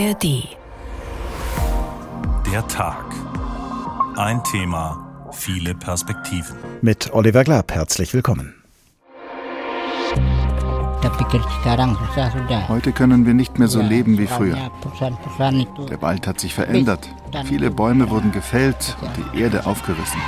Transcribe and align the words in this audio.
ARD. 0.00 0.48
Der 2.50 2.66
Tag. 2.68 3.04
Ein 4.16 4.42
Thema, 4.44 5.28
viele 5.32 5.74
Perspektiven. 5.74 6.56
Mit 6.80 7.12
Oliver 7.12 7.44
Glab 7.44 7.70
herzlich 7.72 8.14
willkommen. 8.14 8.54
Heute 12.68 12.92
können 12.92 13.26
wir 13.26 13.34
nicht 13.34 13.58
mehr 13.58 13.68
so 13.68 13.82
leben 13.82 14.16
wie 14.16 14.26
früher. 14.26 14.70
Der 15.90 16.00
Wald 16.00 16.26
hat 16.26 16.40
sich 16.40 16.54
verändert. 16.54 17.06
Viele 17.44 17.70
Bäume 17.70 18.08
wurden 18.08 18.32
gefällt 18.32 18.96
und 19.02 19.10
die 19.16 19.40
Erde 19.40 19.66
aufgerissen. 19.66 20.20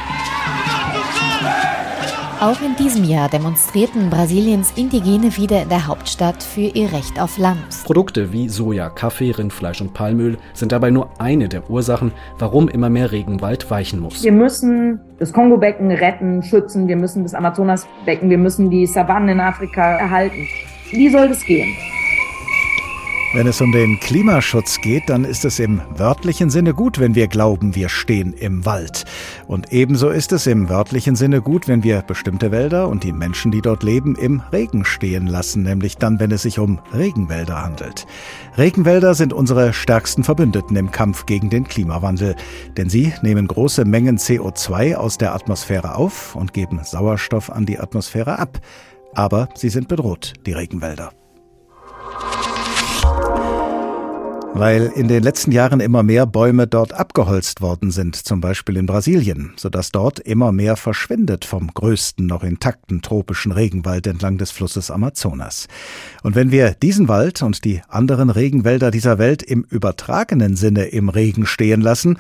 Auch 2.43 2.61
in 2.61 2.75
diesem 2.75 3.05
Jahr 3.05 3.29
demonstrierten 3.29 4.11
Brasiliens 4.11 4.73
Indigene 4.75 5.37
wieder 5.37 5.63
in 5.63 5.69
der 5.69 5.87
Hauptstadt 5.87 6.43
für 6.43 6.63
ihr 6.63 6.93
Recht 6.93 7.21
auf 7.21 7.39
Land. 7.39 7.85
Produkte 7.85 8.33
wie 8.33 8.49
Soja, 8.49 8.91
Kaffee, 8.91 9.31
Rindfleisch 9.31 9.81
und 9.81 9.95
Palmöl 9.95 10.37
sind 10.53 10.73
dabei 10.73 10.91
nur 10.91 11.09
eine 11.21 11.49
der 11.49 11.71
Ursachen, 11.71 12.11
warum 12.41 12.69
immer 12.69 12.91
mehr 12.91 13.13
Regenwald 13.13 13.71
weichen 13.71 14.01
muss. 14.01 14.25
Wir 14.25 14.33
müssen 14.33 14.99
das 15.21 15.33
Kongo-Becken 15.33 15.93
retten, 15.93 16.43
schützen, 16.43 16.89
wir 16.89 16.97
müssen 16.97 17.23
das 17.23 17.33
Amazonas-Becken, 17.33 18.29
wir 18.29 18.39
müssen 18.39 18.71
die 18.71 18.87
Savannen 18.87 19.29
in 19.29 19.39
Afrika 19.39 19.99
erhalten. 19.99 20.49
Wie 20.91 21.11
soll 21.11 21.29
das 21.29 21.45
gehen? 21.45 21.73
Wenn 23.35 23.47
es 23.47 23.63
um 23.63 23.73
den 23.73 23.99
Klimaschutz 23.99 24.79
geht, 24.83 25.09
dann 25.09 25.25
ist 25.25 25.47
es 25.47 25.59
im 25.59 25.81
wörtlichen 25.97 26.51
Sinne 26.51 26.75
gut, 26.75 26.99
wenn 26.99 27.15
wir 27.15 27.29
glauben, 27.29 27.75
wir 27.75 27.89
stehen 27.89 28.35
im 28.35 28.67
Wald. 28.67 29.07
Und 29.47 29.73
ebenso 29.73 30.11
ist 30.11 30.33
es 30.33 30.47
im 30.47 30.69
wörtlichen 30.69 31.17
Sinne 31.17 31.41
gut, 31.41 31.67
wenn 31.67 31.83
wir 31.83 32.03
bestimmte 32.03 32.51
Wälder 32.51 32.89
und 32.89 33.05
die 33.05 33.13
Menschen, 33.13 33.51
die 33.51 33.63
dort 33.63 33.85
leben, 33.85 34.17
im 34.17 34.43
Regen 34.53 34.85
stehen 34.85 35.27
lassen, 35.27 35.63
nämlich 35.63 35.97
dann, 35.97 36.21
wenn 36.21 36.31
es 36.31 36.43
sich 36.43 36.59
um 36.59 36.79
Regenwälder 36.93 37.63
handelt. 37.63 38.07
Regenwälder 38.59 39.15
sind 39.15 39.33
unsere 39.33 39.73
stärksten 39.73 40.25
Verbündeten 40.25 40.77
im 40.77 40.91
Kampf 40.91 41.25
gegen 41.25 41.49
den 41.49 41.65
Klimawandel, 41.65 42.37
denn 42.77 42.91
sie 42.91 43.15
nehmen 43.23 43.49
große 43.49 43.87
Mengen 43.87 44.19
CO2 44.19 44.97
aus 44.97 45.17
der 45.17 45.35
Atmosphäre 45.35 45.95
auf 45.95 46.37
und 46.37 46.53
geben 46.53 46.81
Sauerstoff 46.85 47.49
an 47.49 47.65
die 47.65 47.79
Atmosphäre 47.79 48.39
ab. 48.39 48.61
Aber 49.15 49.49
sie 49.55 49.71
sind 49.71 49.89
bedroht, 49.89 50.35
die 50.45 50.53
Regenwälder. 50.53 51.13
Weil 54.55 54.93
in 54.95 55.09
den 55.09 55.23
letzten 55.23 55.51
Jahren 55.51 55.81
immer 55.81 56.03
mehr 56.03 56.27
Bäume 56.27 56.67
dort 56.67 56.93
abgeholzt 56.93 57.63
worden 57.63 57.91
sind, 57.91 58.17
zum 58.17 58.43
Beispiel 58.43 58.77
in 58.77 58.85
Brasilien, 58.85 59.55
sodass 59.57 59.93
dort 59.93 60.19
immer 60.19 60.53
mehr 60.53 60.77
verschwindet 60.77 61.47
vom 61.47 61.73
größten 61.73 62.27
noch 62.27 62.45
intakten 62.45 63.01
tropischen 63.01 63.51
Regenwald 63.51 64.07
entlang 64.07 64.37
des 64.37 64.51
Flusses 64.51 64.91
Amazonas. 64.91 65.69
Und 66.23 66.35
wenn 66.35 66.51
wir 66.51 66.73
diesen 66.73 67.09
Wald 67.09 67.43
und 67.43 67.65
die 67.65 67.81
anderen 67.89 68.29
Regenwälder 68.29 68.91
dieser 68.91 69.19
Welt 69.19 69.43
im 69.43 69.63
übertragenen 69.63 70.55
Sinne 70.55 70.85
im 70.85 71.09
Regen 71.09 71.47
stehen 71.47 71.81
lassen, 71.81 72.19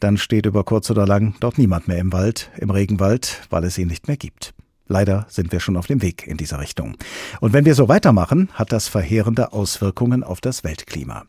dann 0.00 0.18
steht 0.18 0.46
über 0.46 0.64
kurz 0.64 0.90
oder 0.90 1.06
lang 1.06 1.34
dort 1.40 1.56
niemand 1.56 1.88
mehr 1.88 1.98
im 1.98 2.12
Wald, 2.12 2.50
im 2.58 2.70
Regenwald, 2.70 3.40
weil 3.48 3.64
es 3.64 3.78
ihn 3.78 3.88
nicht 3.88 4.06
mehr 4.06 4.18
gibt. 4.18 4.52
Leider 4.86 5.24
sind 5.28 5.52
wir 5.52 5.60
schon 5.60 5.76
auf 5.76 5.86
dem 5.86 6.02
Weg 6.02 6.26
in 6.26 6.36
dieser 6.36 6.58
Richtung. 6.58 6.96
Und 7.40 7.52
wenn 7.52 7.64
wir 7.64 7.74
so 7.74 7.88
weitermachen, 7.88 8.50
hat 8.54 8.72
das 8.72 8.88
verheerende 8.88 9.52
Auswirkungen 9.52 10.24
auf 10.24 10.40
das 10.40 10.64
Weltklima. 10.64 11.24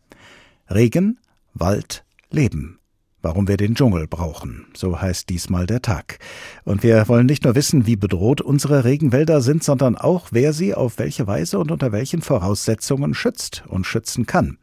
Regen, 0.70 1.18
Wald, 1.54 2.04
Leben. 2.30 2.78
Warum 3.20 3.46
wir 3.46 3.56
den 3.56 3.76
Dschungel 3.76 4.08
brauchen, 4.08 4.66
so 4.74 5.00
heißt 5.00 5.28
diesmal 5.28 5.66
der 5.66 5.80
Tag. 5.80 6.18
Und 6.64 6.82
wir 6.82 7.06
wollen 7.06 7.26
nicht 7.26 7.44
nur 7.44 7.54
wissen, 7.54 7.86
wie 7.86 7.94
bedroht 7.94 8.40
unsere 8.40 8.82
Regenwälder 8.84 9.40
sind, 9.40 9.62
sondern 9.62 9.96
auch, 9.96 10.28
wer 10.32 10.52
sie 10.52 10.74
auf 10.74 10.98
welche 10.98 11.28
Weise 11.28 11.60
und 11.60 11.70
unter 11.70 11.92
welchen 11.92 12.20
Voraussetzungen 12.20 13.14
schützt 13.14 13.62
und 13.68 13.86
schützen 13.86 14.26
kann. 14.26 14.58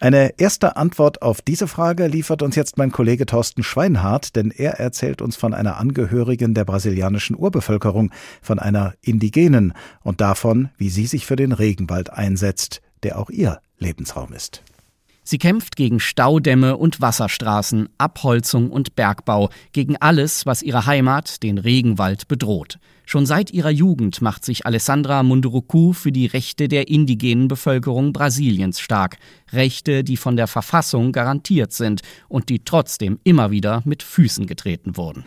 Eine 0.00 0.38
erste 0.38 0.76
Antwort 0.76 1.22
auf 1.22 1.40
diese 1.40 1.68
Frage 1.68 2.08
liefert 2.08 2.42
uns 2.42 2.56
jetzt 2.56 2.78
mein 2.78 2.90
Kollege 2.90 3.26
Thorsten 3.26 3.62
Schweinhardt, 3.62 4.34
denn 4.34 4.50
er 4.50 4.80
erzählt 4.80 5.22
uns 5.22 5.36
von 5.36 5.54
einer 5.54 5.76
Angehörigen 5.76 6.52
der 6.52 6.64
brasilianischen 6.64 7.36
Urbevölkerung, 7.36 8.10
von 8.42 8.58
einer 8.58 8.94
Indigenen 9.02 9.72
und 10.02 10.20
davon, 10.20 10.70
wie 10.78 10.88
sie 10.88 11.06
sich 11.06 11.26
für 11.26 11.36
den 11.36 11.52
Regenwald 11.52 12.10
einsetzt, 12.10 12.82
der 13.04 13.18
auch 13.20 13.30
ihr 13.30 13.60
Lebensraum 13.78 14.32
ist. 14.32 14.62
Sie 15.24 15.38
kämpft 15.38 15.76
gegen 15.76 16.00
Staudämme 16.00 16.76
und 16.76 17.00
Wasserstraßen, 17.00 17.88
Abholzung 17.96 18.70
und 18.70 18.94
Bergbau, 18.94 19.48
gegen 19.72 19.96
alles, 19.96 20.44
was 20.44 20.62
ihre 20.62 20.84
Heimat, 20.84 21.42
den 21.42 21.56
Regenwald, 21.56 22.28
bedroht. 22.28 22.78
Schon 23.06 23.26
seit 23.26 23.50
ihrer 23.50 23.70
Jugend 23.70 24.22
macht 24.22 24.44
sich 24.44 24.64
Alessandra 24.64 25.22
Munduruku 25.22 25.92
für 25.92 26.10
die 26.10 26.26
Rechte 26.26 26.68
der 26.68 26.88
indigenen 26.88 27.48
Bevölkerung 27.48 28.12
Brasiliens 28.14 28.80
stark. 28.80 29.16
Rechte, 29.52 30.04
die 30.04 30.16
von 30.16 30.36
der 30.36 30.46
Verfassung 30.46 31.12
garantiert 31.12 31.72
sind 31.72 32.00
und 32.28 32.48
die 32.48 32.64
trotzdem 32.64 33.18
immer 33.24 33.50
wieder 33.50 33.82
mit 33.84 34.02
Füßen 34.02 34.46
getreten 34.46 34.96
wurden. 34.96 35.24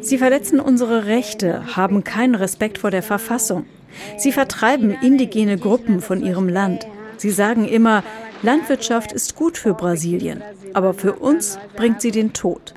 Sie 0.00 0.18
verletzen 0.18 0.60
unsere 0.60 1.06
Rechte, 1.06 1.76
haben 1.76 2.02
keinen 2.02 2.34
Respekt 2.34 2.78
vor 2.78 2.90
der 2.90 3.02
Verfassung. 3.02 3.66
Sie 4.16 4.32
vertreiben 4.32 4.90
indigene 4.90 5.58
Gruppen 5.58 6.00
von 6.00 6.24
ihrem 6.24 6.48
Land. 6.48 6.86
Sie 7.16 7.30
sagen 7.30 7.66
immer, 7.66 8.02
Landwirtschaft 8.42 9.12
ist 9.12 9.36
gut 9.36 9.56
für 9.56 9.74
Brasilien, 9.74 10.42
aber 10.74 10.94
für 10.94 11.14
uns 11.14 11.58
bringt 11.76 12.00
sie 12.00 12.10
den 12.10 12.32
Tod. 12.32 12.74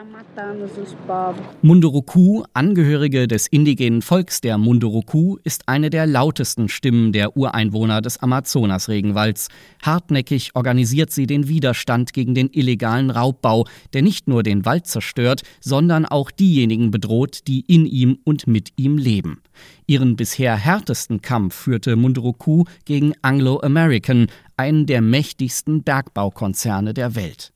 Munduruku, 1.64 2.44
Angehörige 2.54 3.28
des 3.28 3.48
indigenen 3.48 4.04
Volks 4.04 4.40
der 4.40 4.60
Munduruku, 4.60 5.38
ist 5.44 5.68
eine 5.68 5.90
der 5.90 6.06
lautesten 6.06 6.70
Stimmen 6.70 7.12
der 7.12 7.36
Ureinwohner 7.36 8.02
des 8.02 8.20
Amazonas-Regenwalds. 8.20 9.48
Hartnäckig 9.82 10.52
organisiert 10.54 11.10
sie 11.10 11.26
den 11.26 11.48
Widerstand 11.48 12.14
gegen 12.14 12.36
den 12.36 12.52
illegalen 12.52 13.10
Raubbau, 13.10 13.66
der 13.94 14.04
nicht 14.04 14.28
nur 14.28 14.44
den 14.44 14.64
Wald 14.64 14.86
zerstört, 14.86 15.42
sondern 15.60 16.06
auch 16.06 16.30
diejenigen 16.30 16.92
bedroht, 16.92 17.48
die 17.48 17.62
in 17.62 17.88
ihm 17.88 18.20
und 18.24 18.46
mit 18.46 18.74
ihm 18.76 19.00
leben. 19.00 19.42
Ihren 19.88 20.16
bisher 20.16 20.56
härtesten 20.56 21.24
Kampf 21.24 21.56
führte 21.56 21.96
Munduruku 21.96 22.66
gegen 22.86 23.14
Anglo 23.24 23.60
American, 23.62 24.28
einen 24.56 24.86
der 24.86 25.02
mächtigsten 25.02 25.82
Bergbaukonzerne 25.82 26.94
der 26.94 27.16
Welt. 27.16 27.54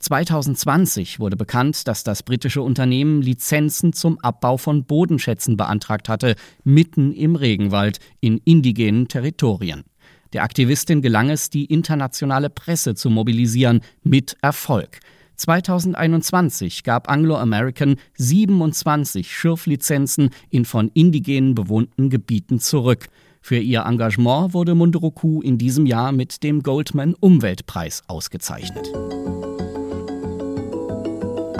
2020 0.00 1.20
wurde 1.20 1.36
bekannt, 1.36 1.86
dass 1.86 2.04
das 2.04 2.22
britische 2.22 2.62
Unternehmen 2.62 3.20
Lizenzen 3.20 3.92
zum 3.92 4.18
Abbau 4.20 4.56
von 4.56 4.84
Bodenschätzen 4.84 5.58
beantragt 5.58 6.08
hatte, 6.08 6.36
mitten 6.64 7.12
im 7.12 7.36
Regenwald 7.36 7.98
in 8.20 8.38
indigenen 8.38 9.08
Territorien. 9.08 9.84
Der 10.32 10.42
Aktivistin 10.42 11.02
gelang 11.02 11.28
es, 11.28 11.50
die 11.50 11.66
internationale 11.66 12.48
Presse 12.48 12.94
zu 12.94 13.10
mobilisieren, 13.10 13.80
mit 14.02 14.36
Erfolg. 14.40 15.00
2021 15.36 16.82
gab 16.82 17.10
Anglo 17.10 17.36
American 17.36 17.96
27 18.16 19.34
Schürflizenzen 19.34 20.30
in 20.50 20.64
von 20.64 20.90
Indigenen 20.94 21.54
bewohnten 21.54 22.10
Gebieten 22.10 22.58
zurück. 22.58 23.08
Für 23.42 23.58
ihr 23.58 23.80
Engagement 23.82 24.54
wurde 24.54 24.74
Munduruku 24.74 25.40
in 25.42 25.58
diesem 25.58 25.86
Jahr 25.86 26.12
mit 26.12 26.42
dem 26.42 26.62
Goldman 26.62 27.14
Umweltpreis 27.14 28.02
ausgezeichnet. 28.06 28.90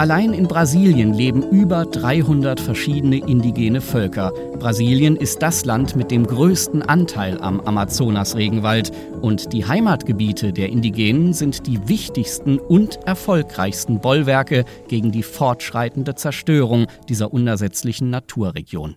Allein 0.01 0.33
in 0.33 0.47
Brasilien 0.47 1.13
leben 1.13 1.43
über 1.51 1.85
300 1.85 2.59
verschiedene 2.59 3.17
indigene 3.17 3.81
Völker. 3.81 4.33
Brasilien 4.57 5.15
ist 5.15 5.43
das 5.43 5.63
Land 5.63 5.95
mit 5.95 6.09
dem 6.09 6.25
größten 6.25 6.81
Anteil 6.81 7.39
am 7.39 7.59
Amazonas-Regenwald. 7.59 8.91
Und 9.21 9.53
die 9.53 9.63
Heimatgebiete 9.63 10.53
der 10.53 10.69
Indigenen 10.69 11.33
sind 11.33 11.67
die 11.67 11.87
wichtigsten 11.87 12.57
und 12.57 12.97
erfolgreichsten 13.05 14.01
Bollwerke 14.01 14.65
gegen 14.87 15.11
die 15.11 15.21
fortschreitende 15.21 16.15
Zerstörung 16.15 16.87
dieser 17.07 17.31
unersetzlichen 17.31 18.09
Naturregion. 18.09 18.95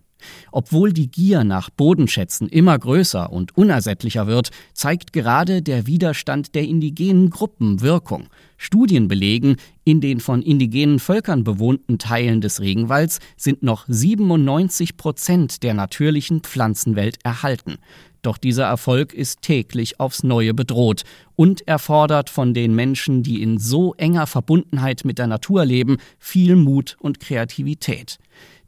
Obwohl 0.52 0.92
die 0.92 1.10
Gier 1.10 1.44
nach 1.44 1.70
Bodenschätzen 1.70 2.48
immer 2.48 2.78
größer 2.78 3.32
und 3.32 3.56
unersättlicher 3.56 4.26
wird, 4.26 4.50
zeigt 4.72 5.12
gerade 5.12 5.62
der 5.62 5.86
Widerstand 5.86 6.54
der 6.54 6.62
indigenen 6.64 7.30
Gruppen 7.30 7.80
Wirkung. 7.80 8.28
Studien 8.56 9.08
belegen, 9.08 9.56
in 9.84 10.00
den 10.00 10.20
von 10.20 10.40
indigenen 10.40 10.98
Völkern 10.98 11.44
bewohnten 11.44 11.98
Teilen 11.98 12.40
des 12.40 12.60
Regenwalds 12.60 13.18
sind 13.36 13.62
noch 13.62 13.84
97 13.88 14.96
Prozent 14.96 15.62
der 15.62 15.74
natürlichen 15.74 16.40
Pflanzenwelt 16.40 17.18
erhalten. 17.24 17.76
Doch 18.24 18.38
dieser 18.38 18.64
Erfolg 18.64 19.12
ist 19.12 19.42
täglich 19.42 20.00
aufs 20.00 20.22
Neue 20.22 20.54
bedroht 20.54 21.02
und 21.36 21.68
erfordert 21.68 22.30
von 22.30 22.54
den 22.54 22.74
Menschen, 22.74 23.22
die 23.22 23.42
in 23.42 23.58
so 23.58 23.92
enger 23.98 24.26
Verbundenheit 24.26 25.04
mit 25.04 25.18
der 25.18 25.26
Natur 25.26 25.66
leben, 25.66 25.98
viel 26.18 26.56
Mut 26.56 26.96
und 27.00 27.20
Kreativität. 27.20 28.18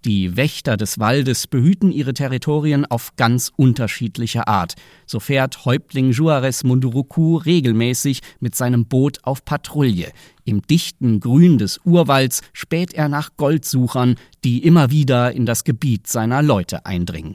Die 0.07 0.37
Wächter 0.37 0.77
des 0.77 1.01
Waldes 1.01 1.49
behüten 1.49 1.91
ihre 1.91 2.15
Territorien 2.15 2.87
auf 2.87 3.17
ganz 3.17 3.51
unterschiedliche 3.57 4.47
Art. 4.47 4.75
So 5.05 5.19
fährt 5.19 5.65
Häuptling 5.65 6.13
Juarez 6.13 6.63
Munduruku 6.63 7.39
regelmäßig 7.39 8.21
mit 8.39 8.55
seinem 8.55 8.87
Boot 8.87 9.19
auf 9.25 9.45
Patrouille. 9.45 10.13
Im 10.45 10.63
dichten 10.63 11.19
Grün 11.19 11.59
des 11.59 11.81
Urwalds 11.85 12.43
späht 12.53 12.95
er 12.95 13.09
nach 13.09 13.31
Goldsuchern, 13.37 14.15
die 14.45 14.65
immer 14.65 14.93
wieder 14.93 15.33
in 15.33 15.45
das 15.45 15.65
Gebiet 15.65 16.07
seiner 16.07 16.41
Leute 16.41 16.87
eindringen. 16.87 17.35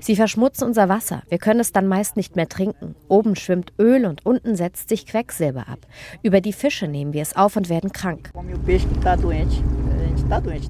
Sie 0.00 0.14
verschmutzen 0.14 0.68
unser 0.68 0.88
Wasser. 0.88 1.24
Wir 1.28 1.38
können 1.38 1.58
es 1.58 1.72
dann 1.72 1.88
meist 1.88 2.16
nicht 2.16 2.36
mehr 2.36 2.48
trinken. 2.48 2.94
Oben 3.08 3.34
schwimmt 3.34 3.72
Öl 3.80 4.06
und 4.06 4.24
unten 4.24 4.54
setzt 4.54 4.90
sich 4.90 5.06
Quecksilber 5.06 5.68
ab. 5.68 5.80
Über 6.22 6.40
die 6.40 6.52
Fische 6.52 6.86
nehmen 6.86 7.12
wir 7.12 7.22
es 7.22 7.34
auf 7.34 7.56
und 7.56 7.68
werden 7.68 7.92
krank. 7.92 8.30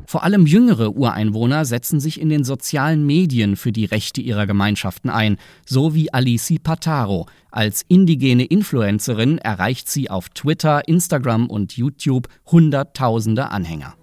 Vor 0.07 0.23
allem 0.23 0.47
jüngere 0.47 0.97
Ureinwohner 0.97 1.65
setzen 1.65 1.99
sich 2.01 2.21
in 2.21 2.29
den 2.29 2.45
sozialen 2.45 3.05
Medien 3.05 3.57
für 3.57 3.73
die 3.73 3.87
Rechte 3.87 4.21
ihrer 4.21 4.47
Gemeinschaften 4.47 5.11
ein, 5.11 5.37
so 5.67 5.95
wie 5.95 6.13
Alici 6.13 6.59
Pataro. 6.59 7.27
Als 7.51 7.85
indigene 7.89 8.45
Influencerin 8.45 9.39
erreicht 9.39 9.89
sie 9.89 10.11
auf 10.11 10.29
Twitter, 10.29 10.87
Instagram 10.87 11.49
und 11.49 11.77
YouTube 11.77 12.29
Hunderttausende 12.47 13.51
Anhänger. 13.51 13.95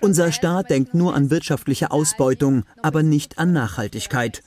Unser 0.00 0.32
Staat 0.32 0.70
denkt 0.70 0.94
nur 0.94 1.14
an 1.14 1.30
wirtschaftliche 1.30 1.90
Ausbeutung, 1.90 2.64
aber 2.82 3.02
nicht 3.02 3.38
an 3.38 3.52
Nachhaltigkeit. 3.52 4.42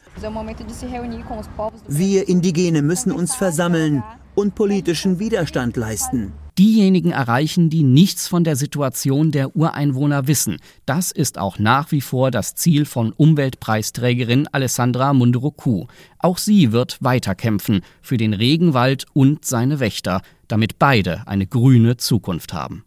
Wir 1.87 2.29
Indigene 2.29 2.81
müssen 2.81 3.11
uns 3.11 3.35
versammeln 3.35 4.03
und 4.35 4.55
politischen 4.55 5.19
Widerstand 5.19 5.77
leisten 5.77 6.33
diejenigen 6.59 7.11
erreichen, 7.11 7.69
die 7.69 7.83
nichts 7.83 8.27
von 8.27 8.43
der 8.43 8.57
Situation 8.57 9.31
der 9.31 9.55
Ureinwohner 9.55 10.27
wissen. 10.27 10.57
Das 10.85 11.11
ist 11.11 11.37
auch 11.37 11.57
nach 11.57 11.91
wie 11.93 12.01
vor 12.01 12.31
das 12.31 12.53
Ziel 12.55 12.83
von 12.83 13.13
Umweltpreisträgerin 13.13 14.47
Alessandra 14.51 15.13
Munduruku. 15.13 15.87
Auch 16.19 16.37
sie 16.37 16.73
wird 16.73 16.97
weiterkämpfen 16.99 17.81
für 18.01 18.17
den 18.17 18.33
Regenwald 18.33 19.05
und 19.13 19.45
seine 19.45 19.79
Wächter, 19.79 20.21
damit 20.49 20.77
beide 20.77 21.25
eine 21.27 21.47
grüne 21.47 21.95
Zukunft 21.95 22.53
haben 22.53 22.83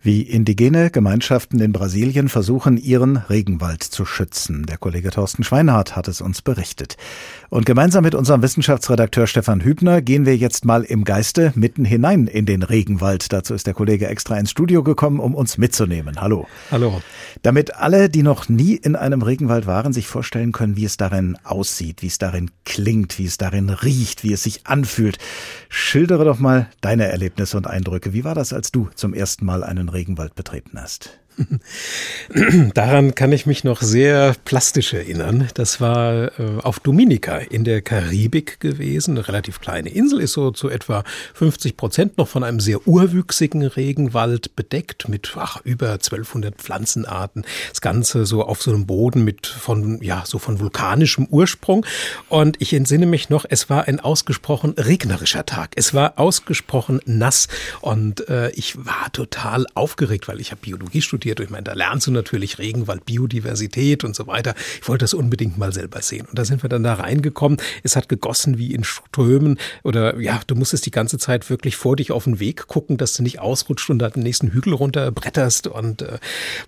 wie 0.00 0.22
indigene 0.22 0.90
Gemeinschaften 0.90 1.60
in 1.60 1.72
Brasilien 1.72 2.28
versuchen, 2.28 2.76
ihren 2.76 3.16
Regenwald 3.16 3.82
zu 3.82 4.04
schützen. 4.04 4.64
Der 4.66 4.78
Kollege 4.78 5.10
Thorsten 5.10 5.42
Schweinhardt 5.42 5.96
hat 5.96 6.06
es 6.06 6.20
uns 6.20 6.40
berichtet. 6.40 6.96
Und 7.50 7.66
gemeinsam 7.66 8.04
mit 8.04 8.14
unserem 8.14 8.42
Wissenschaftsredakteur 8.42 9.26
Stefan 9.26 9.62
Hübner 9.62 10.00
gehen 10.00 10.24
wir 10.24 10.36
jetzt 10.36 10.64
mal 10.64 10.84
im 10.84 11.04
Geiste 11.04 11.52
mitten 11.56 11.84
hinein 11.84 12.26
in 12.26 12.46
den 12.46 12.62
Regenwald. 12.62 13.32
Dazu 13.32 13.54
ist 13.54 13.66
der 13.66 13.74
Kollege 13.74 14.06
extra 14.06 14.38
ins 14.38 14.50
Studio 14.50 14.82
gekommen, 14.82 15.18
um 15.18 15.34
uns 15.34 15.58
mitzunehmen. 15.58 16.20
Hallo. 16.20 16.46
Hallo. 16.70 17.02
Damit 17.42 17.74
alle, 17.74 18.08
die 18.08 18.22
noch 18.22 18.48
nie 18.48 18.74
in 18.74 18.94
einem 18.94 19.22
Regenwald 19.22 19.66
waren, 19.66 19.92
sich 19.92 20.06
vorstellen 20.06 20.52
können, 20.52 20.76
wie 20.76 20.84
es 20.84 20.96
darin 20.96 21.36
aussieht, 21.42 22.02
wie 22.02 22.06
es 22.06 22.18
darin 22.18 22.50
klingt, 22.64 23.18
wie 23.18 23.26
es 23.26 23.38
darin 23.38 23.70
riecht, 23.70 24.22
wie 24.22 24.32
es 24.32 24.42
sich 24.44 24.66
anfühlt. 24.66 25.18
Schildere 25.68 26.24
doch 26.24 26.38
mal 26.38 26.68
deine 26.80 27.08
Erlebnisse 27.08 27.56
und 27.56 27.66
Eindrücke. 27.66 28.12
Wie 28.12 28.24
war 28.24 28.34
das, 28.34 28.52
als 28.52 28.70
du 28.70 28.88
zum 28.94 29.12
ersten 29.12 29.44
Mal 29.44 29.64
einen 29.64 29.88
Regenwald 29.98 30.36
betreten 30.36 30.80
hast? 30.80 31.17
Daran 32.74 33.14
kann 33.14 33.32
ich 33.32 33.46
mich 33.46 33.64
noch 33.64 33.82
sehr 33.82 34.34
plastisch 34.44 34.92
erinnern. 34.92 35.48
Das 35.54 35.80
war 35.80 36.38
äh, 36.38 36.60
auf 36.62 36.80
Dominica 36.80 37.38
in 37.38 37.64
der 37.64 37.82
Karibik 37.82 38.60
gewesen. 38.60 39.16
Eine 39.16 39.28
relativ 39.28 39.60
kleine 39.60 39.88
Insel 39.90 40.20
ist 40.20 40.32
so 40.32 40.50
zu 40.50 40.68
etwa 40.68 41.04
50 41.34 41.76
Prozent 41.76 42.18
noch 42.18 42.28
von 42.28 42.44
einem 42.44 42.60
sehr 42.60 42.86
urwüchsigen 42.86 43.62
Regenwald 43.62 44.56
bedeckt 44.56 45.08
mit 45.08 45.32
ach, 45.36 45.60
über 45.64 45.92
1200 45.92 46.56
Pflanzenarten. 46.56 47.44
Das 47.70 47.80
Ganze 47.80 48.26
so 48.26 48.44
auf 48.44 48.62
so 48.62 48.72
einem 48.72 48.86
Boden 48.86 49.24
mit 49.24 49.46
von, 49.46 50.02
ja, 50.02 50.24
so 50.26 50.38
von 50.38 50.60
vulkanischem 50.60 51.26
Ursprung. 51.30 51.86
Und 52.28 52.56
ich 52.60 52.72
entsinne 52.74 53.06
mich 53.06 53.30
noch, 53.30 53.44
es 53.48 53.70
war 53.70 53.86
ein 53.86 54.00
ausgesprochen 54.00 54.74
regnerischer 54.76 55.46
Tag. 55.46 55.72
Es 55.76 55.94
war 55.94 56.18
ausgesprochen 56.18 57.00
nass 57.06 57.48
und 57.80 58.28
äh, 58.28 58.50
ich 58.50 58.76
war 58.76 59.12
total 59.12 59.66
aufgeregt, 59.74 60.28
weil 60.28 60.40
ich 60.40 60.50
habe 60.50 60.60
Biologie 60.62 61.02
studiert 61.02 61.27
studiert. 61.28 61.40
Ich 61.40 61.50
meine, 61.50 61.64
da 61.64 61.74
lernst 61.74 62.06
du 62.06 62.10
natürlich 62.10 62.58
Regenwald, 62.58 63.04
Biodiversität 63.04 64.04
und 64.04 64.16
so 64.16 64.26
weiter. 64.26 64.54
Ich 64.80 64.88
wollte 64.88 65.04
das 65.04 65.14
unbedingt 65.14 65.58
mal 65.58 65.72
selber 65.72 66.00
sehen. 66.00 66.26
Und 66.26 66.38
da 66.38 66.44
sind 66.44 66.62
wir 66.62 66.68
dann 66.68 66.82
da 66.82 66.94
reingekommen. 66.94 67.58
Es 67.82 67.96
hat 67.96 68.08
gegossen 68.08 68.58
wie 68.58 68.74
in 68.74 68.84
Strömen 68.84 69.58
oder 69.84 70.18
ja, 70.18 70.40
du 70.46 70.54
musstest 70.54 70.86
die 70.86 70.90
ganze 70.90 71.18
Zeit 71.18 71.50
wirklich 71.50 71.76
vor 71.76 71.96
dich 71.96 72.12
auf 72.12 72.24
den 72.24 72.40
Weg 72.40 72.66
gucken, 72.66 72.96
dass 72.96 73.14
du 73.14 73.22
nicht 73.22 73.40
ausrutscht 73.40 73.90
und 73.90 73.98
da 73.98 74.08
den 74.08 74.22
nächsten 74.22 74.48
Hügel 74.48 74.72
runterbretterst 74.72 75.66
und 75.66 76.02
äh, 76.02 76.18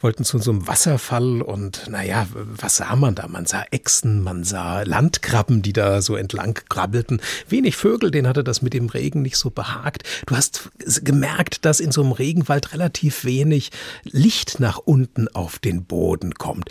wollten 0.01 0.25
zu 0.25 0.39
so 0.39 0.51
einem 0.51 0.67
Wasserfall 0.67 1.43
und 1.43 1.89
naja, 1.89 2.27
was 2.33 2.77
sah 2.77 2.97
man 2.97 3.15
da? 3.15 3.29
Man 3.29 3.47
sah 3.47 3.65
Echsen, 3.71 4.23
man 4.23 4.45
sah 4.45 4.83
Landkrabben, 4.83 5.63
die 5.63 5.73
da 5.73 6.03
so 6.03 6.17
entlang 6.17 6.59
krabbelten. 6.69 7.21
Wenig 7.49 7.77
Vögel, 7.77 8.11
denen 8.11 8.29
hatte 8.29 8.45
das 8.45 8.63
mit 8.63 8.75
dem 8.75 8.89
Regen 8.89 9.23
nicht 9.23 9.37
so 9.37 9.51
behagt. 9.51 10.03
Du 10.27 10.37
hast 10.37 10.71
gemerkt, 11.03 11.65
dass 11.65 11.81
in 11.81 11.93
so 11.93 12.03
einem 12.03 12.13
Regenwald 12.13 12.73
relativ 12.73 13.25
wenig 13.25 13.71
Licht 14.05 14.50
nach 14.59 14.79
unten 14.79 15.29
auf 15.29 15.59
den 15.59 15.85
Boden 15.85 16.35
kommt. 16.35 16.71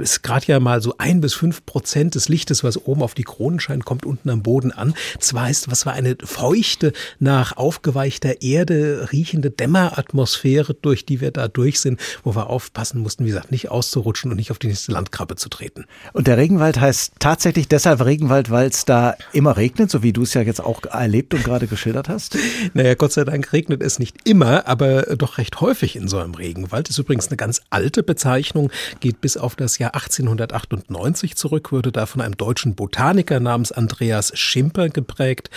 Es 0.00 0.12
ist 0.12 0.22
gerade 0.22 0.46
ja 0.46 0.60
mal 0.60 0.80
so 0.80 0.94
ein 0.98 1.20
bis 1.20 1.34
fünf 1.34 1.66
Prozent 1.66 2.14
des 2.14 2.28
Lichtes, 2.28 2.64
was 2.64 2.76
oben 2.78 3.02
auf 3.02 3.14
die 3.14 3.24
Kronen 3.24 3.60
scheint, 3.60 3.84
kommt 3.84 4.06
unten 4.06 4.30
am 4.30 4.42
Boden 4.42 4.72
an. 4.72 4.94
Das 5.18 5.32
heißt, 5.32 5.70
was 5.70 5.86
war 5.86 5.92
eine 5.92 6.16
feuchte, 6.22 6.92
nach 7.18 7.56
aufgeweichter 7.56 8.42
Erde 8.42 9.08
riechende 9.12 9.50
Dämmeratmosphäre, 9.50 10.74
durch 10.74 11.04
die 11.04 11.20
wir 11.20 11.30
da 11.30 11.48
durch 11.48 11.80
sind, 11.80 12.00
wo 12.22 12.34
wir 12.34 12.48
aufpassen 12.48 13.00
mussten, 13.00 13.24
wie 13.24 13.28
gesagt, 13.28 13.50
nicht 13.50 13.70
auszurutschen 13.70 14.30
und 14.30 14.36
nicht 14.36 14.50
auf 14.50 14.58
die 14.58 14.68
nächste 14.68 14.92
Landkrabbe 14.92 15.36
zu 15.36 15.48
treten. 15.48 15.86
Und 16.12 16.26
der 16.26 16.36
Regenwald 16.36 16.80
heißt 16.80 17.14
tatsächlich 17.18 17.68
deshalb 17.68 18.04
Regenwald, 18.04 18.50
weil 18.50 18.68
es 18.68 18.84
da 18.84 19.16
immer 19.32 19.56
regnet, 19.56 19.90
so 19.90 20.02
wie 20.02 20.12
du 20.12 20.22
es 20.22 20.34
ja 20.34 20.42
jetzt 20.42 20.62
auch 20.62 20.82
erlebt 20.84 21.34
und 21.34 21.44
gerade 21.44 21.66
geschildert 21.66 22.08
hast? 22.08 22.36
Naja, 22.74 22.94
Gott 22.94 23.12
sei 23.12 23.24
Dank 23.24 23.52
regnet 23.52 23.82
es 23.82 23.98
nicht 23.98 24.28
immer, 24.28 24.66
aber 24.66 25.02
doch 25.16 25.38
recht 25.38 25.60
häufig 25.60 25.96
in 25.96 26.08
so 26.08 26.18
einem 26.18 26.34
Regenwald. 26.34 26.88
Es 26.88 26.98
ist 26.98 27.04
übrigens 27.10 27.26
eine 27.26 27.38
ganz 27.38 27.60
alte 27.70 28.04
Bezeichnung, 28.04 28.70
geht 29.00 29.20
bis 29.20 29.36
auf 29.36 29.56
das 29.56 29.78
Jahr 29.78 29.96
1898 29.96 31.34
zurück, 31.34 31.72
wurde 31.72 31.90
da 31.90 32.06
von 32.06 32.20
einem 32.20 32.36
deutschen 32.36 32.76
Botaniker 32.76 33.40
namens 33.40 33.72
Andreas 33.72 34.30
Schimper 34.38 34.90
geprägt. 34.90 35.50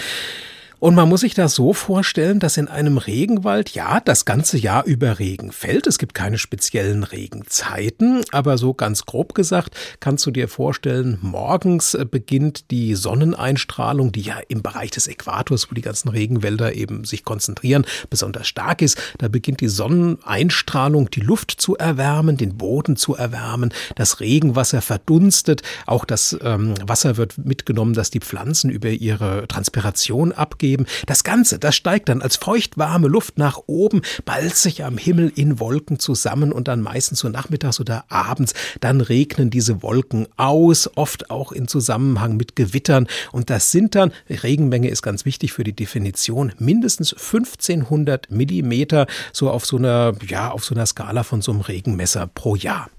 Und 0.83 0.95
man 0.95 1.07
muss 1.07 1.21
sich 1.21 1.33
das 1.33 1.55
so 1.55 1.71
vorstellen, 1.71 2.41
dass 2.41 2.57
in 2.57 2.67
einem 2.67 2.97
Regenwald 2.97 3.69
ja 3.69 4.01
das 4.01 4.25
ganze 4.25 4.57
Jahr 4.57 4.83
über 4.83 5.17
Regen 5.17 5.53
fällt. 5.53 5.87
Es 5.87 5.97
gibt 5.97 6.13
keine 6.13 6.37
speziellen 6.37 7.05
Regenzeiten, 7.05 8.25
aber 8.33 8.57
so 8.57 8.73
ganz 8.73 9.05
grob 9.05 9.33
gesagt 9.33 9.77
kannst 10.01 10.25
du 10.25 10.31
dir 10.31 10.49
vorstellen, 10.49 11.19
morgens 11.21 11.93
äh, 11.93 12.03
beginnt 12.03 12.69
die 12.69 12.95
Sonneneinstrahlung, 12.95 14.11
die 14.11 14.23
ja 14.23 14.35
im 14.49 14.61
Bereich 14.61 14.91
des 14.91 15.07
Äquators, 15.07 15.71
wo 15.71 15.73
die 15.73 15.81
ganzen 15.81 16.09
Regenwälder 16.09 16.73
eben 16.73 17.05
sich 17.05 17.23
konzentrieren, 17.23 17.85
besonders 18.09 18.49
stark 18.49 18.81
ist. 18.81 18.97
Da 19.19 19.29
beginnt 19.29 19.61
die 19.61 19.69
Sonneneinstrahlung, 19.69 21.09
die 21.09 21.21
Luft 21.21 21.51
zu 21.51 21.77
erwärmen, 21.77 22.35
den 22.35 22.57
Boden 22.57 22.97
zu 22.97 23.15
erwärmen, 23.15 23.73
das 23.95 24.19
Regenwasser 24.19 24.81
verdunstet, 24.81 25.61
auch 25.85 26.03
das 26.03 26.37
ähm, 26.43 26.73
Wasser 26.85 27.15
wird 27.15 27.37
mitgenommen, 27.37 27.93
dass 27.93 28.09
die 28.09 28.19
Pflanzen 28.19 28.69
über 28.69 28.89
ihre 28.89 29.47
Transpiration 29.47 30.33
abgeben 30.33 30.72
geben. 30.73 30.87
Das 31.05 31.23
Ganze, 31.23 31.59
das 31.59 31.75
steigt 31.75 32.09
dann 32.09 32.21
als 32.21 32.35
feuchtwarme 32.37 33.07
Luft 33.07 33.37
nach 33.37 33.59
oben, 33.67 34.01
ballt 34.25 34.55
sich 34.55 34.83
am 34.83 34.97
Himmel 34.97 35.31
in 35.35 35.59
Wolken 35.59 35.99
zusammen 35.99 36.51
und 36.51 36.67
dann 36.67 36.81
meistens 36.81 37.19
so 37.19 37.29
nachmittags 37.29 37.79
oder 37.79 38.05
abends, 38.09 38.53
dann 38.79 39.01
regnen 39.01 39.51
diese 39.51 39.83
Wolken 39.83 40.27
aus, 40.35 40.89
oft 40.95 41.29
auch 41.29 41.51
in 41.51 41.67
Zusammenhang 41.67 42.37
mit 42.37 42.55
Gewittern. 42.55 43.07
Und 43.31 43.51
das 43.51 43.69
sind 43.71 43.93
dann, 43.93 44.11
Regenmenge 44.29 44.89
ist 44.89 45.03
ganz 45.03 45.25
wichtig 45.25 45.53
für 45.53 45.63
die 45.63 45.73
Definition, 45.73 46.53
mindestens 46.57 47.13
1500 47.13 48.31
Millimeter, 48.31 49.05
so 49.31 49.51
auf 49.51 49.65
so 49.65 49.77
einer, 49.77 50.13
ja, 50.27 50.49
auf 50.49 50.65
so 50.65 50.73
einer 50.73 50.87
Skala 50.87 51.23
von 51.23 51.41
so 51.41 51.51
einem 51.51 51.61
Regenmesser 51.61 52.27
pro 52.27 52.55
Jahr. 52.55 52.89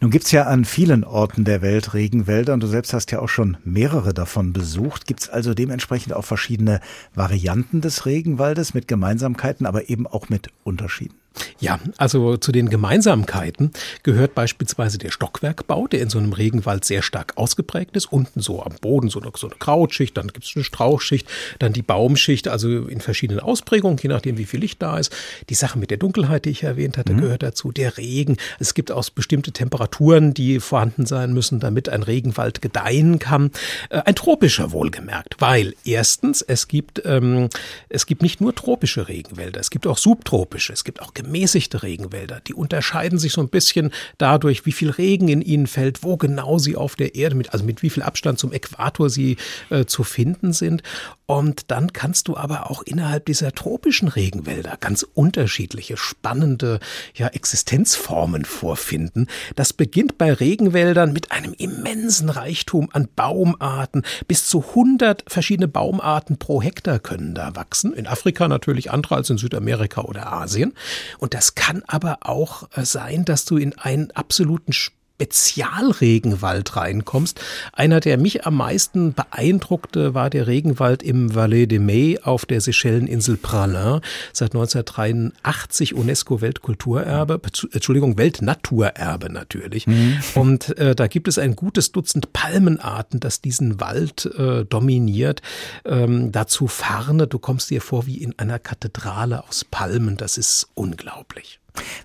Nun 0.00 0.10
gibt's 0.10 0.32
ja 0.32 0.44
an 0.44 0.64
vielen 0.64 1.04
Orten 1.04 1.44
der 1.44 1.62
Welt 1.62 1.94
Regenwälder 1.94 2.54
und 2.54 2.62
du 2.62 2.66
selbst 2.66 2.92
hast 2.92 3.12
ja 3.12 3.20
auch 3.20 3.28
schon 3.28 3.56
mehrere 3.64 4.14
davon 4.14 4.52
besucht. 4.52 5.06
Gibt's 5.06 5.28
also 5.28 5.54
dementsprechend 5.54 6.12
auch 6.12 6.24
verschiedene 6.24 6.80
Varianten 7.14 7.80
des 7.80 8.06
Regenwaldes 8.06 8.74
mit 8.74 8.88
Gemeinsamkeiten, 8.88 9.66
aber 9.66 9.88
eben 9.88 10.06
auch 10.06 10.28
mit 10.28 10.50
Unterschieden? 10.64 11.14
Ja, 11.58 11.80
also 11.96 12.36
zu 12.36 12.52
den 12.52 12.68
Gemeinsamkeiten 12.68 13.72
gehört 14.02 14.34
beispielsweise 14.34 14.98
der 14.98 15.10
Stockwerkbau, 15.10 15.86
der 15.86 16.00
in 16.00 16.10
so 16.10 16.18
einem 16.18 16.32
Regenwald 16.32 16.84
sehr 16.84 17.02
stark 17.02 17.32
ausgeprägt 17.36 17.96
ist. 17.96 18.12
Unten 18.12 18.40
so 18.40 18.62
am 18.62 18.74
Boden 18.80 19.08
so 19.08 19.20
eine, 19.20 19.30
so 19.36 19.46
eine 19.48 19.56
Krautschicht, 19.56 20.16
dann 20.16 20.28
gibt 20.28 20.44
es 20.44 20.52
eine 20.54 20.64
Strauchschicht, 20.64 21.28
dann 21.58 21.72
die 21.72 21.82
Baumschicht, 21.82 22.48
also 22.48 22.68
in 22.68 23.00
verschiedenen 23.00 23.40
Ausprägungen, 23.40 23.98
je 24.02 24.08
nachdem, 24.08 24.38
wie 24.38 24.44
viel 24.44 24.60
Licht 24.60 24.82
da 24.82 24.98
ist. 24.98 25.14
Die 25.48 25.54
Sache 25.54 25.78
mit 25.78 25.90
der 25.90 25.98
Dunkelheit, 25.98 26.44
die 26.44 26.50
ich 26.50 26.62
erwähnt 26.62 26.98
hatte, 26.98 27.12
mhm. 27.12 27.20
gehört 27.20 27.42
dazu. 27.42 27.72
Der 27.72 27.96
Regen. 27.96 28.36
Es 28.58 28.74
gibt 28.74 28.92
auch 28.92 29.08
bestimmte 29.10 29.52
Temperaturen, 29.52 30.34
die 30.34 30.60
vorhanden 30.60 31.06
sein 31.06 31.32
müssen, 31.32 31.60
damit 31.60 31.88
ein 31.88 32.02
Regenwald 32.02 32.60
gedeihen 32.62 33.18
kann. 33.18 33.50
Äh, 33.90 34.02
ein 34.04 34.14
tropischer 34.14 34.72
wohlgemerkt, 34.72 35.36
weil 35.38 35.74
erstens, 35.84 36.42
es 36.42 36.68
gibt, 36.68 37.02
ähm, 37.04 37.48
es 37.88 38.06
gibt 38.06 38.22
nicht 38.22 38.40
nur 38.40 38.54
tropische 38.54 39.08
Regenwälder, 39.08 39.60
es 39.60 39.70
gibt 39.70 39.86
auch 39.86 39.98
subtropische, 39.98 40.72
es 40.72 40.84
gibt 40.84 41.00
auch 41.00 41.14
gemäßigte 41.26 41.82
Regenwälder. 41.82 42.40
Die 42.46 42.54
unterscheiden 42.54 43.18
sich 43.18 43.32
so 43.32 43.40
ein 43.40 43.48
bisschen 43.48 43.90
dadurch, 44.16 44.64
wie 44.64 44.72
viel 44.72 44.90
Regen 44.90 45.28
in 45.28 45.42
ihnen 45.42 45.66
fällt, 45.66 46.02
wo 46.02 46.16
genau 46.16 46.58
sie 46.58 46.76
auf 46.76 46.94
der 46.94 47.14
Erde, 47.14 47.34
mit, 47.34 47.52
also 47.52 47.64
mit 47.64 47.82
wie 47.82 47.90
viel 47.90 48.02
Abstand 48.02 48.38
zum 48.38 48.52
Äquator 48.52 49.10
sie 49.10 49.36
äh, 49.70 49.84
zu 49.84 50.04
finden 50.04 50.52
sind. 50.52 50.82
Und 51.26 51.72
dann 51.72 51.92
kannst 51.92 52.28
du 52.28 52.36
aber 52.36 52.70
auch 52.70 52.82
innerhalb 52.82 53.26
dieser 53.26 53.50
tropischen 53.50 54.06
Regenwälder 54.06 54.76
ganz 54.78 55.04
unterschiedliche, 55.14 55.96
spannende 55.96 56.78
ja, 57.14 57.26
Existenzformen 57.26 58.44
vorfinden. 58.44 59.26
Das 59.56 59.72
beginnt 59.72 60.18
bei 60.18 60.32
Regenwäldern 60.32 61.12
mit 61.12 61.32
einem 61.32 61.52
immensen 61.54 62.30
Reichtum 62.30 62.88
an 62.92 63.08
Baumarten. 63.16 64.04
Bis 64.28 64.46
zu 64.46 64.64
100 64.68 65.24
verschiedene 65.26 65.66
Baumarten 65.66 66.38
pro 66.38 66.62
Hektar 66.62 67.00
können 67.00 67.34
da 67.34 67.56
wachsen. 67.56 67.92
In 67.92 68.06
Afrika 68.06 68.46
natürlich 68.46 68.92
andere 68.92 69.16
als 69.16 69.28
in 69.28 69.38
Südamerika 69.38 70.02
oder 70.02 70.32
Asien. 70.32 70.74
Und 71.18 71.34
das 71.34 71.54
kann 71.54 71.82
aber 71.86 72.18
auch 72.22 72.68
äh, 72.76 72.84
sein, 72.84 73.24
dass 73.24 73.44
du 73.44 73.56
in 73.56 73.78
einen 73.78 74.10
absoluten 74.12 74.72
Spezialregenwald 75.16 76.76
reinkommst. 76.76 77.40
Einer, 77.72 78.00
der 78.00 78.18
mich 78.18 78.44
am 78.44 78.56
meisten 78.56 79.14
beeindruckte, 79.14 80.12
war 80.12 80.28
der 80.28 80.46
Regenwald 80.46 81.02
im 81.02 81.34
Valais 81.34 81.66
de 81.66 81.78
Mai 81.78 82.18
auf 82.22 82.44
der 82.44 82.60
Seychelleninsel 82.60 83.38
Pralin, 83.38 84.02
seit 84.34 84.54
1983 84.54 85.94
UNESCO 85.94 86.42
Weltkulturerbe, 86.42 87.40
Entschuldigung, 87.72 88.18
Weltnaturerbe 88.18 89.30
natürlich. 89.32 89.86
Mhm. 89.86 90.18
Und 90.34 90.76
äh, 90.76 90.94
da 90.94 91.06
gibt 91.06 91.28
es 91.28 91.38
ein 91.38 91.56
gutes 91.56 91.92
Dutzend 91.92 92.34
Palmenarten, 92.34 93.18
das 93.18 93.40
diesen 93.40 93.80
Wald 93.80 94.26
äh, 94.38 94.66
dominiert. 94.66 95.40
Ähm, 95.86 96.30
dazu 96.30 96.66
Farne, 96.66 97.26
du 97.26 97.38
kommst 97.38 97.70
dir 97.70 97.80
vor 97.80 98.06
wie 98.06 98.18
in 98.18 98.38
einer 98.38 98.58
Kathedrale 98.58 99.44
aus 99.48 99.64
Palmen, 99.64 100.18
das 100.18 100.36
ist 100.36 100.68
unglaublich. 100.74 101.58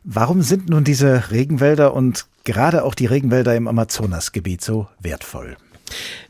Warum 0.03 0.41
sind 0.41 0.69
nun 0.69 0.83
diese 0.83 1.31
Regenwälder 1.31 1.93
und 1.93 2.25
gerade 2.43 2.83
auch 2.83 2.95
die 2.95 3.05
Regenwälder 3.05 3.55
im 3.55 3.67
Amazonasgebiet 3.67 4.61
so 4.61 4.87
wertvoll? 4.99 5.57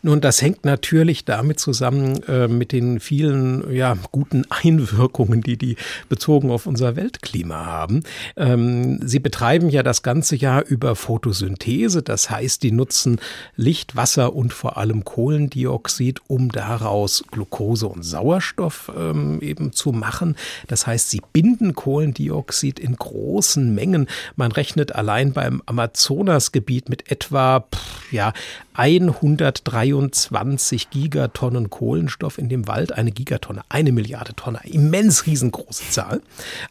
Nun, 0.01 0.21
das 0.21 0.41
hängt 0.41 0.65
natürlich 0.65 1.25
damit 1.25 1.59
zusammen 1.59 2.23
äh, 2.23 2.47
mit 2.47 2.71
den 2.71 2.99
vielen 2.99 3.73
ja, 3.73 3.97
guten 4.11 4.43
Einwirkungen, 4.49 5.41
die 5.41 5.57
die 5.57 5.75
bezogen 6.09 6.51
auf 6.51 6.65
unser 6.65 6.95
Weltklima 6.95 7.65
haben. 7.65 8.03
Ähm, 8.35 8.99
sie 9.05 9.19
betreiben 9.19 9.69
ja 9.69 9.83
das 9.83 10.03
ganze 10.03 10.35
Jahr 10.35 10.65
über 10.65 10.95
Photosynthese, 10.95 12.01
das 12.01 12.29
heißt, 12.29 12.63
die 12.63 12.71
nutzen 12.71 13.19
Licht, 13.55 13.95
Wasser 13.95 14.33
und 14.35 14.53
vor 14.53 14.77
allem 14.77 15.03
Kohlendioxid, 15.03 16.21
um 16.27 16.49
daraus 16.49 17.23
Glucose 17.31 17.87
und 17.87 18.03
Sauerstoff 18.03 18.91
ähm, 18.95 19.41
eben 19.41 19.73
zu 19.73 19.91
machen. 19.91 20.35
Das 20.67 20.87
heißt, 20.87 21.09
sie 21.09 21.21
binden 21.33 21.73
Kohlendioxid 21.73 22.79
in 22.79 22.95
großen 22.95 23.73
Mengen. 23.73 24.07
Man 24.35 24.51
rechnet 24.51 24.95
allein 24.95 25.33
beim 25.33 25.61
Amazonasgebiet 25.65 26.89
mit 26.89 27.11
etwa 27.11 27.61
pff, 27.61 28.11
ja 28.11 28.33
123 28.73 30.89
Gigatonnen 30.89 31.69
Kohlenstoff 31.69 32.37
in 32.37 32.49
dem 32.49 32.67
Wald. 32.67 32.93
Eine 32.93 33.11
Gigatonne, 33.11 33.61
eine 33.69 33.91
Milliarde 33.91 34.35
Tonne, 34.35 34.59
immens 34.63 35.25
riesengroße 35.25 35.89
Zahl. 35.89 36.21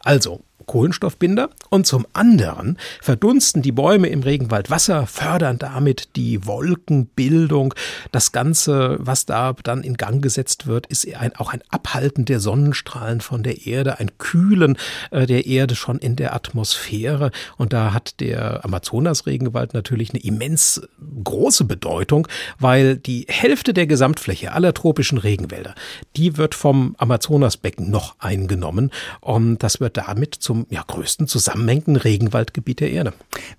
Also 0.01 0.41
Kohlenstoffbinder 0.71 1.51
und 1.69 1.85
zum 1.85 2.07
anderen 2.13 2.79
verdunsten 3.03 3.61
die 3.61 3.73
Bäume 3.73 4.07
im 4.07 4.23
Regenwald 4.23 4.71
Wasser, 4.71 5.09
fördern 5.09 5.59
damit 5.59 6.11
die 6.15 6.47
Wolkenbildung. 6.47 7.75
Das 8.13 8.31
Ganze, 8.31 8.97
was 9.01 9.27
da 9.27 9.53
dann 9.65 9.83
in 9.83 9.97
Gang 9.97 10.23
gesetzt 10.23 10.69
wird, 10.69 10.87
ist 10.87 11.13
ein, 11.13 11.35
auch 11.35 11.53
ein 11.53 11.63
Abhalten 11.71 12.25
der 12.25 12.39
Sonnenstrahlen 12.39 13.21
von 13.21 13.43
der 13.43 13.67
Erde, 13.67 13.99
ein 13.99 14.17
Kühlen 14.19 14.79
äh, 15.11 15.27
der 15.27 15.47
Erde 15.47 15.75
schon 15.75 15.99
in 15.99 16.15
der 16.15 16.37
Atmosphäre. 16.37 17.33
Und 17.57 17.73
da 17.73 17.93
hat 17.93 18.21
der 18.21 18.65
Amazonas-Regenwald 18.65 19.75
natürlich 19.75 20.11
eine 20.11 20.23
immens 20.23 20.83
große 21.25 21.65
Bedeutung, 21.65 22.29
weil 22.61 22.97
die 22.97 23.27
Hälfte 23.29 23.75
der 23.75 23.89
Gesamtfläche 23.89 24.53
aller 24.53 24.73
tropischen 24.73 25.19
Regenwälder, 25.19 25.75
die 26.17 26.37
wird 26.37 26.55
vom 26.55 26.95
Amazonasbecken 26.97 27.91
noch 27.91 28.15
eingenommen. 28.21 28.93
Und 29.21 29.65
das 29.65 29.81
wird 29.81 29.97
damit 29.97 30.37
zum 30.37 30.60
ja, 30.69 30.83
größten 30.87 31.27
zusammenhängenden 31.27 31.97
Regenwaldgebiet 31.97 32.81
der 32.81 32.91
Erde. 32.91 33.13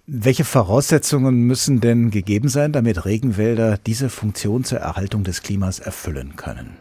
Welche 0.06 0.46
Voraussetzungen 0.46 1.44
müssen 1.44 1.82
denn 1.82 2.12
gegeben 2.12 2.50
sein, 2.50 2.72
damit 2.72 3.06
Regenwälder 3.06 3.78
diese 3.78 4.10
Funktion 4.10 4.64
zur 4.64 4.80
Erhaltung 4.80 5.24
des 5.24 5.42
Klimas 5.42 5.80
erfüllen 5.80 6.36
können? 6.36 6.78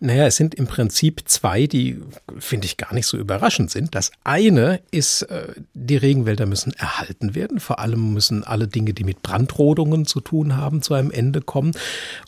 Naja, 0.00 0.26
es 0.26 0.36
sind 0.36 0.54
im 0.54 0.68
Prinzip 0.68 1.22
zwei, 1.24 1.66
die, 1.66 2.00
finde 2.38 2.66
ich, 2.66 2.76
gar 2.76 2.94
nicht 2.94 3.06
so 3.06 3.16
überraschend 3.16 3.72
sind. 3.72 3.96
Das 3.96 4.12
eine 4.22 4.80
ist, 4.92 5.22
äh, 5.22 5.54
die 5.74 5.96
Regenwälder 5.96 6.46
müssen 6.46 6.72
erhalten 6.72 7.34
werden. 7.34 7.58
Vor 7.58 7.80
allem 7.80 8.12
müssen 8.12 8.44
alle 8.44 8.68
Dinge, 8.68 8.94
die 8.94 9.02
mit 9.02 9.22
Brandrodungen 9.22 10.06
zu 10.06 10.20
tun 10.20 10.56
haben, 10.56 10.82
zu 10.82 10.94
einem 10.94 11.10
Ende 11.10 11.40
kommen. 11.40 11.72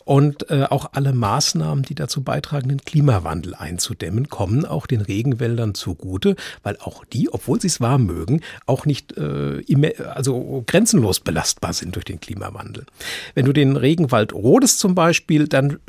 Und 0.03 0.49
äh, 0.49 0.65
auch 0.69 0.89
alle 0.93 1.13
Maßnahmen, 1.13 1.85
die 1.85 1.95
dazu 1.95 2.23
beitragen, 2.23 2.67
den 2.67 2.81
Klimawandel 2.81 3.55
einzudämmen, 3.55 4.27
kommen 4.27 4.65
auch 4.65 4.85
den 4.85 4.99
Regenwäldern 4.99 5.73
zugute, 5.73 6.35
weil 6.63 6.77
auch 6.81 7.05
die, 7.05 7.31
obwohl 7.31 7.61
sie 7.61 7.67
es 7.67 7.79
warm 7.79 8.05
mögen, 8.05 8.41
auch 8.65 8.85
nicht 8.85 9.17
äh, 9.17 9.61
also 10.13 10.63
grenzenlos 10.67 11.21
belastbar 11.21 11.71
sind 11.71 11.95
durch 11.95 12.05
den 12.05 12.19
Klimawandel. 12.19 12.85
Wenn 13.33 13.45
du 13.45 13.53
den 13.53 13.77
Regenwald 13.77 14.33
rodest 14.33 14.79
zum 14.79 14.93
Beispiel, 14.93 15.47
dann 15.47 15.79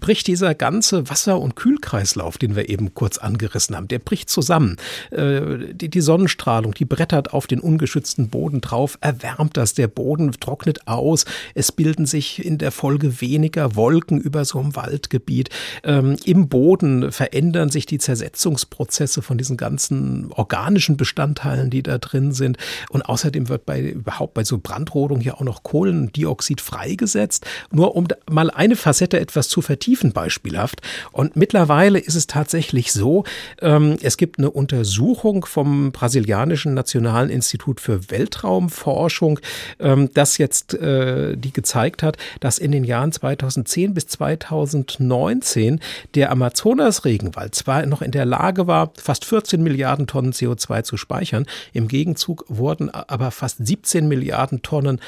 bricht 0.00 0.26
dieser 0.26 0.54
ganze 0.54 0.95
Wasser- 1.08 1.40
und 1.40 1.56
Kühlkreislauf, 1.56 2.38
den 2.38 2.56
wir 2.56 2.68
eben 2.68 2.94
kurz 2.94 3.18
angerissen 3.18 3.76
haben, 3.76 3.88
der 3.88 3.98
bricht 3.98 4.30
zusammen. 4.30 4.76
Äh, 5.10 5.74
die, 5.74 6.00
Sonnenstrahlung, 6.00 6.74
die 6.74 6.84
brettert 6.84 7.32
auf 7.32 7.46
den 7.46 7.60
ungeschützten 7.60 8.28
Boden 8.28 8.60
drauf, 8.60 8.98
erwärmt 9.00 9.56
das, 9.56 9.74
der 9.74 9.88
Boden 9.88 10.32
trocknet 10.32 10.86
aus, 10.86 11.24
es 11.54 11.72
bilden 11.72 12.06
sich 12.06 12.44
in 12.44 12.58
der 12.58 12.70
Folge 12.70 13.20
weniger 13.20 13.76
Wolken 13.76 14.20
über 14.20 14.44
so 14.44 14.58
einem 14.58 14.76
Waldgebiet. 14.76 15.50
Ähm, 15.84 16.16
Im 16.24 16.48
Boden 16.48 17.12
verändern 17.12 17.70
sich 17.70 17.86
die 17.86 17.98
Zersetzungsprozesse 17.98 19.22
von 19.22 19.38
diesen 19.38 19.56
ganzen 19.56 20.32
organischen 20.32 20.96
Bestandteilen, 20.96 21.70
die 21.70 21.82
da 21.82 21.98
drin 21.98 22.32
sind. 22.32 22.58
Und 22.90 23.02
außerdem 23.02 23.48
wird 23.48 23.66
bei 23.66 23.80
überhaupt 23.80 24.34
bei 24.34 24.44
so 24.44 24.58
Brandrodung 24.58 25.20
ja 25.20 25.34
auch 25.34 25.40
noch 25.42 25.62
Kohlendioxid 25.62 26.60
freigesetzt. 26.60 27.46
Nur 27.70 27.96
um 27.96 28.06
mal 28.30 28.50
eine 28.50 28.76
Facette 28.76 29.20
etwas 29.20 29.48
zu 29.48 29.62
vertiefen, 29.62 30.12
beispielhaft. 30.12 30.82
Und 31.12 31.36
mittlerweile 31.36 31.98
ist 31.98 32.14
es 32.14 32.26
tatsächlich 32.26 32.92
so, 32.92 33.24
ähm, 33.60 33.96
es 34.02 34.16
gibt 34.16 34.38
eine 34.38 34.50
Untersuchung 34.50 35.44
vom 35.46 35.92
brasilianischen 35.92 36.74
Nationalen 36.74 37.30
Institut 37.30 37.80
für 37.80 38.10
Weltraumforschung, 38.10 39.40
ähm, 39.78 40.10
das 40.14 40.38
jetzt 40.38 40.74
äh, 40.74 41.36
die 41.36 41.52
gezeigt 41.52 42.02
hat, 42.02 42.16
dass 42.40 42.58
in 42.58 42.72
den 42.72 42.84
Jahren 42.84 43.12
2010 43.12 43.94
bis 43.94 44.06
2019 44.08 45.80
der 46.14 46.30
Amazonas-Regenwald 46.30 47.54
zwar 47.54 47.86
noch 47.86 48.02
in 48.02 48.10
der 48.10 48.24
Lage 48.24 48.66
war, 48.66 48.92
fast 48.96 49.24
14 49.24 49.62
Milliarden 49.62 50.06
Tonnen 50.06 50.32
CO2 50.32 50.82
zu 50.82 50.96
speichern, 50.96 51.46
im 51.72 51.88
Gegenzug 51.88 52.44
wurden 52.48 52.90
aber 52.90 53.30
fast 53.30 53.66
17 53.66 54.08
Milliarden 54.08 54.62
Tonnen 54.62 55.00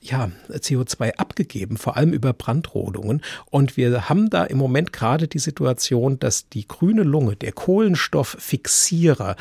ja, 0.00 0.30
CO2 0.48 1.16
abgegeben, 1.16 1.76
vor 1.76 1.96
allem 1.96 2.12
über 2.12 2.32
Brandrodungen. 2.32 3.22
Und 3.50 3.76
wir 3.76 4.08
haben 4.08 4.30
da 4.30 4.44
im 4.44 4.56
Moment 4.56 4.92
gerade 4.92 5.26
die 5.26 5.38
Situation, 5.38 6.18
dass 6.18 6.48
die 6.48 6.68
grüne 6.68 7.02
Lunge, 7.02 7.36
der 7.36 7.52
Kohlenstofffixierer, 7.52 9.36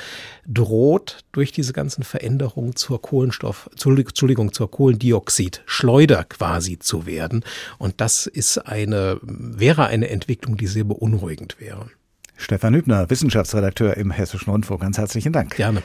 droht 0.48 1.20
durch 1.32 1.52
diese 1.52 1.74
ganzen 1.74 2.04
Veränderungen 2.04 2.76
zur 2.76 3.02
Kohlenstoff, 3.02 3.70
Entschuldigung, 3.72 4.52
zur 4.52 4.72
Kohlendioxidschleuder 4.72 6.24
quasi 6.24 6.80
zu 6.80 7.06
werden. 7.06 7.44
Und 7.78 8.02
das 8.02 8.26
ist 8.26 8.58
eine, 8.58 9.20
wäre 9.22 9.86
eine 9.86 10.10
Entwicklung, 10.10 10.58
die 10.58 10.68
sehr 10.68 10.86
beunruhigend 10.86 11.60
wäre. 11.60 11.88
Stefan 12.36 12.76
Hübner, 12.76 13.10
Wissenschaftsredakteur 13.10 13.98
im 13.98 14.12
Hessischen 14.12 14.52
Rundfunk. 14.52 14.82
Ganz 14.82 14.98
herzlichen 14.98 15.34
Dank. 15.34 15.56
Gerne. 15.56 15.82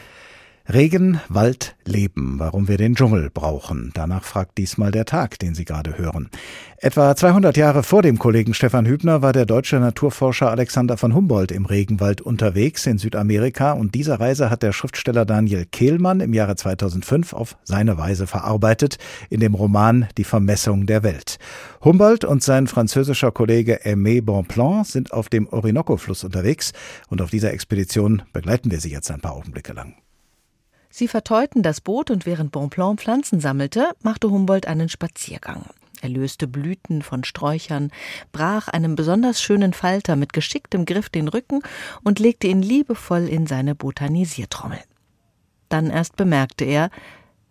Regen, 0.69 1.21
Wald, 1.29 1.75
Leben, 1.85 2.39
warum 2.39 2.69
wir 2.69 2.77
den 2.77 2.95
Dschungel 2.95 3.31
brauchen. 3.31 3.91
Danach 3.95 4.23
fragt 4.23 4.59
diesmal 4.59 4.93
der 4.93 5.05
Tag, 5.05 5.39
den 5.41 5.57
Sie 5.57 5.65
gerade 5.65 5.99
hören. 5.99 6.31
Etwa 6.79 7.17
200 7.17 7.57
Jahre 7.57 7.83
vor 7.83 8.03
dem 8.03 8.19
Kollegen 8.19 8.55
Stefan 8.55 8.87
Hübner 8.87 9.23
war 9.23 9.33
der 9.33 9.45
deutsche 9.45 9.81
Naturforscher 9.81 10.51
Alexander 10.51 10.97
von 10.97 11.15
Humboldt 11.15 11.51
im 11.51 11.67
Regenwald 11.67 12.21
unterwegs 12.21 12.87
in 12.87 12.99
Südamerika 12.99 13.73
und 13.73 13.97
diese 13.97 14.21
Reise 14.21 14.51
hat 14.51 14.63
der 14.63 14.73
Schriftsteller 14.73 15.25
Daniel 15.25 15.67
Kehlmann 15.67 16.21
im 16.21 16.33
Jahre 16.33 16.55
2005 16.55 17.33
auf 17.33 17.57
seine 17.65 17.99
Weise 17.99 18.29
verarbeitet 18.29 18.99
in 19.31 19.41
dem 19.41 19.55
Roman 19.55 20.07
Die 20.17 20.25
Vermessung 20.25 20.87
der 20.87 21.03
Welt. 21.03 21.39
Humboldt 21.85 22.25
und 22.25 22.43
sein 22.43 22.69
französischer 22.69 23.33
Kollege 23.33 23.81
Aimé 23.85 24.23
Bonpland 24.23 24.87
sind 24.87 25.13
auf 25.13 25.29
dem 25.29 25.49
Orinoco-Fluss 25.49 26.23
unterwegs 26.23 26.73
und 27.09 27.21
auf 27.21 27.31
dieser 27.31 27.53
Expedition 27.53 28.23
begleiten 28.33 28.71
wir 28.71 28.81
sie 28.81 28.91
jetzt 28.91 29.11
ein 29.11 29.21
paar 29.21 29.35
Augenblicke 29.35 29.73
lang. 29.73 29.95
Sie 30.95 31.09
verteuten 31.09 31.63
das 31.63 31.81
Boot 31.81 32.11
und 32.11 32.27
während 32.27 32.53
Bonpland 32.53 33.01
Pflanzen 33.01 33.41
sammelte, 33.41 33.93
machte 34.03 34.31
Humboldt 34.31 34.67
einen 34.67 34.91
Spaziergang. 34.91 35.65
Er 36.03 36.11
löste 36.11 36.47
Blüten 36.47 37.01
von 37.01 37.25
Sträuchern, 37.25 37.91
brach 38.31 38.69
einem 38.69 38.95
besonders 38.95 39.41
schönen 39.41 39.73
Falter 39.73 40.17
mit 40.17 40.35
geschicktem 40.35 40.85
Griff 40.85 41.09
den 41.09 41.29
Rücken 41.29 41.63
und 42.05 42.19
legte 42.19 42.49
ihn 42.49 42.61
liebevoll 42.61 43.27
in 43.27 43.47
seine 43.47 43.75
Botanisiertrommel. 43.75 44.81
Dann 45.71 45.89
erst 45.89 46.17
bemerkte 46.17 46.67
er, 46.67 46.91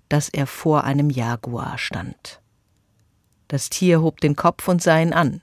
dass 0.07 0.29
er 0.29 0.45
vor 0.45 0.83
einem 0.83 1.09
Jaguar 1.09 1.79
stand. 1.79 2.41
Das 3.47 3.71
Tier 3.71 4.01
hob 4.01 4.21
den 4.21 4.35
Kopf 4.35 4.67
und 4.67 4.83
sah 4.83 4.99
ihn 4.99 5.13
an. 5.13 5.41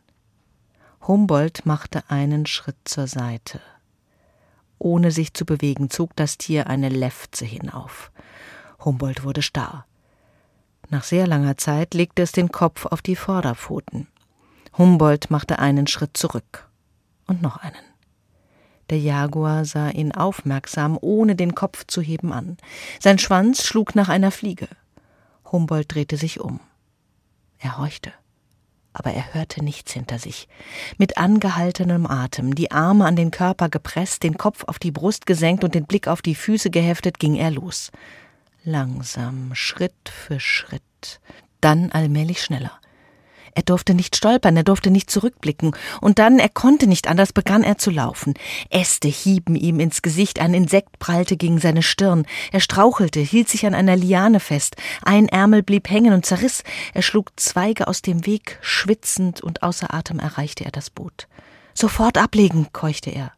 Humboldt 1.09 1.67
machte 1.67 2.05
einen 2.09 2.47
Schritt 2.47 2.77
zur 2.85 3.09
Seite. 3.09 3.61
Ohne 4.79 5.11
sich 5.11 5.35
zu 5.35 5.45
bewegen, 5.45 5.91
zog 5.91 6.15
das 6.17 6.39
Tier 6.39 6.69
eine 6.69 6.89
Lefze 6.89 7.45
hinauf. 7.45 8.11
Humboldt 8.85 9.25
wurde 9.25 9.43
starr. 9.43 9.87
Nach 10.91 11.05
sehr 11.05 11.27
langer 11.27 11.57
Zeit 11.57 11.95
legte 11.95 12.23
es 12.23 12.33
den 12.33 12.51
Kopf 12.51 12.87
auf 12.87 13.03
die 13.03 13.17
Vorderpfoten. 13.17 14.07
Humboldt 14.77 15.31
machte 15.31 15.59
einen 15.59 15.87
Schritt 15.87 16.17
zurück 16.17 16.69
und 17.27 17.43
noch 17.43 17.57
einen. 17.57 17.75
Der 18.91 18.99
Jaguar 18.99 19.65
sah 19.65 19.91
ihn 19.91 20.13
aufmerksam, 20.13 20.97
ohne 21.01 21.37
den 21.37 21.55
Kopf 21.55 21.85
zu 21.87 22.01
heben, 22.01 22.33
an. 22.33 22.57
Sein 23.01 23.19
Schwanz 23.19 23.65
schlug 23.65 23.95
nach 23.95 24.09
einer 24.09 24.31
Fliege. 24.31 24.69
Humboldt 25.51 25.93
drehte 25.93 26.17
sich 26.17 26.41
um. 26.41 26.61
Er 27.59 27.79
horchte 27.79 28.13
aber 28.93 29.13
er 29.13 29.35
hörte 29.35 29.63
nichts 29.63 29.93
hinter 29.93 30.19
sich. 30.19 30.49
Mit 30.97 31.19
angehaltenem 31.19 32.07
Atem, 32.07 32.55
die 32.55 32.71
Arme 32.71 33.05
an 33.05 33.17
den 33.17 33.31
Körper 33.31 33.69
gepresst, 33.69 34.23
den 34.23 34.37
Kopf 34.39 34.65
auf 34.65 34.79
die 34.79 34.91
Brust 34.91 35.27
gesenkt 35.27 35.65
und 35.65 35.75
den 35.75 35.87
Blick 35.87 36.09
auf 36.09 36.23
die 36.23 36.35
Füße 36.35 36.71
geheftet, 36.71 37.19
ging 37.19 37.35
er 37.35 37.51
los. 37.51 37.91
Langsam, 38.65 39.55
Schritt 39.55 40.09
für 40.09 40.41
Schritt, 40.41 41.21
dann 41.61 41.93
allmählich 41.93 42.43
schneller. 42.43 42.73
Er 43.59 43.63
durfte 43.63 43.93
nicht 43.93 44.15
stolpern, 44.15 44.57
er 44.57 44.63
durfte 44.63 44.89
nicht 44.89 45.11
zurückblicken. 45.11 45.73
Und 46.01 46.21
dann, 46.21 46.39
er 46.39 46.49
konnte 46.49 46.87
nicht 46.87 47.09
anders, 47.09 47.33
begann 47.33 47.65
er 47.65 47.77
zu 47.77 47.91
laufen. 47.91 48.35
Äste 48.71 49.09
hieben 49.09 49.57
ihm 49.57 49.81
ins 49.81 50.01
Gesicht, 50.01 50.39
ein 50.39 50.55
Insekt 50.55 51.01
prallte 51.01 51.37
gegen 51.37 51.59
seine 51.59 51.83
Stirn. 51.83 52.25
Er 52.53 52.61
strauchelte, 52.61 53.19
hielt 53.19 53.49
sich 53.49 53.67
an 53.67 53.75
einer 53.75 53.97
Liane 53.97 54.39
fest. 54.39 54.77
Ein 55.03 55.27
Ärmel 55.27 55.65
blieb 55.65 55.91
hängen 55.91 56.13
und 56.13 56.25
zerriss. 56.25 56.63
Er 56.95 57.03
schlug 57.03 57.33
Zweige 57.35 57.89
aus 57.89 58.01
dem 58.01 58.27
Weg, 58.27 58.61
schwitzend 58.61 59.41
und 59.41 59.65
außer 59.65 59.93
Atem 59.93 60.21
erreichte 60.21 60.65
er 60.65 60.71
das 60.71 60.89
Boot. 60.89 61.27
Sofort 61.75 62.17
ablegen, 62.17 62.69
keuchte 62.73 63.11
er. 63.11 63.33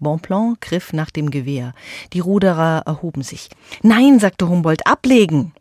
Bonpland 0.00 0.62
griff 0.62 0.94
nach 0.94 1.10
dem 1.10 1.30
Gewehr. 1.30 1.74
Die 2.14 2.20
Ruderer 2.20 2.84
erhoben 2.86 3.22
sich. 3.22 3.50
Nein, 3.82 4.18
sagte 4.18 4.48
Humboldt, 4.48 4.86
ablegen! 4.86 5.52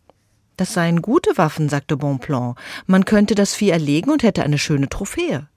Das 0.62 0.74
seien 0.75 1.01
gute 1.01 1.39
Waffen, 1.39 1.70
sagte 1.70 1.98
Bonpland. 1.98 2.56
Man 2.86 3.06
könnte 3.06 3.34
das 3.34 3.56
Vieh 3.56 3.72
erlegen 3.72 4.12
und 4.12 4.22
hätte 4.22 4.44
eine 4.44 4.60
schöne 4.60 4.89
Trophäe. 4.89 5.48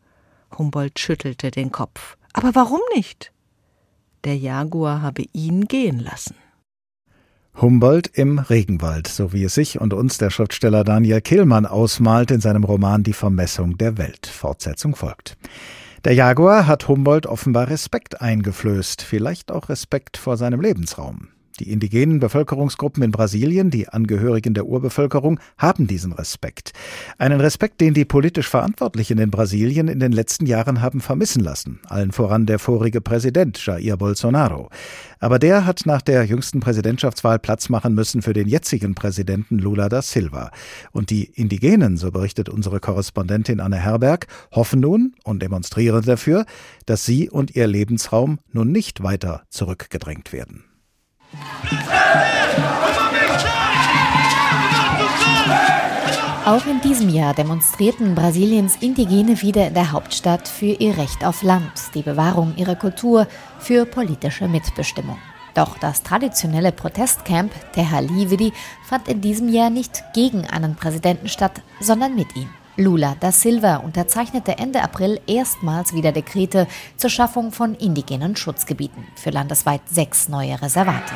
Humboldt 0.56 0.98
schüttelte 0.98 1.50
den 1.50 1.70
Kopf. 1.70 2.16
Aber 2.32 2.54
warum 2.54 2.80
nicht? 2.94 3.30
Der 4.24 4.34
Jaguar 4.34 5.02
habe 5.02 5.24
ihn 5.34 5.66
gehen 5.66 6.00
lassen. 6.00 6.36
Humboldt 7.60 8.06
im 8.14 8.38
Regenwald, 8.38 9.06
so 9.06 9.34
wie 9.34 9.44
es 9.44 9.54
sich 9.54 9.78
und 9.78 9.92
uns 9.92 10.16
der 10.16 10.30
Schriftsteller 10.30 10.84
Daniel 10.84 11.20
Kehlmann 11.20 11.66
ausmalt 11.66 12.30
in 12.30 12.40
seinem 12.40 12.64
Roman 12.64 13.02
Die 13.02 13.12
Vermessung 13.12 13.76
der 13.76 13.98
Welt. 13.98 14.26
Fortsetzung 14.26 14.96
folgt. 14.96 15.36
Der 16.06 16.14
Jaguar 16.14 16.66
hat 16.66 16.88
Humboldt 16.88 17.26
offenbar 17.26 17.68
Respekt 17.68 18.22
eingeflößt, 18.22 19.02
vielleicht 19.02 19.52
auch 19.52 19.68
Respekt 19.68 20.16
vor 20.16 20.38
seinem 20.38 20.62
Lebensraum. 20.62 21.28
Die 21.60 21.70
indigenen 21.70 22.18
Bevölkerungsgruppen 22.18 23.00
in 23.04 23.12
Brasilien, 23.12 23.70
die 23.70 23.88
Angehörigen 23.88 24.54
der 24.54 24.66
Urbevölkerung, 24.66 25.38
haben 25.56 25.86
diesen 25.86 26.12
Respekt. 26.12 26.72
Einen 27.16 27.40
Respekt, 27.40 27.80
den 27.80 27.94
die 27.94 28.04
politisch 28.04 28.48
Verantwortlichen 28.48 29.18
in 29.18 29.30
Brasilien 29.30 29.86
in 29.86 30.00
den 30.00 30.10
letzten 30.10 30.46
Jahren 30.46 30.80
haben 30.80 31.00
vermissen 31.00 31.44
lassen. 31.44 31.78
Allen 31.86 32.10
voran 32.10 32.46
der 32.46 32.58
vorige 32.58 33.00
Präsident 33.00 33.64
Jair 33.64 33.96
Bolsonaro. 33.96 34.68
Aber 35.20 35.38
der 35.38 35.64
hat 35.64 35.82
nach 35.86 36.02
der 36.02 36.24
jüngsten 36.24 36.58
Präsidentschaftswahl 36.58 37.38
Platz 37.38 37.68
machen 37.68 37.94
müssen 37.94 38.22
für 38.22 38.32
den 38.32 38.48
jetzigen 38.48 38.96
Präsidenten 38.96 39.60
Lula 39.60 39.88
da 39.88 40.02
Silva. 40.02 40.50
Und 40.90 41.10
die 41.10 41.24
Indigenen, 41.24 41.96
so 41.96 42.10
berichtet 42.10 42.48
unsere 42.48 42.80
Korrespondentin 42.80 43.60
Anne 43.60 43.78
Herberg, 43.78 44.26
hoffen 44.50 44.80
nun 44.80 45.14
und 45.22 45.40
demonstrieren 45.40 46.02
dafür, 46.02 46.46
dass 46.86 47.06
sie 47.06 47.30
und 47.30 47.54
ihr 47.54 47.68
Lebensraum 47.68 48.40
nun 48.52 48.72
nicht 48.72 49.04
weiter 49.04 49.44
zurückgedrängt 49.50 50.32
werden. 50.32 50.64
Auch 56.46 56.66
in 56.66 56.80
diesem 56.82 57.08
Jahr 57.08 57.32
demonstrierten 57.32 58.14
Brasiliens 58.14 58.76
Indigene 58.80 59.40
wieder 59.40 59.66
in 59.68 59.72
der 59.74 59.92
Hauptstadt 59.92 60.46
für 60.46 60.66
ihr 60.66 60.98
Recht 60.98 61.24
auf 61.24 61.42
Land, 61.42 61.72
die 61.94 62.02
Bewahrung 62.02 62.54
ihrer 62.56 62.74
Kultur, 62.74 63.26
für 63.58 63.86
politische 63.86 64.46
Mitbestimmung. 64.46 65.16
Doch 65.54 65.78
das 65.78 66.02
traditionelle 66.02 66.70
Protestcamp 66.70 67.50
Terra 67.72 68.00
Livre 68.00 68.52
fand 68.84 69.08
in 69.08 69.22
diesem 69.22 69.48
Jahr 69.48 69.70
nicht 69.70 70.04
gegen 70.12 70.46
einen 70.46 70.74
Präsidenten 70.74 71.28
statt, 71.28 71.62
sondern 71.80 72.14
mit 72.14 72.36
ihm. 72.36 72.50
Lula 72.76 73.16
da 73.20 73.32
Silva 73.32 73.76
unterzeichnete 73.76 74.58
Ende 74.58 74.82
April 74.82 75.20
erstmals 75.26 75.94
wieder 75.94 76.12
Dekrete 76.12 76.66
zur 76.96 77.08
Schaffung 77.08 77.52
von 77.52 77.74
indigenen 77.74 78.36
Schutzgebieten 78.36 79.06
für 79.14 79.30
landesweit 79.30 79.82
sechs 79.88 80.28
neue 80.28 80.60
Reservate. 80.60 81.14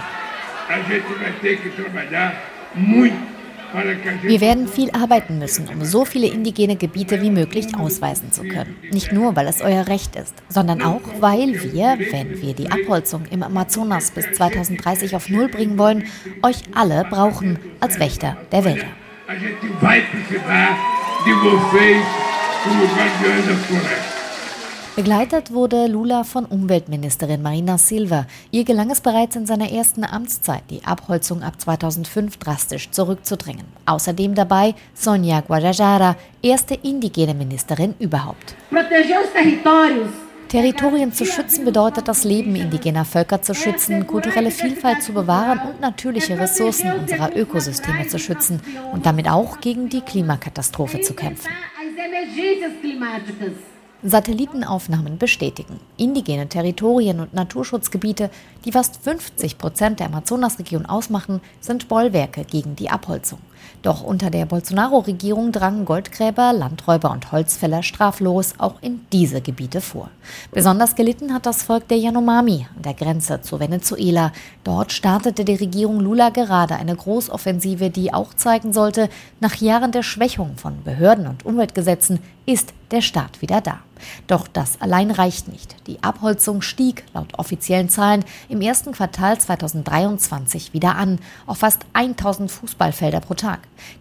Wir 4.23 4.41
werden 4.41 4.67
viel 4.67 4.91
arbeiten 4.93 5.39
müssen, 5.39 5.69
um 5.69 5.85
so 5.85 6.05
viele 6.07 6.27
indigene 6.27 6.77
Gebiete 6.77 7.21
wie 7.21 7.31
möglich 7.31 7.67
ausweisen 7.77 8.33
zu 8.33 8.45
können. 8.45 8.77
Nicht 8.91 9.13
nur, 9.13 9.37
weil 9.37 9.47
es 9.47 9.61
euer 9.61 9.87
Recht 9.87 10.17
ist, 10.17 10.35
sondern 10.49 10.81
auch, 10.83 11.03
weil 11.21 11.63
wir, 11.63 11.99
wenn 12.11 12.41
wir 12.41 12.55
die 12.55 12.71
Abholzung 12.71 13.27
im 13.31 13.43
Amazonas 13.43 14.11
bis 14.11 14.33
2030 14.33 15.17
auf 15.17 15.29
Null 15.29 15.49
bringen 15.49 15.79
wollen, 15.79 16.05
euch 16.43 16.63
alle 16.75 17.05
brauchen 17.11 17.59
als 17.81 18.01
Wächter 18.01 18.39
der 18.53 18.65
Wälder 18.65 18.87
de 21.25 21.35
vocês 21.35 22.05
como 22.65 22.87
guardiões 22.87 23.47
da 23.47 23.55
floresta. 23.57 24.18
Begleitet 24.99 25.53
wurde 25.53 25.87
Lula 25.87 26.25
von 26.25 26.45
Umweltministerin 26.45 27.41
Marina 27.41 27.79
Silva. 27.79 28.27
Ihr 28.51 28.65
gelang 28.65 28.91
es 28.91 29.01
bereits 29.01 29.37
in 29.37 29.47
seiner 29.47 29.71
ersten 29.71 30.03
Amtszeit, 30.03 30.65
die 30.71 30.85
Abholzung 30.85 31.45
ab 31.45 31.61
2005 31.61 32.37
drastisch 32.39 32.91
zurückzudrängen. 32.91 33.65
Außerdem 33.87 34.35
dabei 34.35 34.75
Sonja 34.95 35.41
Guajajara, 35.43 36.17
erste 36.43 36.75
indigene 36.75 37.35
Ministerin 37.35 37.95
überhaupt. 38.01 38.57
Territorien 40.49 41.13
zu 41.13 41.27
schützen 41.27 41.65
bedeutet, 41.65 42.09
das 42.09 42.25
Leben 42.25 42.57
indigener 42.57 43.05
Völker 43.05 43.41
zu 43.41 43.55
schützen, 43.55 44.05
kulturelle 44.05 44.51
Vielfalt 44.51 45.05
zu 45.05 45.13
bewahren 45.13 45.61
und 45.61 45.81
natürliche 45.81 46.37
Ressourcen 46.37 46.91
unserer 46.91 47.37
Ökosysteme 47.37 48.09
zu 48.09 48.19
schützen 48.19 48.61
und 48.93 49.07
damit 49.07 49.31
auch 49.31 49.61
gegen 49.61 49.89
die 49.89 50.01
Klimakatastrophe 50.01 51.03
zu 51.03 51.15
kämpfen. 51.15 51.49
Satellitenaufnahmen 54.03 55.19
bestätigen. 55.19 55.81
Indigene 55.97 56.49
Territorien 56.49 57.21
und 57.21 57.35
Naturschutzgebiete, 57.35 58.31
die 58.65 58.73
fast 58.73 59.03
50 59.03 59.59
Prozent 59.59 60.01
der 60.01 60.07
Amazonasregion 60.07 60.87
ausmachen, 60.87 61.41
sind 61.61 61.89
Bollwerke 61.89 62.45
gegen 62.45 62.77
die 62.77 62.91
Abholzung. 62.91 63.41
Doch 63.83 64.03
unter 64.03 64.31
der 64.31 64.47
Bolsonaro-Regierung 64.47 65.53
drangen 65.53 65.85
Goldgräber, 65.85 66.53
Landräuber 66.53 67.11
und 67.11 67.31
Holzfäller 67.33 67.83
straflos 67.83 68.55
auch 68.59 68.75
in 68.81 69.01
diese 69.13 69.41
Gebiete 69.41 69.81
vor. 69.81 70.11
Besonders 70.53 70.95
gelitten 70.95 71.33
hat 71.33 71.47
das 71.47 71.63
Volk 71.63 71.89
der 71.89 71.99
Yanomami 71.99 72.67
an 72.77 72.83
der 72.83 72.95
Grenze 72.95 73.41
zu 73.41 73.61
Venezuela. 73.61 74.33
Dort 74.65 74.93
startete 74.93 75.45
die 75.45 75.55
Regierung 75.55 76.01
Lula 76.01 76.31
gerade 76.31 76.75
eine 76.75 76.97
Großoffensive, 76.97 77.91
die 77.91 78.13
auch 78.13 78.35
zeigen 78.35 78.73
sollte, 78.73 79.09
nach 79.41 79.57
Jahren 79.57 79.93
der 79.93 80.03
Schwächung 80.03 80.57
von 80.57 80.83
Behörden 80.83 81.27
und 81.27 81.47
Umweltgesetzen 81.47 82.19
ist 82.47 82.73
der 82.91 83.03
Staat 83.03 83.43
wieder 83.43 83.61
da. 83.61 83.81
Doch 84.27 84.49
das 84.49 84.81
allein 84.81 85.11
reicht 85.11 85.49
nicht. 85.49 85.77
Die 85.87 86.03
Abholzung 86.03 86.63
stieg 86.63 87.05
laut 87.13 87.39
offiziellen 87.39 87.89
Zahlen 87.89 88.25
im 88.49 88.61
ersten 88.61 88.93
Quartal 88.93 89.39
2023 89.39 90.73
wieder 90.73 90.97
an, 90.97 91.19
auf 91.47 91.59
fast 91.59 91.85
1000 91.93 92.51
Fußballfelder 92.51 93.21
pro 93.21 93.35
Tag. 93.35 93.48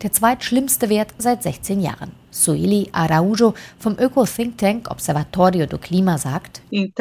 Der 0.02 0.12
zweitschlimmste 0.12 0.90
Wert 0.90 1.14
seit 1.18 1.44
16 1.44 1.82
Jahren. 1.82 2.12
Sueli 2.44 2.90
Araújo 2.92 3.54
vom 3.80 3.98
Öko-Think 3.98 4.58
Tank 4.58 4.92
Observatorio 4.92 5.66
do 5.66 5.78
Clima 5.78 6.18
sagt, 6.18 6.62
e 6.72 6.92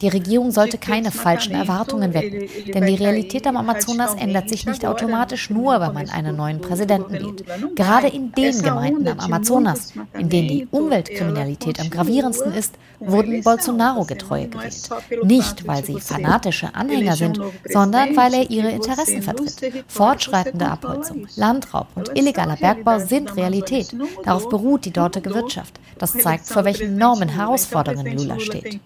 die 0.00 0.08
Regierung 0.08 0.50
sollte 0.50 0.78
keine 0.78 1.10
falschen 1.10 1.54
Erwartungen 1.54 2.14
wecken, 2.14 2.48
denn 2.72 2.86
die 2.86 2.94
Realität 2.94 3.46
am 3.46 3.56
Amazonas 3.56 4.14
ändert 4.14 4.48
sich 4.48 4.66
nicht 4.66 4.84
automatisch 4.84 5.50
nur, 5.50 5.80
weil 5.80 5.92
man 5.92 6.10
einen 6.10 6.36
neuen 6.36 6.60
Präsidenten 6.60 7.12
wählt. 7.12 7.44
Gerade 7.74 8.08
in 8.08 8.32
den 8.32 8.62
Gemeinden 8.62 9.08
am 9.08 9.20
Amazonas, 9.20 9.92
in 10.18 10.28
denen 10.28 10.48
die 10.48 10.68
Umweltkriminalität 10.70 11.80
am 11.80 11.90
gravierendsten 11.90 12.52
ist, 12.52 12.74
wurden 13.00 13.42
Bolsonaro-Getreue 13.42 14.48
gewählt. 14.48 14.90
Nicht, 15.22 15.66
weil 15.66 15.84
sie 15.84 16.00
fanatische 16.00 16.74
Anhänger 16.74 17.16
sind, 17.16 17.40
sondern 17.68 18.16
weil 18.16 18.34
er 18.34 18.50
ihre 18.50 18.70
Interessen 18.70 19.22
vertritt. 19.22 19.84
Fortschreitende 19.88 20.68
Abholzung, 20.68 21.26
Landraub 21.62 21.88
und 21.94 22.16
illegaler 22.16 22.56
Bergbau 22.56 22.98
sind 22.98 23.36
Realität. 23.36 23.94
Darauf 24.24 24.48
beruht 24.48 24.84
die 24.84 24.90
dortige 24.90 25.34
Wirtschaft. 25.34 25.78
Das 25.98 26.12
zeigt, 26.12 26.46
vor 26.46 26.64
welchen 26.64 26.94
enormen 26.94 27.28
Herausforderungen 27.28 28.16
Lula 28.16 28.40
steht. 28.40 28.80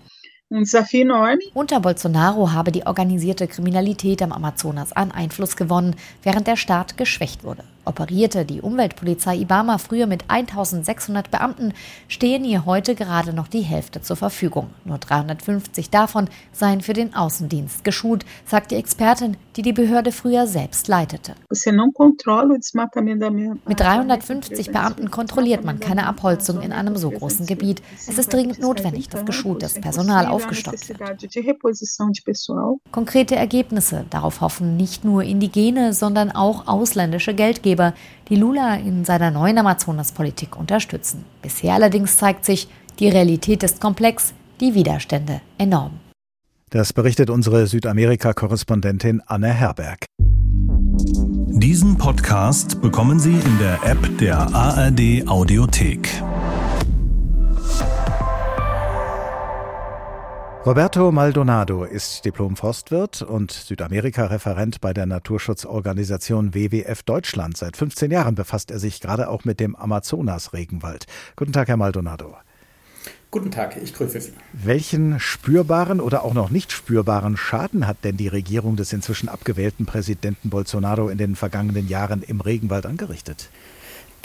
Unter 1.55 1.81
Bolsonaro 1.81 2.53
habe 2.53 2.71
die 2.71 2.87
organisierte 2.87 3.49
Kriminalität 3.49 4.23
am 4.23 4.33
Amazonas 4.33 4.93
an 4.93 5.11
Einfluss 5.11 5.57
gewonnen, 5.57 5.97
während 6.23 6.47
der 6.47 6.57
Staat 6.57 6.97
geschwächt 6.97 7.43
wurde. 7.43 7.65
Operierte 7.87 8.45
die 8.45 8.61
Umweltpolizei 8.61 9.37
Ibama 9.37 9.79
früher 9.79 10.07
mit 10.07 10.25
1600 10.29 11.31
Beamten, 11.31 11.73
stehen 12.09 12.45
ihr 12.45 12.67
heute 12.67 12.97
gerade 12.97 13.33
noch 13.33 13.47
die 13.47 13.61
Hälfte 13.61 14.03
zur 14.03 14.17
Verfügung. 14.17 14.71
Nur 14.85 14.99
350 14.99 15.91
davon 15.91 16.29
seien 16.53 16.81
für 16.81 16.95
den 16.95 17.15
Außendienst 17.15 17.85
geschult, 17.85 18.27
sagt 18.45 18.73
die 18.73 18.77
Expertin, 18.77 19.37
die 19.55 19.63
die 19.63 19.73
Behörde 19.73 20.11
früher 20.11 20.49
selbst 20.49 20.89
leitete. 20.89 21.35
Mit 23.67 23.81
350 23.81 24.73
Beamten 24.73 25.11
kontrolliert 25.11 25.65
man 25.65 25.79
keine 25.79 26.07
Abholzung 26.07 26.61
in 26.61 26.73
einem 26.73 26.97
so 26.97 27.11
großen 27.11 27.47
Gebiet. 27.47 27.83
Es 27.97 28.19
ist 28.19 28.33
dringend 28.33 28.59
notwendig, 28.61 29.09
dass 29.09 29.25
geschultes 29.25 29.75
Personal 29.81 30.27
aufgestockt 30.27 30.89
wird. 30.89 31.01
Konkrete 32.91 33.37
Ergebnisse, 33.37 34.05
darauf 34.11 34.41
hoffen 34.41 34.77
nicht 34.77 35.05
nur 35.05 35.23
Indigene, 35.23 35.93
sondern 35.93 36.33
auch 36.33 36.67
ausländische 36.67 37.33
Geldgeber, 37.35 37.76
die 38.29 38.37
Lula 38.37 38.77
in 38.77 39.05
seiner 39.05 39.31
neuen 39.31 39.59
Amazonaspolitik 39.59 40.57
unterstützen. 40.59 41.25
Bisher 41.43 41.75
allerdings 41.75 42.17
zeigt 42.17 42.45
sich, 42.45 42.69
die 42.99 43.09
Realität 43.09 43.63
ist 43.63 43.81
komplex, 43.81 44.33
die 44.61 44.75
Widerstände 44.75 45.41
enorm. 45.59 46.01
Das 46.71 46.93
berichtet 46.93 47.31
unsere 47.31 47.67
Südamerika-Korrespondentin 47.67 49.23
Anne 49.27 49.53
Herberg. 49.53 50.07
Diesen 51.59 51.97
Podcast 51.97 52.83
bekommen 52.83 53.19
Sie 53.19 53.35
in 53.35 53.59
der 53.59 53.79
App 53.85 54.19
der 54.19 54.53
ARD 54.55 55.27
Audiothek. 55.27 56.09
Roberto 60.67 61.13
Maldonado 61.13 61.85
ist 61.85 62.25
Diplom-Forstwirt 62.25 63.23
und 63.23 63.53
Südamerika-Referent 63.53 64.81
bei 64.81 64.93
der 64.93 65.07
Naturschutzorganisation 65.07 66.55
WWF 66.55 67.05
Deutschland. 67.05 67.57
Seit 67.57 67.77
15 67.77 68.11
Jahren 68.11 68.35
befasst 68.35 68.73
er 68.73 68.81
sich 68.81 69.01
gerade 69.01 69.29
auch 69.29 69.45
mit 69.45 69.61
dem 69.61 69.77
Amazonas-Regenwald. 69.77 71.07
Guten 71.37 71.53
Tag, 71.53 71.69
Herr 71.69 71.77
Maldonado. 71.77 72.35
Guten 73.31 73.53
Tag, 73.53 73.77
ich 73.81 73.95
grüße 73.95 74.21
Sie. 74.21 74.33
Welchen 74.53 75.21
spürbaren 75.21 76.01
oder 76.01 76.25
auch 76.25 76.35
noch 76.35 76.51
nicht 76.51 76.73
spürbaren 76.73 77.37
Schaden 77.37 77.87
hat 77.87 77.99
denn 78.03 78.17
die 78.17 78.27
Regierung 78.27 78.75
des 78.75 78.93
inzwischen 78.93 79.29
abgewählten 79.29 79.87
Präsidenten 79.87 80.51
Bolsonaro 80.51 81.11
in 81.11 81.19
den 81.19 81.37
vergangenen 81.37 81.87
Jahren 81.87 82.23
im 82.23 82.41
Regenwald 82.41 82.87
angerichtet? 82.87 83.51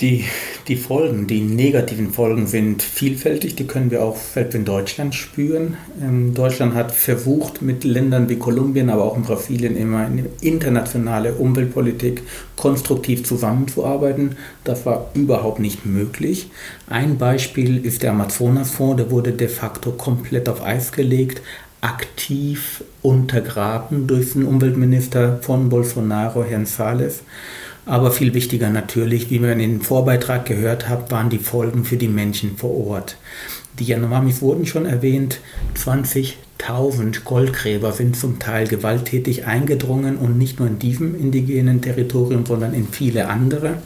Die, 0.01 0.25
die 0.67 0.77
Folgen, 0.77 1.27
die 1.27 1.41
negativen 1.41 2.11
Folgen 2.11 2.47
sind 2.47 2.81
vielfältig, 2.81 3.55
die 3.55 3.67
können 3.67 3.91
wir 3.91 4.03
auch 4.03 4.17
selbst 4.17 4.55
in 4.55 4.65
Deutschland 4.65 5.13
spüren. 5.13 5.77
Ähm, 6.01 6.33
Deutschland 6.33 6.73
hat 6.73 6.91
versucht, 6.91 7.61
mit 7.61 7.83
Ländern 7.83 8.27
wie 8.27 8.37
Kolumbien, 8.37 8.89
aber 8.89 9.03
auch 9.03 9.15
in 9.15 9.21
Brasilien 9.21 9.77
immer 9.77 9.99
eine 9.99 10.25
internationale 10.41 11.33
Umweltpolitik 11.35 12.23
konstruktiv 12.55 13.23
zusammenzuarbeiten. 13.23 14.37
Das 14.63 14.87
war 14.87 15.11
überhaupt 15.13 15.59
nicht 15.59 15.85
möglich. 15.85 16.49
Ein 16.89 17.19
Beispiel 17.19 17.85
ist 17.85 18.01
der 18.01 18.11
Amazonasfonds, 18.11 18.97
der 18.97 19.11
wurde 19.11 19.33
de 19.33 19.49
facto 19.49 19.91
komplett 19.91 20.49
auf 20.49 20.63
Eis 20.63 20.91
gelegt 20.91 21.43
aktiv 21.81 22.83
untergraben 23.01 24.05
durch 24.05 24.33
den 24.33 24.45
Umweltminister 24.45 25.39
von 25.41 25.69
Bolsonaro, 25.69 26.43
Herrn 26.43 26.67
Salles. 26.67 27.23
Aber 27.85 28.11
viel 28.11 28.33
wichtiger 28.33 28.69
natürlich, 28.69 29.29
wie 29.29 29.41
wir 29.41 29.53
in 29.53 29.59
dem 29.59 29.81
Vorbeitrag 29.81 30.45
gehört 30.45 30.87
haben, 30.87 31.09
waren 31.09 31.29
die 31.29 31.39
Folgen 31.39 31.83
für 31.83 31.97
die 31.97 32.07
Menschen 32.07 32.57
vor 32.57 32.87
Ort. 32.87 33.17
Die 33.79 33.85
Yanomamis 33.85 34.41
wurden 34.41 34.65
schon 34.65 34.85
erwähnt, 34.85 35.39
20.000 35.75 37.23
Goldgräber 37.23 37.91
sind 37.91 38.15
zum 38.15 38.37
Teil 38.37 38.67
gewalttätig 38.67 39.45
eingedrungen 39.47 40.17
und 40.17 40.37
nicht 40.37 40.59
nur 40.59 40.67
in 40.67 40.77
diesem 40.77 41.19
indigenen 41.19 41.81
Territorium, 41.81 42.45
sondern 42.45 42.73
in 42.73 42.87
viele 42.87 43.27
andere. 43.27 43.77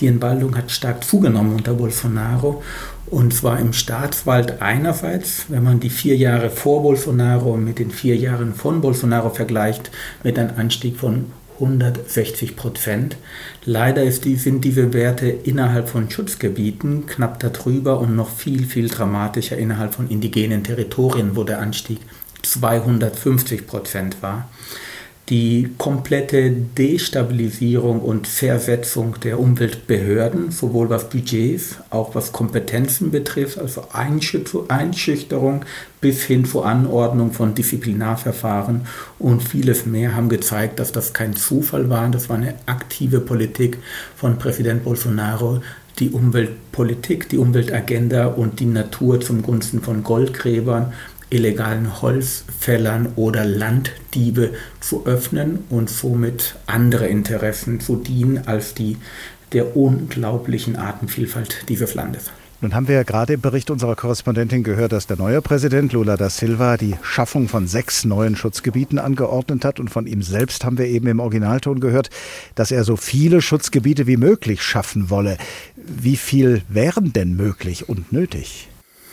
Die 0.00 0.06
Entwaldung 0.06 0.56
hat 0.56 0.70
stark 0.70 1.04
zugenommen 1.04 1.56
unter 1.56 1.74
Bolsonaro 1.74 2.62
und 3.06 3.34
zwar 3.34 3.58
im 3.58 3.72
Staatswald 3.72 4.62
einerseits, 4.62 5.46
wenn 5.48 5.64
man 5.64 5.80
die 5.80 5.90
vier 5.90 6.16
Jahre 6.16 6.50
vor 6.50 6.82
Bolsonaro 6.82 7.56
mit 7.56 7.78
den 7.78 7.90
vier 7.90 8.16
Jahren 8.16 8.54
von 8.54 8.80
Bolsonaro 8.80 9.30
vergleicht, 9.30 9.90
mit 10.22 10.38
einem 10.38 10.56
Anstieg 10.56 10.96
von 10.96 11.26
160 11.60 12.56
Prozent. 12.56 13.16
Leider 13.64 14.04
die, 14.24 14.36
sind 14.36 14.64
diese 14.64 14.92
Werte 14.92 15.28
innerhalb 15.28 15.88
von 15.88 16.10
Schutzgebieten 16.10 17.06
knapp 17.06 17.40
darüber 17.40 18.00
und 18.00 18.14
noch 18.14 18.30
viel, 18.30 18.64
viel 18.64 18.88
dramatischer 18.88 19.58
innerhalb 19.58 19.94
von 19.94 20.08
indigenen 20.08 20.64
Territorien, 20.64 21.36
wo 21.36 21.44
der 21.44 21.60
Anstieg 21.60 21.98
250 22.42 23.66
Prozent 23.66 24.22
war 24.22 24.48
die 25.28 25.68
komplette 25.76 26.50
Destabilisierung 26.50 28.00
und 28.00 28.26
Versetzung 28.26 29.16
der 29.22 29.38
Umweltbehörden, 29.38 30.50
sowohl 30.50 30.88
was 30.88 31.10
Budgets, 31.10 31.76
auch 31.90 32.14
was 32.14 32.32
Kompetenzen 32.32 33.10
betrifft, 33.10 33.58
also 33.58 33.88
Einschüchterung 33.92 35.64
bis 36.00 36.22
hin 36.22 36.46
zur 36.46 36.64
Anordnung 36.64 37.32
von 37.32 37.54
Disziplinarverfahren 37.54 38.86
und 39.18 39.42
vieles 39.42 39.84
mehr 39.84 40.16
haben 40.16 40.30
gezeigt, 40.30 40.78
dass 40.78 40.92
das 40.92 41.12
kein 41.12 41.36
Zufall 41.36 41.90
war. 41.90 42.08
Das 42.08 42.30
war 42.30 42.36
eine 42.36 42.54
aktive 42.64 43.20
Politik 43.20 43.78
von 44.16 44.38
Präsident 44.38 44.84
Bolsonaro, 44.84 45.60
die 45.98 46.10
Umweltpolitik, 46.10 47.28
die 47.28 47.38
Umweltagenda 47.38 48.28
und 48.28 48.60
die 48.60 48.66
Natur 48.66 49.20
zum 49.20 49.42
Gunsten 49.42 49.82
von 49.82 50.04
Goldgräbern 50.04 50.92
illegalen 51.30 52.00
Holzfällern 52.00 53.08
oder 53.16 53.44
Landdiebe 53.44 54.54
zu 54.80 55.06
öffnen 55.06 55.64
und 55.70 55.90
somit 55.90 56.56
andere 56.66 57.06
Interessen 57.06 57.80
zu 57.80 57.96
dienen 57.96 58.46
als 58.46 58.74
die 58.74 58.96
der 59.52 59.76
unglaublichen 59.76 60.76
Artenvielfalt 60.76 61.64
dieses 61.68 61.94
Landes. 61.94 62.30
Nun 62.60 62.74
haben 62.74 62.88
wir 62.88 62.96
ja 62.96 63.02
gerade 63.04 63.34
im 63.34 63.40
Bericht 63.40 63.70
unserer 63.70 63.94
Korrespondentin 63.94 64.64
gehört, 64.64 64.90
dass 64.90 65.06
der 65.06 65.16
neue 65.16 65.40
Präsident 65.40 65.92
Lula 65.92 66.16
da 66.16 66.28
Silva 66.28 66.76
die 66.76 66.96
Schaffung 67.02 67.46
von 67.46 67.68
sechs 67.68 68.04
neuen 68.04 68.34
Schutzgebieten 68.34 68.98
angeordnet 68.98 69.64
hat. 69.64 69.78
Und 69.78 69.90
von 69.90 70.08
ihm 70.08 70.22
selbst 70.22 70.64
haben 70.64 70.76
wir 70.76 70.86
eben 70.86 71.06
im 71.06 71.20
Originalton 71.20 71.78
gehört, 71.78 72.10
dass 72.56 72.72
er 72.72 72.82
so 72.82 72.96
viele 72.96 73.42
Schutzgebiete 73.42 74.08
wie 74.08 74.16
möglich 74.16 74.60
schaffen 74.60 75.08
wolle. 75.08 75.38
Wie 75.76 76.16
viel 76.16 76.62
wären 76.68 77.12
denn 77.12 77.36
möglich 77.36 77.88
und 77.88 78.12
nötig? 78.12 78.68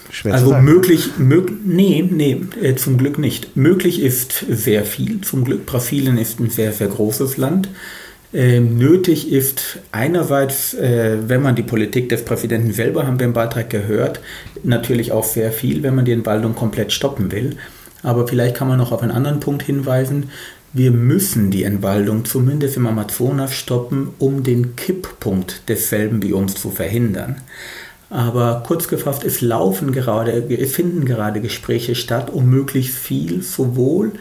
Schwer 0.10 0.34
also 0.34 0.56
möglich, 0.56 1.18
mög, 1.18 1.52
nee, 1.66 2.08
nee, 2.10 2.42
äh, 2.62 2.76
zum 2.76 2.98
Glück 2.98 3.18
nicht. 3.18 3.56
Möglich 3.58 4.02
ist 4.02 4.46
sehr 4.50 4.86
viel. 4.86 5.22
Zum 5.22 5.44
Glück 5.44 5.66
Brasilien 5.66 6.18
ist 6.18 6.40
ein 6.40 6.50
sehr, 6.50 6.72
sehr 6.72 6.88
großes 6.88 7.38
Land. 7.38 7.70
Äh, 8.34 8.60
nötig 8.60 9.32
ist 9.32 9.80
einerseits, 9.92 10.74
äh, 10.74 11.18
wenn 11.28 11.42
man 11.42 11.56
die 11.56 11.64
Politik 11.64 12.10
des 12.10 12.26
Präsidenten 12.26 12.74
selber, 12.74 13.08
haben 13.08 13.20
wir 13.20 13.26
im 13.26 13.34
Beitrag 13.34 13.70
gehört, 13.70 14.20
natürlich 14.64 15.12
auch 15.12 15.24
sehr 15.24 15.52
viel, 15.52 15.84
wenn 15.84 15.96
man 15.96 16.06
die 16.06 16.12
Entwaldung 16.12 16.54
komplett 16.54 16.92
stoppen 16.92 17.32
will. 17.32 17.56
Aber 18.04 18.28
vielleicht 18.28 18.56
kann 18.56 18.68
man 18.68 18.78
noch 18.78 18.92
auf 18.92 19.02
einen 19.02 19.12
anderen 19.12 19.40
Punkt 19.40 19.64
hinweisen. 19.64 20.32
Wir 20.74 20.92
müssen 20.92 21.50
die 21.50 21.64
Entwaldung 21.64 22.26
zumindest 22.26 22.76
im 22.76 22.86
Amazonas 22.88 23.54
stoppen, 23.54 24.10
um 24.20 24.44
den 24.44 24.76
Kipppunkt 24.76 25.70
desselben 25.70 26.20
Bioms 26.20 26.56
zu 26.56 26.70
verhindern. 26.70 27.38
Aber 28.10 28.64
kurz 28.66 28.88
gefasst, 28.88 29.24
es 29.24 29.42
laufen 29.42 29.92
gerade, 29.92 30.32
es 30.32 30.74
finden 30.74 31.06
gerade 31.06 31.42
Gespräche 31.42 31.96
statt, 31.96 32.30
um 32.32 32.50
möglichst 32.50 32.96
viel 32.96 33.42
sowohl 33.42 34.14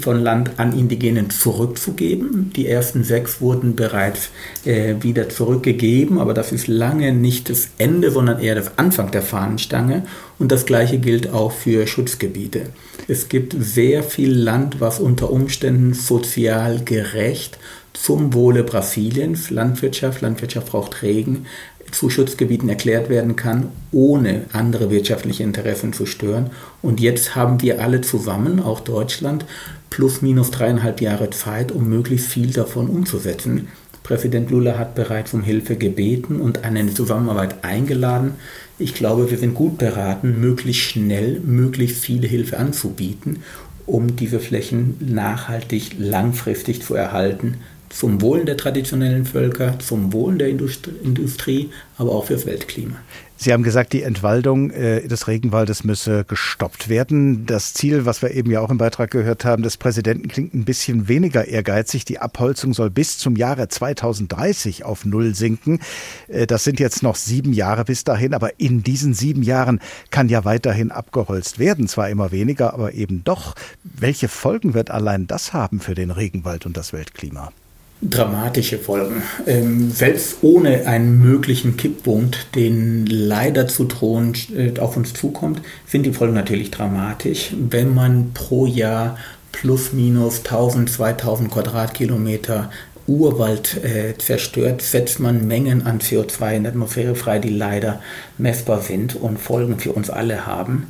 von 0.00 0.22
Land 0.22 0.52
an 0.58 0.72
Indigenen 0.72 1.28
zurückzugeben. 1.30 2.50
Die 2.56 2.66
ersten 2.66 3.04
sechs 3.04 3.40
wurden 3.40 3.76
bereits 3.76 4.30
äh, 4.64 4.94
wieder 5.00 5.28
zurückgegeben, 5.28 6.18
aber 6.18 6.34
das 6.34 6.50
ist 6.52 6.66
lange 6.66 7.12
nicht 7.12 7.50
das 7.50 7.68
Ende, 7.78 8.10
sondern 8.10 8.40
eher 8.40 8.54
das 8.54 8.78
Anfang 8.78 9.10
der 9.10 9.22
Fahnenstange. 9.22 10.04
Und 10.38 10.50
das 10.50 10.66
gleiche 10.66 10.98
gilt 10.98 11.32
auch 11.32 11.52
für 11.52 11.86
Schutzgebiete. 11.86 12.70
Es 13.06 13.28
gibt 13.28 13.54
sehr 13.58 14.02
viel 14.02 14.32
Land, 14.32 14.80
was 14.80 14.98
unter 14.98 15.30
Umständen 15.30 15.92
sozial 15.94 16.82
gerecht 16.84 17.58
zum 17.92 18.32
Wohle 18.32 18.62
Brasiliens, 18.62 19.50
Landwirtschaft, 19.50 20.22
Landwirtschaft 20.22 20.68
braucht 20.68 21.02
Regen, 21.02 21.46
zu 21.92 22.10
Schutzgebieten 22.10 22.68
erklärt 22.68 23.08
werden 23.08 23.36
kann, 23.36 23.68
ohne 23.92 24.42
andere 24.52 24.90
wirtschaftliche 24.90 25.42
Interessen 25.42 25.92
zu 25.92 26.06
stören. 26.06 26.50
Und 26.82 27.00
jetzt 27.00 27.34
haben 27.34 27.60
wir 27.62 27.82
alle 27.82 28.00
zusammen, 28.00 28.60
auch 28.60 28.80
Deutschland, 28.80 29.44
plus 29.90 30.22
minus 30.22 30.50
dreieinhalb 30.50 31.00
Jahre 31.00 31.30
Zeit, 31.30 31.72
um 31.72 31.88
möglichst 31.88 32.28
viel 32.28 32.52
davon 32.52 32.88
umzusetzen. 32.88 33.68
Präsident 34.02 34.50
Lula 34.50 34.78
hat 34.78 34.94
bereits 34.94 35.34
um 35.34 35.42
Hilfe 35.42 35.76
gebeten 35.76 36.40
und 36.40 36.64
eine 36.64 36.92
Zusammenarbeit 36.92 37.64
eingeladen. 37.64 38.34
Ich 38.78 38.94
glaube, 38.94 39.30
wir 39.30 39.38
sind 39.38 39.54
gut 39.54 39.78
beraten, 39.78 40.40
möglichst 40.40 40.82
schnell 40.82 41.40
möglichst 41.40 42.04
viele 42.04 42.26
Hilfe 42.26 42.58
anzubieten, 42.58 43.42
um 43.86 44.16
diese 44.16 44.40
Flächen 44.40 44.96
nachhaltig, 45.00 45.92
langfristig 45.98 46.82
zu 46.82 46.94
erhalten 46.94 47.58
zum 47.90 48.20
Wohlen 48.22 48.46
der 48.46 48.56
traditionellen 48.56 49.26
Völker, 49.26 49.78
zum 49.78 50.12
Wohlen 50.12 50.38
der 50.38 50.48
Industrie, 50.48 51.70
aber 51.98 52.12
auch 52.12 52.26
fürs 52.26 52.46
Weltklima. 52.46 52.96
Sie 53.42 53.54
haben 53.54 53.62
gesagt, 53.62 53.94
die 53.94 54.02
Entwaldung 54.02 54.70
äh, 54.70 55.08
des 55.08 55.26
Regenwaldes 55.26 55.82
müsse 55.82 56.24
gestoppt 56.24 56.90
werden. 56.90 57.46
Das 57.46 57.72
Ziel, 57.72 58.04
was 58.04 58.20
wir 58.20 58.32
eben 58.32 58.50
ja 58.50 58.60
auch 58.60 58.68
im 58.68 58.76
Beitrag 58.76 59.10
gehört 59.10 59.46
haben, 59.46 59.62
des 59.62 59.78
Präsidenten 59.78 60.28
klingt 60.28 60.52
ein 60.52 60.66
bisschen 60.66 61.08
weniger 61.08 61.48
ehrgeizig. 61.48 62.04
Die 62.04 62.18
Abholzung 62.18 62.74
soll 62.74 62.90
bis 62.90 63.16
zum 63.16 63.36
Jahre 63.36 63.68
2030 63.68 64.84
auf 64.84 65.06
Null 65.06 65.34
sinken. 65.34 65.80
Äh, 66.28 66.46
das 66.46 66.64
sind 66.64 66.80
jetzt 66.80 67.02
noch 67.02 67.16
sieben 67.16 67.54
Jahre 67.54 67.84
bis 67.84 68.04
dahin, 68.04 68.34
aber 68.34 68.60
in 68.60 68.82
diesen 68.82 69.14
sieben 69.14 69.42
Jahren 69.42 69.80
kann 70.10 70.28
ja 70.28 70.44
weiterhin 70.44 70.90
abgeholzt 70.90 71.58
werden. 71.58 71.88
Zwar 71.88 72.10
immer 72.10 72.32
weniger, 72.32 72.74
aber 72.74 72.92
eben 72.92 73.24
doch. 73.24 73.54
Welche 73.82 74.28
Folgen 74.28 74.74
wird 74.74 74.90
allein 74.90 75.26
das 75.26 75.54
haben 75.54 75.80
für 75.80 75.94
den 75.94 76.10
Regenwald 76.10 76.66
und 76.66 76.76
das 76.76 76.92
Weltklima? 76.92 77.52
Dramatische 78.02 78.78
Folgen. 78.78 79.22
Ähm, 79.46 79.90
selbst 79.90 80.38
ohne 80.42 80.86
einen 80.86 81.20
möglichen 81.20 81.76
Kipppunkt, 81.76 82.54
den 82.54 83.06
leider 83.06 83.68
zu 83.68 83.84
drohen 83.84 84.34
äh, 84.56 84.78
auf 84.78 84.96
uns 84.96 85.12
zukommt, 85.12 85.60
sind 85.86 86.04
die 86.04 86.12
Folgen 86.12 86.34
natürlich 86.34 86.70
dramatisch. 86.70 87.52
Wenn 87.58 87.94
man 87.94 88.32
pro 88.32 88.66
Jahr 88.66 89.18
plus 89.52 89.92
minus 89.92 90.38
1000, 90.38 90.90
2000 90.90 91.50
Quadratkilometer 91.50 92.70
Urwald 93.06 93.82
äh, 93.84 94.16
zerstört, 94.16 94.82
setzt 94.82 95.20
man 95.20 95.46
Mengen 95.46 95.86
an 95.86 95.98
CO2 95.98 96.54
in 96.54 96.62
der 96.62 96.72
Atmosphäre 96.72 97.14
frei, 97.14 97.38
die 97.38 97.50
leider 97.50 98.00
messbar 98.38 98.80
sind 98.80 99.16
und 99.16 99.38
Folgen 99.38 99.78
für 99.78 99.92
uns 99.92 100.08
alle 100.08 100.46
haben. 100.46 100.86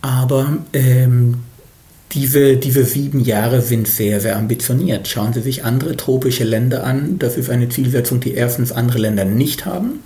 Aber 0.00 0.58
ähm, 0.72 1.44
diese, 2.12 2.56
diese 2.56 2.84
sieben 2.84 3.20
Jahre 3.20 3.60
sind 3.60 3.86
sehr, 3.86 4.20
sehr 4.20 4.36
ambitioniert. 4.36 5.08
Schauen 5.08 5.32
Sie 5.32 5.42
sich 5.42 5.64
andere 5.64 5.96
tropische 5.96 6.44
Länder 6.44 6.84
an. 6.84 7.18
Das 7.18 7.36
ist 7.36 7.50
eine 7.50 7.68
Zielsetzung, 7.68 8.20
die 8.20 8.34
erstens 8.34 8.72
andere 8.72 8.98
Länder 8.98 9.24
nicht 9.24 9.66
haben 9.66 10.00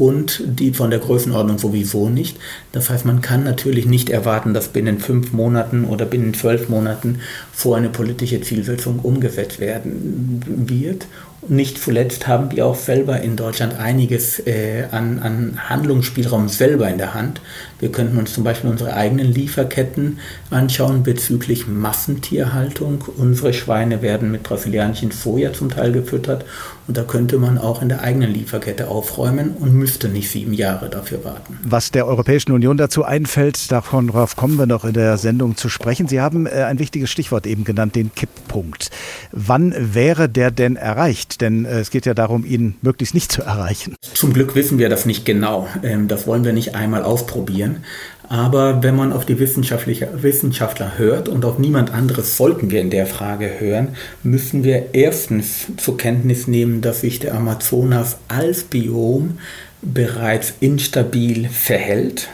und 0.00 0.42
die 0.46 0.72
von 0.72 0.88
der 0.90 0.98
Größenordnung 0.98 1.58
sowieso 1.58 2.08
nicht. 2.08 2.38
Das 2.72 2.88
heißt, 2.88 3.04
man 3.04 3.20
kann 3.20 3.44
natürlich 3.44 3.84
nicht 3.84 4.08
erwarten, 4.08 4.54
dass 4.54 4.68
binnen 4.68 4.98
fünf 4.98 5.32
Monaten 5.32 5.84
oder 5.84 6.06
binnen 6.06 6.32
zwölf 6.32 6.70
Monaten 6.70 7.20
vor 7.52 7.76
eine 7.76 7.90
politische 7.90 8.40
Zielsetzung 8.40 9.00
umgesetzt 9.00 9.60
werden 9.60 10.40
wird. 10.66 11.06
Nicht 11.48 11.78
zuletzt 11.78 12.26
haben 12.26 12.52
wir 12.52 12.66
auch 12.66 12.74
selber 12.74 13.22
in 13.22 13.34
Deutschland 13.34 13.78
einiges 13.78 14.46
äh, 14.46 14.84
an, 14.90 15.20
an 15.20 15.70
Handlungsspielraum 15.70 16.50
selber 16.50 16.86
in 16.90 16.98
der 16.98 17.14
Hand. 17.14 17.40
Wir 17.78 17.90
könnten 17.90 18.18
uns 18.18 18.34
zum 18.34 18.44
Beispiel 18.44 18.68
unsere 18.68 18.92
eigenen 18.92 19.32
Lieferketten 19.32 20.18
anschauen 20.50 21.02
bezüglich 21.02 21.66
Massentierhaltung. 21.66 23.04
Unsere 23.16 23.54
Schweine 23.54 24.02
werden 24.02 24.30
mit 24.30 24.42
brasilianischem 24.42 25.12
Soja 25.12 25.54
zum 25.54 25.70
Teil 25.70 25.92
gefüttert 25.92 26.44
und 26.90 26.96
da 26.96 27.04
könnte 27.04 27.38
man 27.38 27.56
auch 27.56 27.82
in 27.82 27.88
der 27.88 28.02
eigenen 28.02 28.34
Lieferkette 28.34 28.88
aufräumen 28.88 29.52
und 29.60 29.72
müsste 29.72 30.08
nicht 30.08 30.28
sieben 30.28 30.52
Jahre 30.52 30.88
dafür 30.88 31.22
warten. 31.22 31.56
Was 31.62 31.92
der 31.92 32.04
Europäischen 32.04 32.50
Union 32.50 32.76
dazu 32.76 33.04
einfällt, 33.04 33.70
darauf 33.70 34.34
kommen 34.34 34.58
wir 34.58 34.66
noch 34.66 34.84
in 34.84 34.92
der 34.92 35.16
Sendung 35.16 35.56
zu 35.56 35.68
sprechen. 35.68 36.08
Sie 36.08 36.20
haben 36.20 36.46
äh, 36.46 36.64
ein 36.64 36.80
wichtiges 36.80 37.08
Stichwort 37.08 37.46
eben 37.46 37.62
genannt, 37.62 37.94
den 37.94 38.12
Kipppunkt. 38.12 38.90
Wann 39.30 39.72
wäre 39.78 40.28
der 40.28 40.50
denn 40.50 40.74
erreicht? 40.74 41.40
Denn 41.40 41.64
äh, 41.64 41.78
es 41.78 41.90
geht 41.90 42.06
ja 42.06 42.14
darum, 42.14 42.44
ihn 42.44 42.74
möglichst 42.82 43.14
nicht 43.14 43.30
zu 43.30 43.42
erreichen. 43.42 43.94
Zum 44.12 44.32
Glück 44.32 44.56
wissen 44.56 44.78
wir 44.78 44.88
das 44.88 45.06
nicht 45.06 45.24
genau. 45.24 45.68
Ähm, 45.84 46.08
das 46.08 46.26
wollen 46.26 46.44
wir 46.44 46.52
nicht 46.52 46.74
einmal 46.74 47.04
ausprobieren. 47.04 47.84
Aber 48.30 48.80
wenn 48.84 48.94
man 48.94 49.12
auf 49.12 49.26
die 49.26 49.40
Wissenschaftler 49.40 50.98
hört 50.98 51.28
und 51.28 51.44
auf 51.44 51.58
niemand 51.58 51.92
anderes 51.92 52.36
sollten 52.36 52.70
wir 52.70 52.80
in 52.80 52.90
der 52.90 53.08
Frage 53.08 53.58
hören, 53.58 53.88
müssen 54.22 54.62
wir 54.62 54.94
erstens 54.94 55.66
zur 55.76 55.96
Kenntnis 55.96 56.46
nehmen, 56.46 56.80
dass 56.80 57.00
sich 57.00 57.18
der 57.18 57.34
Amazonas 57.34 58.18
als 58.28 58.62
Biom 58.62 59.38
bereits 59.82 60.54
instabil 60.60 61.48
verhält. 61.48 62.28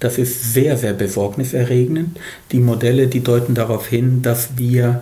Das 0.00 0.18
ist 0.18 0.52
sehr, 0.52 0.76
sehr 0.76 0.94
besorgniserregend. 0.94 2.18
Die 2.50 2.58
Modelle, 2.58 3.06
die 3.06 3.20
deuten 3.20 3.54
darauf 3.54 3.86
hin, 3.86 4.22
dass 4.22 4.58
wir 4.58 5.00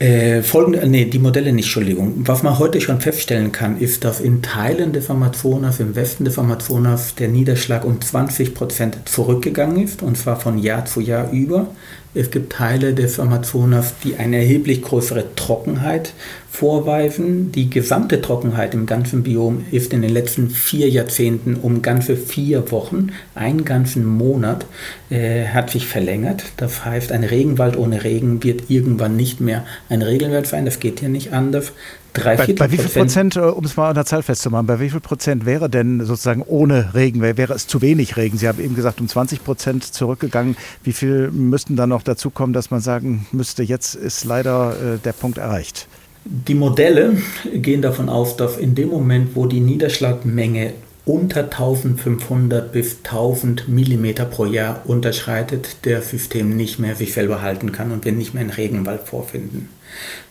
äh, 0.00 0.42
folgende, 0.42 0.86
nee, 0.88 1.04
die 1.04 1.18
Modelle 1.18 1.52
nicht, 1.52 1.66
Entschuldigung. 1.66 2.14
Was 2.26 2.42
man 2.42 2.58
heute 2.58 2.80
schon 2.80 3.02
feststellen 3.02 3.52
kann, 3.52 3.78
ist, 3.78 4.02
dass 4.02 4.20
in 4.20 4.40
Teilen 4.40 4.94
des 4.94 5.10
Amazonas, 5.10 5.78
im 5.78 5.94
Westen 5.94 6.24
des 6.24 6.38
Amazonas, 6.38 7.14
der 7.16 7.28
Niederschlag 7.28 7.84
um 7.84 8.00
20 8.00 8.54
Prozent 8.54 8.96
zurückgegangen 9.04 9.84
ist, 9.84 10.02
und 10.02 10.16
zwar 10.16 10.40
von 10.40 10.56
Jahr 10.56 10.86
zu 10.86 11.02
Jahr 11.02 11.30
über. 11.30 11.68
Es 12.14 12.30
gibt 12.30 12.54
Teile 12.54 12.94
des 12.94 13.20
Amazonas, 13.20 13.92
die 14.02 14.16
eine 14.16 14.38
erheblich 14.38 14.80
größere 14.80 15.34
Trockenheit 15.36 16.14
vorweisen. 16.50 17.52
Die 17.52 17.70
gesamte 17.70 18.20
Trockenheit 18.20 18.74
im 18.74 18.84
ganzen 18.84 19.22
Biom 19.22 19.64
ist 19.70 19.92
in 19.92 20.02
den 20.02 20.10
letzten 20.10 20.50
vier 20.50 20.88
Jahrzehnten 20.88 21.54
um 21.54 21.80
ganze 21.80 22.16
vier 22.16 22.70
Wochen, 22.72 23.12
einen 23.34 23.64
ganzen 23.64 24.04
Monat, 24.04 24.66
äh, 25.10 25.46
hat 25.46 25.70
sich 25.70 25.86
verlängert. 25.86 26.44
Das 26.56 26.84
heißt, 26.84 27.12
ein 27.12 27.24
Regenwald 27.24 27.76
ohne 27.76 28.02
Regen 28.02 28.42
wird 28.42 28.68
irgendwann 28.68 29.16
nicht 29.16 29.40
mehr 29.40 29.64
ein 29.88 30.02
Regenwald 30.02 30.46
sein. 30.46 30.64
Das 30.64 30.80
geht 30.80 31.00
hier 31.00 31.08
nicht 31.08 31.32
anders. 31.32 31.72
Drei, 32.12 32.36
bei, 32.36 32.52
bei 32.52 32.72
wie 32.72 32.78
viel 32.78 32.88
Prozent, 32.88 33.36
äh, 33.36 33.40
um 33.40 33.64
es 33.64 33.76
mal 33.76 33.88
an 33.88 33.94
der 33.94 34.04
Zahl 34.04 34.24
festzumachen, 34.24 34.66
bei 34.66 34.80
wie 34.80 34.90
viel 34.90 35.00
Prozent 35.00 35.46
wäre 35.46 35.70
denn 35.70 36.04
sozusagen 36.04 36.42
ohne 36.42 36.94
Regen, 36.94 37.22
wäre 37.22 37.54
es 37.54 37.68
zu 37.68 37.80
wenig 37.80 38.16
Regen? 38.16 38.36
Sie 38.36 38.48
haben 38.48 38.60
eben 38.60 38.74
gesagt, 38.74 39.00
um 39.00 39.06
20 39.06 39.44
Prozent 39.44 39.84
zurückgegangen. 39.84 40.56
Wie 40.82 40.92
viel 40.92 41.30
müssten 41.30 41.76
dann 41.76 41.90
noch 41.90 42.02
dazu 42.02 42.30
kommen, 42.30 42.52
dass 42.52 42.72
man 42.72 42.80
sagen 42.80 43.26
müsste, 43.30 43.62
jetzt 43.62 43.94
ist 43.94 44.24
leider 44.24 44.72
äh, 44.72 44.98
der 44.98 45.12
Punkt 45.12 45.38
erreicht? 45.38 45.86
Die 46.24 46.54
Modelle 46.54 47.16
gehen 47.54 47.80
davon 47.80 48.08
aus, 48.08 48.36
dass 48.36 48.58
in 48.58 48.74
dem 48.74 48.90
Moment, 48.90 49.34
wo 49.34 49.46
die 49.46 49.60
Niederschlagmenge 49.60 50.74
unter 51.06 51.44
1500 51.44 52.72
bis 52.72 52.98
1000 53.04 53.68
Millimeter 53.68 54.26
pro 54.26 54.44
Jahr 54.44 54.82
unterschreitet, 54.84 55.78
der 55.84 56.02
System 56.02 56.56
nicht 56.56 56.78
mehr 56.78 56.94
sich 56.94 57.14
selber 57.14 57.40
halten 57.40 57.72
kann 57.72 57.90
und 57.90 58.04
wir 58.04 58.12
nicht 58.12 58.34
mehr 58.34 58.42
einen 58.42 58.50
Regenwald 58.50 59.02
vorfinden. 59.02 59.70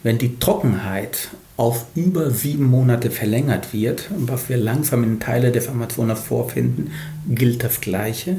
Wenn 0.03 0.19
die 0.19 0.39
Trockenheit 0.39 1.29
auf 1.57 1.85
über 1.95 2.31
sieben 2.31 2.65
Monate 2.65 3.11
verlängert 3.11 3.73
wird, 3.73 4.09
was 4.15 4.47
wir 4.47 4.57
langsam 4.57 5.03
in 5.03 5.19
Teile 5.19 5.51
des 5.51 5.67
Amazonas 5.67 6.21
vorfinden, 6.21 6.91
gilt 7.27 7.63
das 7.63 7.81
Gleiche. 7.81 8.37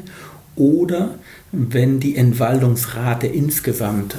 Oder 0.56 1.16
wenn 1.52 2.00
die 2.00 2.16
Entwaldungsrate 2.16 3.26
insgesamt 3.26 4.16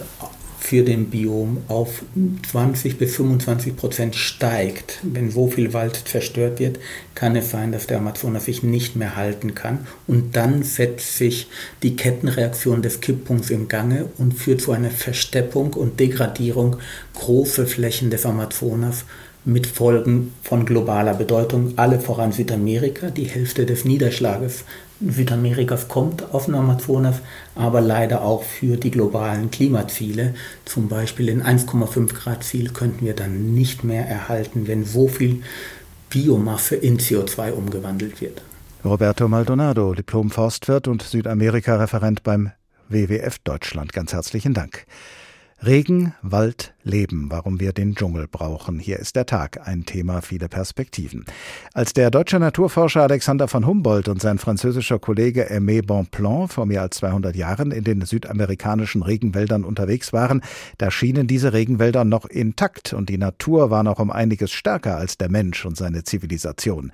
für 0.62 0.84
den 0.84 1.10
Biom 1.10 1.58
auf 1.68 2.04
20 2.50 3.00
bis 3.00 3.16
25 3.16 3.76
Prozent 3.76 4.16
steigt, 4.16 5.00
wenn 5.02 5.32
so 5.32 5.48
viel 5.48 5.74
Wald 5.74 6.04
zerstört 6.06 6.60
wird, 6.60 6.78
kann 7.16 7.36
es 7.36 7.50
sein, 7.50 7.72
dass 7.72 7.88
der 7.88 7.98
Amazonas 7.98 8.46
sich 8.46 8.62
nicht 8.62 8.96
mehr 8.96 9.16
halten 9.16 9.56
kann. 9.56 9.88
Und 10.06 10.36
dann 10.36 10.62
setzt 10.62 11.18
sich 11.18 11.48
die 11.82 11.96
Kettenreaktion 11.96 12.84
des 12.84 13.02
Kipppunkts 13.02 13.50
im 13.50 13.70
Gange 13.70 14.06
und 14.20 14.36
führt 14.36 14.62
zu 14.62 14.72
einer 14.72 14.92
Versteppung 14.92 15.74
und 15.74 16.00
Degradierung 16.00 16.78
großer 17.16 17.66
Flächen 17.66 18.12
des 18.12 18.28
Amazonas 18.28 19.06
mit 19.44 19.66
Folgen 19.66 20.32
von 20.44 20.68
globaler 20.68 21.16
Bedeutung, 21.16 21.74
alle 21.78 22.00
voran 22.00 22.32
Südamerika. 22.32 23.10
Die 23.10 23.26
Hälfte 23.26 23.66
des 23.66 23.84
Niederschlages 23.84 24.64
Südamerikas 25.08 25.88
kommt 25.88 26.34
aus 26.34 26.46
dem 26.46 26.56
Amazonas, 26.56 27.18
aber 27.56 27.82
leider 27.82 28.22
auch 28.22 28.44
für 28.44 28.78
die 28.78 28.92
globalen 28.92 29.50
Klimaziele. 29.52 30.36
Zum 30.66 30.88
Beispiel 30.88 31.28
den 31.28 31.42
1,5 31.42 32.14
Grad 32.14 32.44
Ziel 32.44 32.70
könnten 32.72 33.06
wir 33.06 33.16
dann 33.16 33.54
nicht 33.54 33.84
mehr 33.84 34.08
erhalten, 34.08 34.68
wenn 34.68 34.86
so 34.86 35.08
viel 35.08 35.42
Biomasse 36.10 36.76
in 36.76 37.00
CO2 37.00 37.52
umgewandelt 37.52 38.22
wird. 38.22 38.42
Roberto 38.84 39.28
Maldonado, 39.28 39.94
Diplom-Forstwirt 39.94 40.88
und 40.88 41.04
Südamerika-Referent 41.04 42.24
beim 42.24 42.52
WWF 42.90 43.40
Deutschland. 43.40 43.94
Ganz 43.94 44.14
herzlichen 44.14 44.54
Dank. 44.54 44.86
Regen, 45.64 46.16
Wald, 46.24 46.74
Leben, 46.84 47.28
warum 47.30 47.60
wir 47.60 47.72
den 47.72 47.94
Dschungel 47.94 48.28
brauchen. 48.28 48.80
Hier 48.80 48.98
ist 48.98 49.16
der 49.16 49.28
Tag, 49.28 49.68
ein 49.68 49.86
Thema, 49.86 50.24
viele 50.24 50.50
Perspektiven. 50.50 51.24
Als 51.76 51.94
der 51.94 52.10
deutsche 52.10 52.40
Naturforscher 52.40 53.04
Alexander 53.04 53.48
von 53.48 53.68
Humboldt 53.68 54.08
und 54.08 54.20
sein 54.20 54.40
französischer 54.40 54.98
Kollege 54.98 55.52
Aimé 55.52 55.86
Bonpland 55.86 56.52
vor 56.52 56.66
mehr 56.66 56.82
als 56.82 56.98
200 56.98 57.36
Jahren 57.36 57.70
in 57.70 57.84
den 57.84 58.02
südamerikanischen 58.02 59.04
Regenwäldern 59.04 59.64
unterwegs 59.64 60.14
waren, 60.14 60.42
da 60.80 60.90
schienen 60.90 61.28
diese 61.28 61.54
Regenwälder 61.54 62.06
noch 62.06 62.26
intakt 62.26 62.94
und 62.94 63.10
die 63.10 63.20
Natur 63.20 63.70
war 63.70 63.84
noch 63.84 64.00
um 64.00 64.10
einiges 64.10 64.50
stärker 64.52 64.98
als 64.98 65.20
der 65.20 65.30
Mensch 65.30 65.64
und 65.64 65.78
seine 65.78 66.04
Zivilisation. 66.04 66.92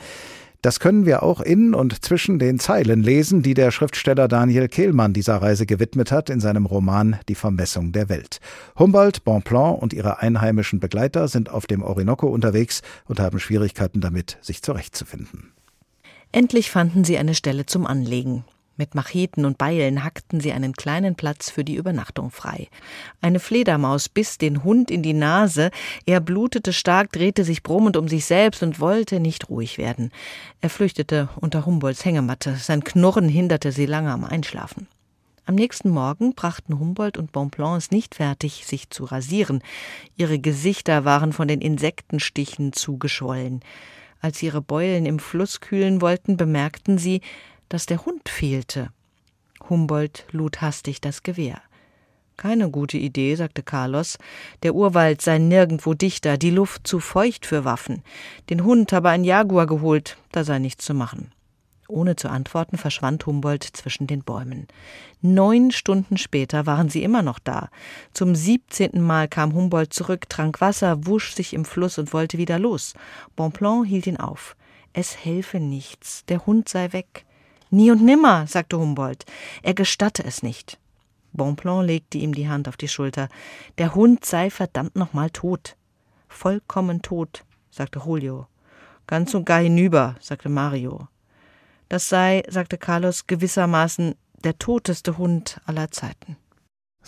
Das 0.61 0.79
können 0.79 1.05
wir 1.05 1.23
auch 1.23 1.39
in 1.39 1.73
und 1.75 2.03
zwischen 2.03 2.39
den 2.39 2.59
Zeilen 2.59 3.03
lesen, 3.03 3.43
die 3.43 3.53
der 3.53 3.71
Schriftsteller 3.71 4.27
Daniel 4.27 4.67
Kehlmann 4.67 5.13
dieser 5.13 5.37
Reise 5.37 5.65
gewidmet 5.65 6.11
hat 6.11 6.29
in 6.29 6.39
seinem 6.39 6.65
Roman 6.65 7.17
Die 7.29 7.35
Vermessung 7.35 7.91
der 7.91 8.09
Welt. 8.09 8.39
Humboldt, 8.77 9.23
Bonpland 9.23 9.81
und 9.81 9.93
ihre 9.93 10.19
einheimischen 10.19 10.79
Begleiter 10.79 11.27
sind 11.27 11.49
auf 11.49 11.67
dem 11.67 11.83
Orinoco 11.83 12.27
unterwegs 12.27 12.81
und 13.05 13.19
haben 13.19 13.39
Schwierigkeiten 13.39 14.01
damit, 14.01 14.37
sich 14.41 14.63
zurechtzufinden. 14.63 15.51
Endlich 16.31 16.71
fanden 16.71 17.03
sie 17.03 17.17
eine 17.17 17.35
Stelle 17.35 17.65
zum 17.65 17.85
Anlegen. 17.85 18.43
Mit 18.77 18.93
Macheten 18.93 19.43
und 19.45 19.57
Beilen 19.57 20.03
hackten 20.03 20.39
sie 20.39 20.51
einen 20.51 20.73
kleinen 20.73 21.15
Platz 21.15 21.49
für 21.49 21.63
die 21.63 21.75
Übernachtung 21.75 22.29
frei. 22.29 22.67
Eine 23.21 23.39
Fledermaus 23.39 24.07
biss 24.07 24.37
den 24.37 24.63
Hund 24.63 24.91
in 24.91 25.01
die 25.01 25.13
Nase, 25.13 25.71
er 26.05 26.19
blutete 26.19 26.73
stark, 26.73 27.11
drehte 27.11 27.43
sich 27.43 27.63
brummend 27.63 27.97
um 27.97 28.07
sich 28.07 28.25
selbst 28.25 28.61
und 28.61 28.79
wollte 28.79 29.19
nicht 29.19 29.49
ruhig 29.49 29.79
werden. 29.79 30.11
Er 30.61 30.69
flüchtete 30.69 31.29
unter 31.41 31.65
Humboldts 31.65 32.05
Hängematte, 32.05 32.55
sein 32.55 32.83
Knurren 32.83 33.27
hinderte 33.27 33.71
sie 33.71 33.87
lange 33.87 34.11
am 34.11 34.23
Einschlafen. 34.23 34.87
Am 35.47 35.55
nächsten 35.55 35.89
Morgen 35.89 36.35
brachten 36.35 36.77
Humboldt 36.77 37.17
und 37.17 37.31
Bonpland 37.31 37.77
es 37.81 37.89
nicht 37.89 38.15
fertig, 38.15 38.65
sich 38.67 38.91
zu 38.91 39.05
rasieren. 39.05 39.63
Ihre 40.17 40.37
Gesichter 40.37 41.03
waren 41.03 41.33
von 41.33 41.47
den 41.47 41.61
Insektenstichen 41.61 42.73
zugeschwollen. 42.73 43.61
Als 44.19 44.39
sie 44.39 44.47
ihre 44.47 44.61
Beulen 44.61 45.05
im 45.05 45.19
Fluss 45.19 45.61
kühlen 45.61 46.01
wollten, 46.01 46.37
bemerkten 46.37 46.97
sie, 46.97 47.21
dass 47.69 47.85
der 47.85 48.05
Hund 48.05 48.29
fehlte. 48.29 48.89
Humboldt 49.69 50.25
lud 50.31 50.61
hastig 50.61 51.01
das 51.01 51.23
Gewehr. 51.23 51.61
Keine 52.37 52.69
gute 52.69 52.97
Idee, 52.97 53.33
sagte 53.33 53.63
Carlos. 53.63 54.19
Der 54.61 54.75
Urwald 54.75 55.21
sei 55.21 55.39
nirgendwo 55.39 55.95
dichter, 55.95 56.37
die 56.37 56.51
Luft 56.51 56.85
zu 56.85 56.99
feucht 56.99 57.47
für 57.47 57.65
Waffen. 57.65 58.03
Den 58.51 58.63
Hund 58.63 58.93
habe 58.93 59.09
ein 59.09 59.23
Jaguar 59.23 59.65
geholt, 59.65 60.17
da 60.31 60.43
sei 60.43 60.59
nichts 60.59 60.85
zu 60.85 60.93
machen. 60.93 61.31
Ohne 61.89 62.15
zu 62.15 62.29
antworten 62.29 62.77
verschwand 62.77 63.25
Humboldt 63.25 63.63
zwischen 63.63 64.07
den 64.07 64.21
Bäumen. 64.21 64.67
Neun 65.21 65.71
Stunden 65.71 66.17
später 66.17 66.65
waren 66.65 66.89
sie 66.89 67.01
immer 67.01 67.21
noch 67.21 67.39
da. 67.39 67.69
Zum 68.13 68.35
siebzehnten 68.35 69.01
Mal 69.01 69.27
kam 69.27 69.53
Humboldt 69.53 69.93
zurück, 69.93 70.29
trank 70.29 70.59
Wasser, 70.61 71.07
wusch 71.07 71.33
sich 71.33 71.53
im 71.53 71.65
Fluss 71.65 71.97
und 71.97 72.13
wollte 72.13 72.37
wieder 72.37 72.59
los. 72.59 72.93
Bonpland 73.35 73.87
hielt 73.87 74.05
ihn 74.05 74.17
auf. 74.17 74.55
Es 74.93 75.23
helfe 75.23 75.59
nichts, 75.59 76.25
der 76.25 76.45
Hund 76.45 76.69
sei 76.69 76.91
weg. 76.91 77.25
Nie 77.69 77.91
und 77.91 78.03
nimmer, 78.03 78.47
sagte 78.47 78.79
Humboldt. 78.79 79.25
Er 79.61 79.73
gestatte 79.73 80.23
es 80.23 80.43
nicht. 80.43 80.79
Bonpland 81.33 81.85
legte 81.85 82.17
ihm 82.17 82.33
die 82.33 82.49
Hand 82.49 82.67
auf 82.67 82.77
die 82.77 82.87
Schulter. 82.87 83.29
Der 83.77 83.93
Hund 83.95 84.25
sei 84.25 84.49
verdammt 84.49 84.95
nochmal 84.95 85.29
tot. 85.29 85.75
Vollkommen 86.27 87.01
tot, 87.01 87.43
sagte 87.69 88.01
Julio. 88.05 88.47
Ganz 89.05 89.33
und 89.33 89.45
gar 89.45 89.61
hinüber, 89.61 90.15
sagte 90.19 90.49
Mario. 90.49 91.07
Das 91.89 92.09
sei, 92.09 92.43
sagte 92.49 92.77
Carlos, 92.77 93.27
gewissermaßen 93.27 94.15
der 94.43 94.57
toteste 94.59 95.17
Hund 95.17 95.61
aller 95.65 95.91
Zeiten. 95.91 96.37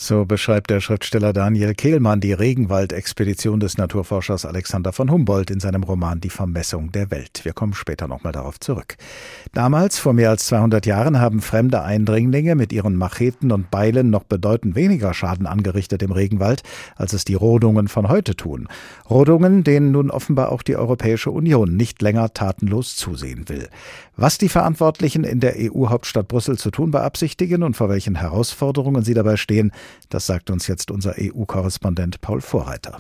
So 0.01 0.23
beschreibt 0.23 0.69
der 0.69 0.79
Schriftsteller 0.79 1.33
Daniel 1.33 1.73
Kehlmann 1.73 2.21
die 2.21 2.31
Regenwaldexpedition 2.31 3.59
des 3.59 3.77
Naturforschers 3.77 4.45
Alexander 4.45 4.93
von 4.93 5.12
Humboldt 5.12 5.51
in 5.51 5.59
seinem 5.59 5.83
Roman 5.83 6.21
Die 6.21 6.29
Vermessung 6.29 6.93
der 6.93 7.12
Welt. 7.12 7.41
Wir 7.43 7.51
kommen 7.51 7.73
später 7.73 8.07
nochmal 8.07 8.31
darauf 8.31 8.62
zurück. 8.62 8.95
Damals, 9.51 9.99
vor 9.99 10.13
mehr 10.13 10.29
als 10.29 10.45
200 10.45 10.85
Jahren, 10.85 11.19
haben 11.19 11.41
fremde 11.41 11.83
Eindringlinge 11.83 12.55
mit 12.55 12.71
ihren 12.71 12.95
Macheten 12.95 13.51
und 13.51 13.71
Beilen 13.71 14.09
noch 14.09 14.23
bedeutend 14.23 14.75
weniger 14.75 15.13
Schaden 15.13 15.45
angerichtet 15.45 16.01
im 16.01 16.13
Regenwald, 16.13 16.63
als 16.95 17.12
es 17.12 17.25
die 17.25 17.35
Rodungen 17.35 17.89
von 17.89 18.07
heute 18.07 18.38
tun. 18.38 18.69
Rodungen, 19.09 19.65
denen 19.65 19.91
nun 19.91 20.12
offenbar 20.12 20.53
auch 20.53 20.62
die 20.62 20.77
Europäische 20.77 21.29
Union 21.29 21.75
nicht 21.75 22.01
länger 22.01 22.33
tatenlos 22.33 22.95
zusehen 22.95 23.49
will. 23.49 23.67
Was 24.21 24.38
die 24.38 24.49
Verantwortlichen 24.49 25.23
in 25.23 25.39
der 25.39 25.53
EU-Hauptstadt 25.58 26.27
Brüssel 26.27 26.58
zu 26.58 26.71
tun 26.71 26.91
beabsichtigen 26.91 27.63
und 27.63 27.77
vor 27.77 27.88
welchen 27.88 28.15
Herausforderungen 28.15 29.01
sie 29.01 29.13
dabei 29.13 29.38
stehen, 29.38 29.71
das 30.10 30.25
sagt 30.25 30.49
uns 30.49 30.67
jetzt 30.67 30.91
unser 30.91 31.15
EU-Korrespondent 31.17 32.19
Paul 32.19 32.41
Vorreiter. 32.41 32.97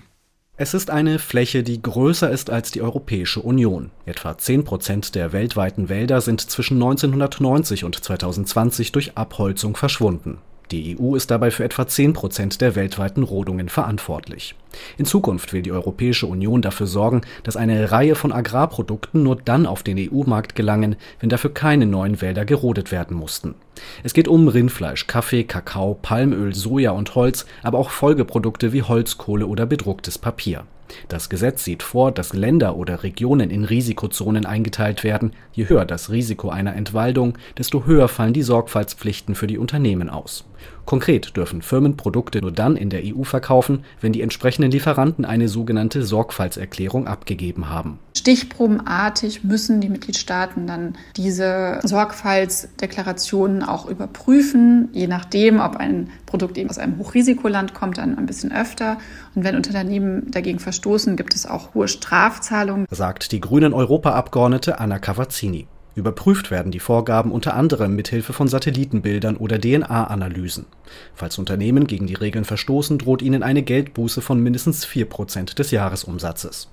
Es 0.55 0.73
ist 0.73 0.89
eine 0.89 1.19
Fläche, 1.19 1.61
die 1.61 1.81
größer 1.81 2.31
ist 2.31 2.49
als 2.49 2.71
die 2.71 2.81
Europäische 2.81 3.41
Union. 3.41 3.91
Etwa 4.05 4.37
10 4.37 4.63
Prozent 4.63 5.13
der 5.13 5.33
weltweiten 5.33 5.89
Wälder 5.89 6.21
sind 6.21 6.39
zwischen 6.39 6.75
1990 6.75 7.83
und 7.83 8.01
2020 8.01 8.93
durch 8.93 9.17
Abholzung 9.17 9.75
verschwunden. 9.75 10.37
Die 10.71 10.97
EU 10.99 11.15
ist 11.15 11.31
dabei 11.31 11.49
für 11.49 11.63
etwa 11.63 11.87
10 11.87 12.13
Prozent 12.13 12.61
der 12.61 12.75
weltweiten 12.75 13.23
Rodungen 13.23 13.69
verantwortlich. 13.69 14.53
In 14.97 15.05
Zukunft 15.05 15.51
will 15.51 15.63
die 15.63 15.71
Europäische 15.71 16.27
Union 16.27 16.61
dafür 16.61 16.85
sorgen, 16.85 17.21
dass 17.41 17.57
eine 17.57 17.91
Reihe 17.91 18.13
von 18.13 18.31
Agrarprodukten 18.31 19.23
nur 19.23 19.35
dann 19.35 19.65
auf 19.65 19.81
den 19.81 19.97
EU-Markt 19.97 20.53
gelangen, 20.53 20.95
wenn 21.19 21.29
dafür 21.29 21.53
keine 21.53 21.87
neuen 21.87 22.21
Wälder 22.21 22.45
gerodet 22.45 22.91
werden 22.91 23.17
mussten. 23.17 23.55
Es 24.03 24.13
geht 24.13 24.27
um 24.27 24.47
Rindfleisch, 24.47 25.07
Kaffee, 25.07 25.43
Kakao, 25.43 25.97
Palmöl, 25.99 26.53
Soja 26.53 26.91
und 26.91 27.15
Holz, 27.15 27.47
aber 27.63 27.79
auch 27.79 27.89
Folgeprodukte 27.89 28.71
wie 28.71 28.83
Holzkohle 28.83 29.47
oder 29.47 29.65
bedrucktes 29.65 30.19
Papier. 30.19 30.65
Das 31.07 31.29
Gesetz 31.29 31.63
sieht 31.63 31.83
vor, 31.83 32.11
dass 32.11 32.33
Länder 32.33 32.75
oder 32.75 33.03
Regionen 33.03 33.49
in 33.49 33.63
Risikozonen 33.63 34.45
eingeteilt 34.45 35.03
werden. 35.03 35.33
Je 35.53 35.69
höher 35.69 35.85
das 35.85 36.09
Risiko 36.09 36.49
einer 36.49 36.75
Entwaldung, 36.75 37.37
desto 37.57 37.85
höher 37.85 38.07
fallen 38.07 38.33
die 38.33 38.41
Sorgfaltspflichten 38.41 39.35
für 39.35 39.47
die 39.47 39.57
Unternehmen 39.57 40.09
aus. 40.09 40.45
Konkret 40.89 41.37
dürfen 41.37 41.61
Firmen 41.61 41.97
Produkte 41.97 42.41
nur 42.41 42.51
dann 42.51 42.75
in 42.75 42.89
der 42.89 43.03
EU 43.03 43.21
verkaufen, 43.21 43.83
wenn 44.01 44.11
die 44.11 44.23
entsprechenden 44.23 44.71
Lieferanten 44.71 45.23
eine 45.23 45.47
sogenannte 45.47 46.01
Sorgfaltserklärung 46.01 47.05
abgegeben 47.05 47.69
haben. 47.69 47.99
Stichprobenartig 48.17 49.43
müssen 49.43 49.81
die 49.81 49.89
Mitgliedstaaten 49.89 50.65
dann 50.65 50.97
diese 51.15 51.79
Sorgfaltsdeklarationen 51.83 53.61
auch 53.61 53.85
überprüfen, 53.85 54.89
je 54.91 55.05
nachdem, 55.05 55.59
ob 55.59 55.75
ein 55.75 56.09
Produkt 56.25 56.57
eben 56.57 56.71
aus 56.71 56.79
einem 56.79 56.97
Hochrisikoland 56.97 57.75
kommt, 57.75 57.99
dann 57.99 58.17
ein 58.17 58.25
bisschen 58.25 58.51
öfter. 58.51 58.97
Und 59.35 59.43
wenn 59.43 59.55
Unternehmen 59.55 60.31
dagegen 60.31 60.57
verstoßen, 60.57 61.17
gibt 61.17 61.35
es 61.35 61.45
auch 61.45 61.75
hohe 61.75 61.87
Strafzahlungen, 61.87 62.87
sagt 62.89 63.31
die 63.31 63.41
grünen 63.41 63.73
Europaabgeordnete 63.73 64.79
Anna 64.79 64.97
Cavazzini. 64.97 65.67
Überprüft 65.99 66.49
werden 66.49 66.71
die 66.71 66.79
Vorgaben 66.79 67.31
unter 67.31 67.53
anderem 67.53 67.95
mithilfe 67.95 68.33
von 68.33 68.47
Satellitenbildern 68.47 69.37
oder 69.37 69.59
DNA-Analysen. 69.59 70.65
Falls 71.13 71.37
Unternehmen 71.37 71.85
gegen 71.87 72.07
die 72.07 72.15
Regeln 72.15 72.45
verstoßen, 72.45 72.97
droht 72.97 73.21
ihnen 73.21 73.43
eine 73.43 73.61
Geldbuße 73.61 74.21
von 74.21 74.41
mindestens 74.41 74.85
4 74.85 75.05
Prozent 75.05 75.59
des 75.59 75.71
Jahresumsatzes. 75.71 76.69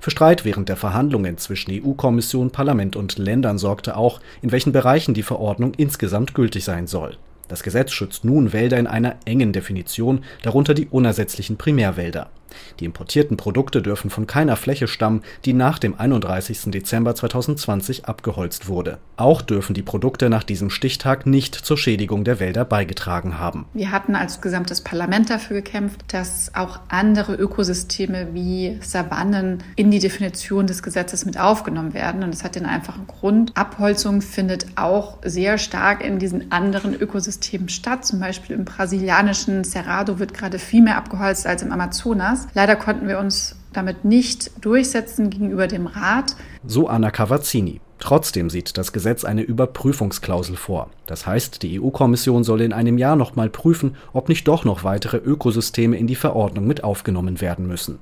Für 0.00 0.10
Streit 0.10 0.44
während 0.44 0.68
der 0.68 0.76
Verhandlungen 0.76 1.38
zwischen 1.38 1.70
EU-Kommission, 1.72 2.50
Parlament 2.50 2.96
und 2.96 3.18
Ländern 3.18 3.58
sorgte 3.58 3.96
auch, 3.96 4.20
in 4.42 4.50
welchen 4.50 4.72
Bereichen 4.72 5.14
die 5.14 5.22
Verordnung 5.22 5.74
insgesamt 5.76 6.34
gültig 6.34 6.64
sein 6.64 6.86
soll. 6.86 7.16
Das 7.48 7.62
Gesetz 7.62 7.92
schützt 7.92 8.24
nun 8.24 8.52
Wälder 8.52 8.78
in 8.78 8.86
einer 8.86 9.16
engen 9.24 9.52
Definition, 9.52 10.24
darunter 10.42 10.72
die 10.72 10.86
unersetzlichen 10.86 11.56
Primärwälder. 11.56 12.30
Die 12.80 12.84
importierten 12.84 13.36
Produkte 13.36 13.82
dürfen 13.82 14.10
von 14.10 14.26
keiner 14.26 14.56
Fläche 14.56 14.88
stammen, 14.88 15.22
die 15.44 15.52
nach 15.52 15.78
dem 15.78 15.98
31. 15.98 16.70
Dezember 16.70 17.14
2020 17.14 18.06
abgeholzt 18.06 18.68
wurde. 18.68 18.98
Auch 19.16 19.42
dürfen 19.42 19.74
die 19.74 19.82
Produkte 19.82 20.30
nach 20.30 20.44
diesem 20.44 20.70
Stichtag 20.70 21.26
nicht 21.26 21.54
zur 21.54 21.76
Schädigung 21.76 22.24
der 22.24 22.40
Wälder 22.40 22.64
beigetragen 22.64 23.38
haben. 23.38 23.66
Wir 23.74 23.92
hatten 23.92 24.14
als 24.14 24.40
gesamtes 24.40 24.80
Parlament 24.80 25.30
dafür 25.30 25.56
gekämpft, 25.56 26.00
dass 26.08 26.54
auch 26.54 26.80
andere 26.88 27.34
Ökosysteme 27.34 28.28
wie 28.32 28.78
Savannen 28.80 29.62
in 29.76 29.90
die 29.90 29.98
Definition 29.98 30.66
des 30.66 30.82
Gesetzes 30.82 31.26
mit 31.26 31.38
aufgenommen 31.38 31.94
werden. 31.94 32.22
Und 32.22 32.34
es 32.34 32.44
hat 32.44 32.54
den 32.54 32.66
einfachen 32.66 33.06
Grund, 33.06 33.56
Abholzung 33.56 34.22
findet 34.22 34.66
auch 34.76 35.18
sehr 35.22 35.58
stark 35.58 36.02
in 36.02 36.18
diesen 36.18 36.50
anderen 36.50 36.94
Ökosystemen 36.94 37.68
statt. 37.68 38.04
Zum 38.04 38.20
Beispiel 38.20 38.56
im 38.56 38.64
brasilianischen 38.64 39.64
Cerrado 39.64 40.18
wird 40.18 40.34
gerade 40.34 40.58
viel 40.58 40.82
mehr 40.82 40.96
abgeholzt 40.96 41.46
als 41.46 41.62
im 41.62 41.72
Amazonas. 41.72 42.39
Jahres. 42.40 42.54
Leider 42.54 42.76
konnten 42.76 43.08
wir 43.08 43.18
uns 43.18 43.56
damit 43.72 44.04
nicht 44.04 44.50
durchsetzen 44.64 45.30
gegenüber 45.30 45.66
dem 45.66 45.86
Rat. 45.86 46.36
So 46.66 46.88
Anna 46.88 47.10
Cavazzini. 47.10 47.80
Trotzdem 47.98 48.48
sieht 48.48 48.78
das 48.78 48.92
Gesetz 48.92 49.24
eine 49.24 49.42
Überprüfungsklausel 49.42 50.56
vor. 50.56 50.88
Das 51.06 51.26
heißt, 51.26 51.62
die 51.62 51.80
EU-Kommission 51.80 52.44
soll 52.44 52.62
in 52.62 52.72
einem 52.72 52.96
Jahr 52.96 53.14
nochmal 53.14 53.50
prüfen, 53.50 53.96
ob 54.14 54.30
nicht 54.30 54.48
doch 54.48 54.64
noch 54.64 54.84
weitere 54.84 55.18
Ökosysteme 55.18 55.98
in 55.98 56.06
die 56.06 56.14
Verordnung 56.14 56.66
mit 56.66 56.82
aufgenommen 56.82 57.42
werden 57.42 57.66
müssen. 57.66 57.98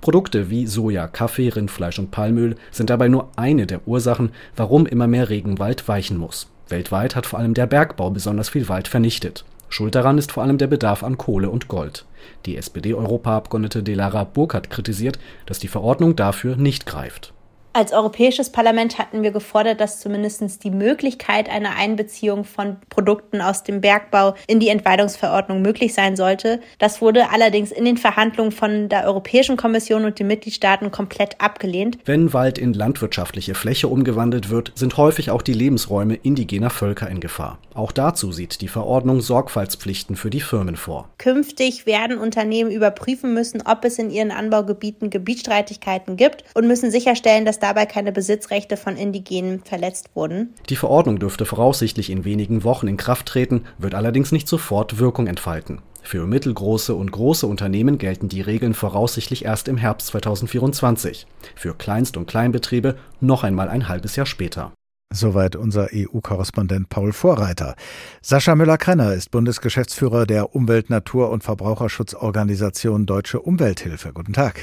Produkte 0.00 0.50
wie 0.50 0.66
Soja, 0.66 1.08
Kaffee, 1.08 1.48
Rindfleisch 1.48 1.98
und 1.98 2.12
Palmöl 2.12 2.54
sind 2.70 2.90
dabei 2.90 3.08
nur 3.08 3.30
eine 3.34 3.66
der 3.66 3.88
Ursachen, 3.88 4.30
warum 4.54 4.86
immer 4.86 5.08
mehr 5.08 5.30
Regenwald 5.30 5.88
weichen 5.88 6.16
muss. 6.16 6.48
Weltweit 6.68 7.16
hat 7.16 7.26
vor 7.26 7.40
allem 7.40 7.54
der 7.54 7.66
Bergbau 7.66 8.10
besonders 8.10 8.50
viel 8.50 8.68
Wald 8.68 8.86
vernichtet. 8.86 9.44
Schuld 9.70 9.94
daran 9.94 10.18
ist 10.18 10.32
vor 10.32 10.42
allem 10.42 10.58
der 10.58 10.66
Bedarf 10.66 11.02
an 11.02 11.16
Kohle 11.16 11.48
und 11.48 11.68
Gold. 11.68 12.04
Die 12.44 12.56
SPD-Europaabgeordnete 12.56 13.82
Delara 13.82 14.24
Burkhardt 14.24 14.68
kritisiert, 14.68 15.18
dass 15.46 15.58
die 15.58 15.68
Verordnung 15.68 16.16
dafür 16.16 16.56
nicht 16.56 16.84
greift 16.84 17.32
als 17.72 17.92
Europäisches 17.92 18.50
Parlament 18.50 18.98
hatten 18.98 19.22
wir 19.22 19.30
gefordert, 19.30 19.80
dass 19.80 20.00
zumindest 20.00 20.64
die 20.64 20.70
Möglichkeit 20.70 21.48
einer 21.48 21.76
Einbeziehung 21.76 22.44
von 22.44 22.78
Produkten 22.88 23.40
aus 23.40 23.62
dem 23.62 23.80
Bergbau 23.80 24.34
in 24.46 24.58
die 24.58 24.68
Entweidungsverordnung 24.68 25.62
möglich 25.62 25.94
sein 25.94 26.16
sollte. 26.16 26.60
Das 26.78 27.00
wurde 27.00 27.30
allerdings 27.30 27.70
in 27.70 27.84
den 27.84 27.96
Verhandlungen 27.96 28.52
von 28.52 28.88
der 28.88 29.06
Europäischen 29.06 29.56
Kommission 29.56 30.04
und 30.04 30.18
den 30.18 30.26
Mitgliedstaaten 30.26 30.90
komplett 30.90 31.40
abgelehnt. 31.40 31.98
Wenn 32.04 32.32
Wald 32.32 32.58
in 32.58 32.72
landwirtschaftliche 32.72 33.54
Fläche 33.54 33.88
umgewandelt 33.88 34.50
wird, 34.50 34.72
sind 34.74 34.96
häufig 34.96 35.30
auch 35.30 35.42
die 35.42 35.52
Lebensräume 35.52 36.16
indigener 36.16 36.70
Völker 36.70 37.08
in 37.08 37.20
Gefahr. 37.20 37.58
Auch 37.74 37.92
dazu 37.92 38.32
sieht 38.32 38.62
die 38.62 38.68
Verordnung 38.68 39.20
Sorgfaltspflichten 39.20 40.16
für 40.16 40.30
die 40.30 40.40
Firmen 40.40 40.76
vor. 40.76 41.08
Künftig 41.18 41.86
werden 41.86 42.18
Unternehmen 42.18 42.70
überprüfen 42.70 43.32
müssen, 43.32 43.62
ob 43.64 43.84
es 43.84 43.98
in 43.98 44.10
ihren 44.10 44.32
Anbaugebieten 44.32 45.08
Gebietsstreitigkeiten 45.08 46.16
gibt 46.16 46.44
und 46.54 46.66
müssen 46.66 46.90
sicherstellen, 46.90 47.44
dass 47.44 47.59
dabei 47.62 47.86
keine 47.86 48.12
Besitzrechte 48.12 48.76
von 48.76 48.96
Indigenen 48.96 49.60
verletzt 49.60 50.10
wurden. 50.14 50.54
Die 50.68 50.76
Verordnung 50.76 51.18
dürfte 51.18 51.46
voraussichtlich 51.46 52.10
in 52.10 52.24
wenigen 52.24 52.64
Wochen 52.64 52.88
in 52.88 52.96
Kraft 52.96 53.26
treten, 53.26 53.64
wird 53.78 53.94
allerdings 53.94 54.32
nicht 54.32 54.48
sofort 54.48 54.98
Wirkung 54.98 55.26
entfalten. 55.26 55.82
Für 56.02 56.26
mittelgroße 56.26 56.94
und 56.94 57.12
große 57.12 57.46
Unternehmen 57.46 57.98
gelten 57.98 58.28
die 58.28 58.40
Regeln 58.40 58.74
voraussichtlich 58.74 59.44
erst 59.44 59.68
im 59.68 59.76
Herbst 59.76 60.08
2024. 60.08 61.26
Für 61.54 61.74
Kleinst- 61.74 62.16
und 62.16 62.26
Kleinbetriebe 62.26 62.96
noch 63.20 63.44
einmal 63.44 63.68
ein 63.68 63.88
halbes 63.88 64.16
Jahr 64.16 64.26
später. 64.26 64.72
Soweit 65.12 65.56
unser 65.56 65.88
EU-Korrespondent 65.92 66.88
Paul 66.88 67.12
Vorreiter. 67.12 67.74
Sascha 68.22 68.54
Müller-Krenner 68.54 69.12
ist 69.12 69.32
Bundesgeschäftsführer 69.32 70.24
der 70.24 70.54
Umwelt-, 70.54 70.88
Natur- 70.88 71.30
und 71.30 71.42
Verbraucherschutzorganisation 71.42 73.06
Deutsche 73.06 73.40
Umwelthilfe. 73.40 74.12
Guten 74.12 74.32
Tag. 74.32 74.60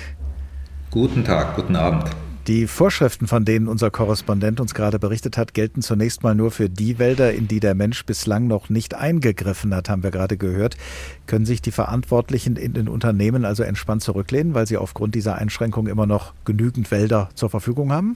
Guten 0.90 1.26
Tag, 1.26 1.56
guten 1.58 1.76
Abend. 1.76 2.06
Die 2.48 2.66
Vorschriften, 2.66 3.28
von 3.28 3.44
denen 3.44 3.68
unser 3.68 3.92
Korrespondent 3.92 4.62
uns 4.62 4.74
gerade 4.74 5.00
berichtet 5.00 5.38
hat, 5.38 5.54
gelten 5.54 5.82
zunächst 5.82 6.24
mal 6.24 6.34
nur 6.34 6.50
für 6.50 6.70
die 6.70 6.98
Wälder, 6.98 7.34
in 7.34 7.50
die 7.50 7.60
der 7.60 7.76
Mensch 7.76 8.06
bislang 8.06 8.48
noch 8.48 8.70
nicht 8.70 8.94
eingegriffen 8.94 9.76
hat, 9.76 9.90
haben 9.90 10.02
wir 10.02 10.12
gerade 10.12 10.38
gehört. 10.38 10.78
Können 11.26 11.46
sich 11.46 11.62
die 11.62 11.72
Verantwortlichen 11.72 12.56
in 12.56 12.72
den 12.72 12.88
Unternehmen 12.88 13.44
also 13.44 13.64
entspannt 13.64 14.02
zurücklehnen, 14.02 14.54
weil 14.54 14.66
sie 14.66 14.78
aufgrund 14.78 15.14
dieser 15.14 15.36
Einschränkung 15.36 15.88
immer 15.88 16.06
noch 16.06 16.34
genügend 16.46 16.90
Wälder 16.90 17.28
zur 17.36 17.50
Verfügung 17.50 17.92
haben? 17.92 18.16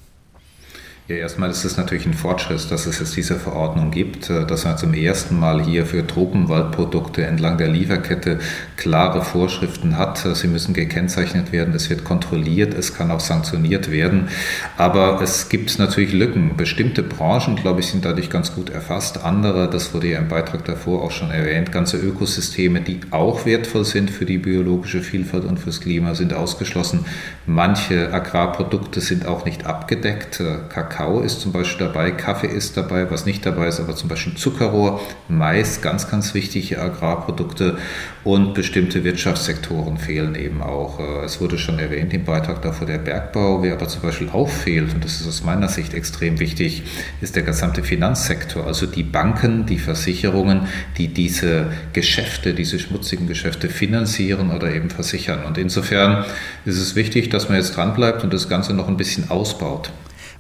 Ja, 1.08 1.16
erstmal 1.18 1.50
ist 1.50 1.66
es 1.66 1.78
natürlich 1.78 2.06
ein 2.06 2.14
Fortschritt, 2.14 2.70
dass 2.70 2.86
es 2.86 3.00
jetzt 3.00 3.18
diese 3.18 3.36
Verordnung 3.36 3.90
gibt, 3.90 4.30
äh, 4.30 4.46
dass 4.46 4.66
man 4.66 4.78
zum 4.78 4.94
ersten 4.94 5.38
Mal 5.40 5.62
hier 5.62 5.88
für 5.88 6.06
Tropenwaldprodukte 6.06 7.26
entlang 7.26 7.58
der 7.58 7.70
Lieferkette 7.70 8.40
klare 8.78 9.24
Vorschriften 9.24 9.98
hat. 9.98 10.20
Sie 10.20 10.48
müssen 10.48 10.74
gekennzeichnet 10.74 11.52
werden, 11.52 11.74
es 11.74 11.90
wird 11.90 12.04
kontrolliert, 12.04 12.76
es 12.76 12.94
kann 12.94 13.10
auch 13.10 13.20
sanktioniert 13.20 13.92
werden. 13.92 14.30
Aber 14.78 15.20
es 15.22 15.50
gibt 15.50 15.78
natürlich 15.80 16.14
Lücken. 16.14 16.56
Bestimmte 16.56 17.02
Branchen, 17.02 17.56
glaube 17.56 17.80
ich, 17.80 17.88
sind 17.88 18.06
dadurch 18.06 18.30
ganz 18.30 18.54
gut 18.54 18.70
erfasst. 18.70 19.24
Andere, 19.24 19.70
das 19.70 19.94
wurde 19.94 20.08
ja 20.08 20.20
im 20.20 20.28
Beitrag 20.28 20.66
davor 20.66 21.02
auch 21.02 21.12
schon 21.12 21.32
erwähnt, 21.32 21.72
ganze 21.72 21.98
Ökosysteme, 21.98 22.80
die 22.80 23.02
auch 23.10 23.46
wertvoll 23.46 23.86
sind 23.86 24.12
für 24.12 24.26
die 24.26 24.38
biologische 24.38 25.02
Vielfalt 25.02 25.46
und 25.46 25.60
fürs 25.60 25.82
Klima, 25.82 26.14
sind 26.14 26.34
ausgeschlossen. 26.34 27.06
Manche 27.48 28.14
Agrarprodukte 28.14 29.02
sind 29.02 29.26
auch 29.26 29.46
nicht 29.46 29.66
abgedeckt. 29.66 30.40
Äh, 30.40 30.60
Kakao 30.92 31.22
ist 31.22 31.42
zum 31.42 31.52
Beispiel 31.52 31.88
dabei, 31.88 32.12
Kaffee 32.12 32.48
ist 32.48 32.76
dabei, 32.76 33.10
was 33.10 33.26
nicht 33.26 33.46
dabei 33.46 33.68
ist, 33.68 33.80
aber 33.80 33.96
zum 33.96 34.10
Beispiel 34.10 34.36
Zuckerrohr, 34.36 35.00
Mais, 35.30 35.82
ganz, 35.82 36.10
ganz 36.10 36.34
wichtige 36.34 36.82
Agrarprodukte 36.82 37.78
und 38.24 38.54
bestimmte 38.54 39.04
Wirtschaftssektoren 39.04 39.98
fehlen 39.98 40.36
eben 40.36 40.62
auch. 40.62 41.00
Äh, 41.00 41.26
es 41.26 41.40
wurde 41.40 41.58
schon 41.58 41.80
erwähnt 41.80 42.14
im 42.14 42.26
Beitrag 42.26 42.62
davor 42.62 42.88
der 42.88 42.98
Bergbau, 42.98 43.64
wer 43.64 43.74
aber 43.74 43.88
zum 43.88 44.02
Beispiel 44.02 44.30
auch 44.30 44.50
fehlt, 44.50 44.94
und 44.94 45.04
das 45.04 45.22
ist 45.22 45.28
aus 45.28 45.44
meiner 45.44 45.70
Sicht 45.70 45.94
extrem 45.94 46.40
wichtig, 46.40 46.84
ist 47.22 47.36
der 47.36 47.44
gesamte 47.44 47.84
Finanzsektor, 47.84 48.68
also 48.68 48.86
die 48.86 49.04
Banken, 49.04 49.66
die 49.66 49.80
Versicherungen, 49.80 50.68
die 50.98 51.08
diese 51.08 51.68
Geschäfte, 51.94 52.54
diese 52.54 52.80
schmutzigen 52.80 53.28
Geschäfte 53.28 53.70
finanzieren 53.70 54.52
oder 54.52 54.74
eben 54.74 54.90
versichern. 54.90 55.46
Und 55.46 55.58
insofern 55.58 56.26
ist 56.66 56.78
es 56.78 56.96
wichtig, 56.96 57.30
dass 57.30 57.48
man 57.48 57.58
jetzt 57.58 57.78
dranbleibt 57.78 58.24
und 58.24 58.34
das 58.34 58.50
Ganze 58.50 58.74
noch 58.74 58.88
ein 58.88 58.98
bisschen 58.98 59.30
ausbaut. 59.30 59.92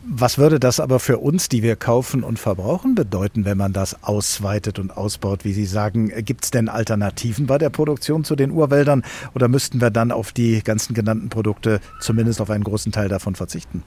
Was 0.03 0.39
würde 0.39 0.59
das 0.59 0.79
aber 0.79 0.99
für 0.99 1.19
uns, 1.19 1.47
die 1.47 1.61
wir 1.61 1.75
kaufen 1.75 2.23
und 2.23 2.39
verbrauchen, 2.39 2.95
bedeuten, 2.95 3.45
wenn 3.45 3.57
man 3.57 3.71
das 3.71 4.03
ausweitet 4.03 4.79
und 4.79 4.97
ausbaut? 4.97 5.45
Wie 5.45 5.53
Sie 5.53 5.65
sagen, 5.65 6.11
gibt 6.25 6.43
es 6.45 6.51
denn 6.51 6.69
Alternativen 6.69 7.45
bei 7.45 7.59
der 7.59 7.69
Produktion 7.69 8.23
zu 8.23 8.35
den 8.35 8.49
Urwäldern 8.49 9.03
oder 9.35 9.47
müssten 9.47 9.79
wir 9.79 9.91
dann 9.91 10.11
auf 10.11 10.31
die 10.31 10.63
ganzen 10.63 10.95
genannten 10.95 11.29
Produkte 11.29 11.81
zumindest 11.99 12.41
auf 12.41 12.49
einen 12.49 12.63
großen 12.63 12.91
Teil 12.91 13.09
davon 13.09 13.35
verzichten? 13.35 13.83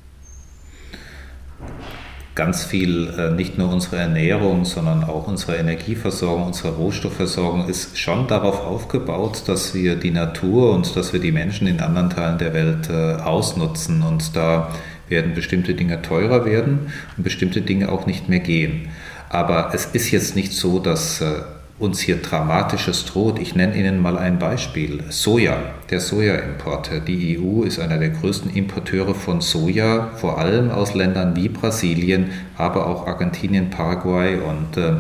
ganz 2.35 2.65
viel, 2.65 3.09
äh, 3.17 3.31
nicht 3.31 3.59
nur 3.59 3.73
unsere 3.73 3.97
Ernährung, 3.97 4.65
sondern 4.65 5.05
auch 5.05 5.29
unsere 5.29 5.57
Energieversorgung, 5.57 6.47
unsere 6.47 6.75
Rohstoffversorgung 6.75 7.69
ist 7.69 7.99
schon 7.99 8.27
darauf 8.27 8.61
aufgebaut, 8.61 9.45
dass 9.47 9.75
wir 9.75 9.97
die 9.97 10.11
Natur 10.11 10.73
und 10.73 10.97
dass 10.97 11.13
wir 11.13 11.21
die 11.21 11.33
Menschen 11.33 11.67
in 11.67 11.81
anderen 11.81 12.11
Teilen 12.11 12.39
der 12.39 12.53
Welt 12.53 12.91
äh, 12.91 13.23
ausnutzen. 13.23 14.03
Und 14.03 14.35
da 14.35 14.71
werden 15.09 15.35
bestimmte 15.35 15.75
Dinge 15.75 16.03
teurer 16.03 16.45
werden 16.45 16.93
und 17.17 17.25
bestimmte 17.25 17.61
Dinge 17.61 17.91
auch 17.91 18.07
nicht 18.07 18.29
mehr 18.29 18.41
gehen. 18.41 18.89
Aber 19.29 19.71
es 19.75 19.87
ist 19.87 20.11
jetzt 20.11 20.37
nicht 20.37 20.53
so, 20.53 20.79
dass 20.79 21.21
äh, 21.21 21.43
uns 21.79 22.01
hier 22.01 22.17
Dramatisches 22.17 23.05
droht. 23.05 23.39
Ich 23.41 23.57
nenne 23.57 23.77
Ihnen 23.77 24.01
mal 24.01 24.17
ein 24.17 24.39
Beispiel. 24.39 25.03
Soja, 25.09 25.57
der 25.91 26.01
Sojaimport. 26.01 26.91
Die 27.09 27.39
EU 27.39 27.63
ist 27.63 27.81
einer 27.81 27.99
der 27.99 28.11
größten 28.11 28.55
Importeure 28.55 29.15
von 29.15 29.41
Soja, 29.41 30.13
vor 30.17 30.39
allem 30.39 30.71
aus 30.71 30.95
Ländern 30.95 31.35
wie 31.35 31.49
Brasilien, 31.49 32.31
aber 32.57 32.87
auch 32.87 33.07
Argentinien, 33.07 33.71
Paraguay. 33.71 34.37
Und 34.37 34.77
äh, 34.77 34.95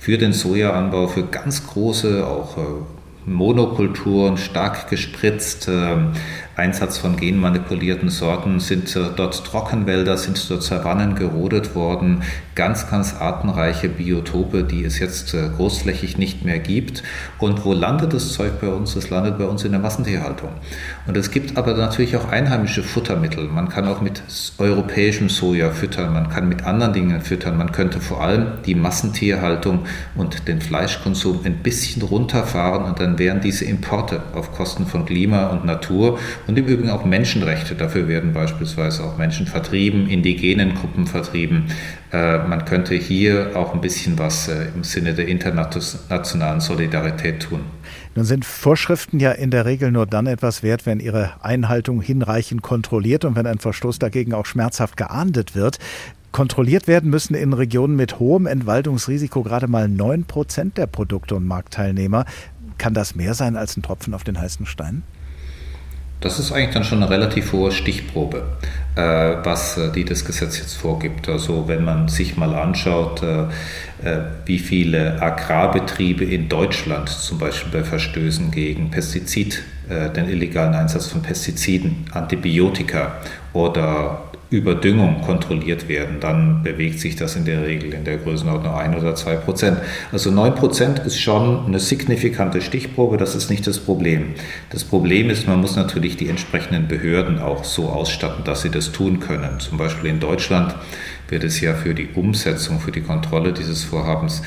für 0.00 0.18
den 0.18 0.32
Sojaanbau, 0.32 1.06
für 1.06 1.24
ganz 1.24 1.66
große, 1.66 2.26
auch 2.26 2.56
äh, 2.56 2.60
Monokulturen, 3.26 4.38
stark 4.38 4.88
gespritzt, 4.88 5.68
Einsatz 6.58 6.98
von 6.98 7.16
genmanipulierten 7.16 8.08
Sorten 8.08 8.58
sind 8.58 8.92
dort 8.96 9.44
Trockenwälder, 9.44 10.16
sind 10.16 10.50
dort 10.50 10.64
Savannen 10.64 11.14
gerodet 11.14 11.76
worden, 11.76 12.24
ganz, 12.56 12.90
ganz 12.90 13.14
artenreiche 13.14 13.88
Biotope, 13.88 14.64
die 14.64 14.82
es 14.82 14.98
jetzt 14.98 15.34
äh, 15.34 15.50
großflächig 15.56 16.18
nicht 16.18 16.44
mehr 16.44 16.58
gibt. 16.58 17.04
Und 17.38 17.64
wo 17.64 17.72
landet 17.72 18.12
das 18.12 18.32
Zeug 18.32 18.60
bei 18.60 18.66
uns? 18.66 18.96
Es 18.96 19.08
landet 19.08 19.38
bei 19.38 19.44
uns 19.44 19.64
in 19.64 19.70
der 19.70 19.80
Massentierhaltung. 19.80 20.50
Und 21.06 21.16
es 21.16 21.30
gibt 21.30 21.56
aber 21.56 21.74
natürlich 21.74 22.16
auch 22.16 22.28
einheimische 22.28 22.82
Futtermittel. 22.82 23.46
Man 23.46 23.68
kann 23.68 23.86
auch 23.86 24.00
mit 24.00 24.24
europäischem 24.58 25.28
Soja 25.28 25.70
füttern, 25.70 26.12
man 26.12 26.28
kann 26.28 26.48
mit 26.48 26.64
anderen 26.64 26.92
Dingen 26.92 27.20
füttern. 27.20 27.56
Man 27.56 27.70
könnte 27.70 28.00
vor 28.00 28.20
allem 28.20 28.54
die 28.66 28.74
Massentierhaltung 28.74 29.86
und 30.16 30.48
den 30.48 30.60
Fleischkonsum 30.60 31.42
ein 31.44 31.58
bisschen 31.58 32.02
runterfahren 32.02 32.82
und 32.84 32.98
dann 32.98 33.20
wären 33.20 33.40
diese 33.40 33.64
Importe 33.64 34.22
auf 34.34 34.50
Kosten 34.50 34.86
von 34.86 35.06
Klima 35.06 35.46
und 35.50 35.64
Natur 35.64 36.18
und 36.48 36.58
im 36.58 36.64
Übrigen 36.64 36.90
auch 36.90 37.04
Menschenrechte. 37.04 37.74
Dafür 37.74 38.08
werden 38.08 38.32
beispielsweise 38.32 39.04
auch 39.04 39.18
Menschen 39.18 39.46
vertrieben, 39.46 40.08
indigenen 40.08 40.74
Gruppen 40.74 41.06
vertrieben. 41.06 41.66
Äh, 42.10 42.38
man 42.38 42.64
könnte 42.64 42.94
hier 42.94 43.52
auch 43.54 43.74
ein 43.74 43.82
bisschen 43.82 44.18
was 44.18 44.48
äh, 44.48 44.68
im 44.74 44.82
Sinne 44.82 45.12
der 45.12 45.28
internationalen 45.28 46.60
Solidarität 46.60 47.42
tun. 47.42 47.60
Nun 48.14 48.24
sind 48.24 48.46
Vorschriften 48.46 49.20
ja 49.20 49.32
in 49.32 49.50
der 49.50 49.66
Regel 49.66 49.92
nur 49.92 50.06
dann 50.06 50.26
etwas 50.26 50.62
wert, 50.62 50.86
wenn 50.86 51.00
ihre 51.00 51.32
Einhaltung 51.44 52.00
hinreichend 52.00 52.62
kontrolliert 52.62 53.26
und 53.26 53.36
wenn 53.36 53.46
ein 53.46 53.58
Verstoß 53.58 53.98
dagegen 53.98 54.32
auch 54.32 54.46
schmerzhaft 54.46 54.96
geahndet 54.96 55.54
wird. 55.54 55.78
Kontrolliert 56.32 56.86
werden 56.88 57.10
müssen 57.10 57.34
in 57.34 57.52
Regionen 57.52 57.94
mit 57.94 58.18
hohem 58.18 58.46
Entwaldungsrisiko 58.46 59.42
gerade 59.42 59.68
mal 59.68 59.86
9 59.86 60.24
Prozent 60.24 60.78
der 60.78 60.86
Produkte 60.86 61.34
und 61.34 61.46
Marktteilnehmer. 61.46 62.24
Kann 62.78 62.94
das 62.94 63.14
mehr 63.14 63.34
sein 63.34 63.56
als 63.56 63.76
ein 63.76 63.82
Tropfen 63.82 64.14
auf 64.14 64.24
den 64.24 64.40
heißen 64.40 64.64
Stein? 64.64 65.02
Das 66.20 66.40
ist 66.40 66.50
eigentlich 66.50 66.74
dann 66.74 66.84
schon 66.84 67.02
eine 67.02 67.10
relativ 67.10 67.52
hohe 67.52 67.70
Stichprobe, 67.70 68.42
äh, 68.96 69.00
was 69.00 69.78
äh, 69.78 69.92
die 69.92 70.04
das 70.04 70.24
Gesetz 70.24 70.58
jetzt 70.58 70.74
vorgibt. 70.74 71.28
Also 71.28 71.68
wenn 71.68 71.84
man 71.84 72.08
sich 72.08 72.36
mal 72.36 72.54
anschaut, 72.54 73.22
äh, 73.22 73.44
wie 74.44 74.58
viele 74.58 75.22
Agrarbetriebe 75.22 76.24
in 76.24 76.48
Deutschland 76.48 77.08
zum 77.08 77.38
Beispiel 77.38 77.80
bei 77.80 77.84
Verstößen 77.84 78.50
gegen 78.50 78.90
Pestizid, 78.90 79.64
den 79.88 80.28
illegalen 80.28 80.74
Einsatz 80.74 81.06
von 81.06 81.22
Pestiziden, 81.22 82.04
Antibiotika 82.12 83.16
oder 83.54 84.27
Überdüngung 84.50 85.20
kontrolliert 85.20 85.88
werden, 85.88 86.20
dann 86.20 86.62
bewegt 86.62 87.00
sich 87.00 87.16
das 87.16 87.36
in 87.36 87.44
der 87.44 87.66
Regel 87.66 87.92
in 87.92 88.04
der 88.04 88.16
Größenordnung 88.16 88.74
1 88.74 88.96
oder 88.96 89.14
2 89.14 89.36
Prozent. 89.36 89.78
Also 90.10 90.30
9 90.30 90.54
Prozent 90.54 91.00
ist 91.00 91.20
schon 91.20 91.66
eine 91.66 91.78
signifikante 91.78 92.62
Stichprobe, 92.62 93.18
das 93.18 93.34
ist 93.34 93.50
nicht 93.50 93.66
das 93.66 93.78
Problem. 93.78 94.34
Das 94.70 94.84
Problem 94.84 95.28
ist, 95.28 95.46
man 95.46 95.60
muss 95.60 95.76
natürlich 95.76 96.16
die 96.16 96.30
entsprechenden 96.30 96.88
Behörden 96.88 97.38
auch 97.40 97.64
so 97.64 97.90
ausstatten, 97.90 98.44
dass 98.44 98.62
sie 98.62 98.70
das 98.70 98.90
tun 98.90 99.20
können. 99.20 99.60
Zum 99.60 99.76
Beispiel 99.76 100.08
in 100.08 100.20
Deutschland 100.20 100.74
wird 101.28 101.44
es 101.44 101.60
ja 101.60 101.74
für 101.74 101.94
die 101.94 102.08
Umsetzung, 102.14 102.80
für 102.80 102.92
die 102.92 103.02
Kontrolle 103.02 103.52
dieses 103.52 103.84
Vorhabens, 103.84 104.42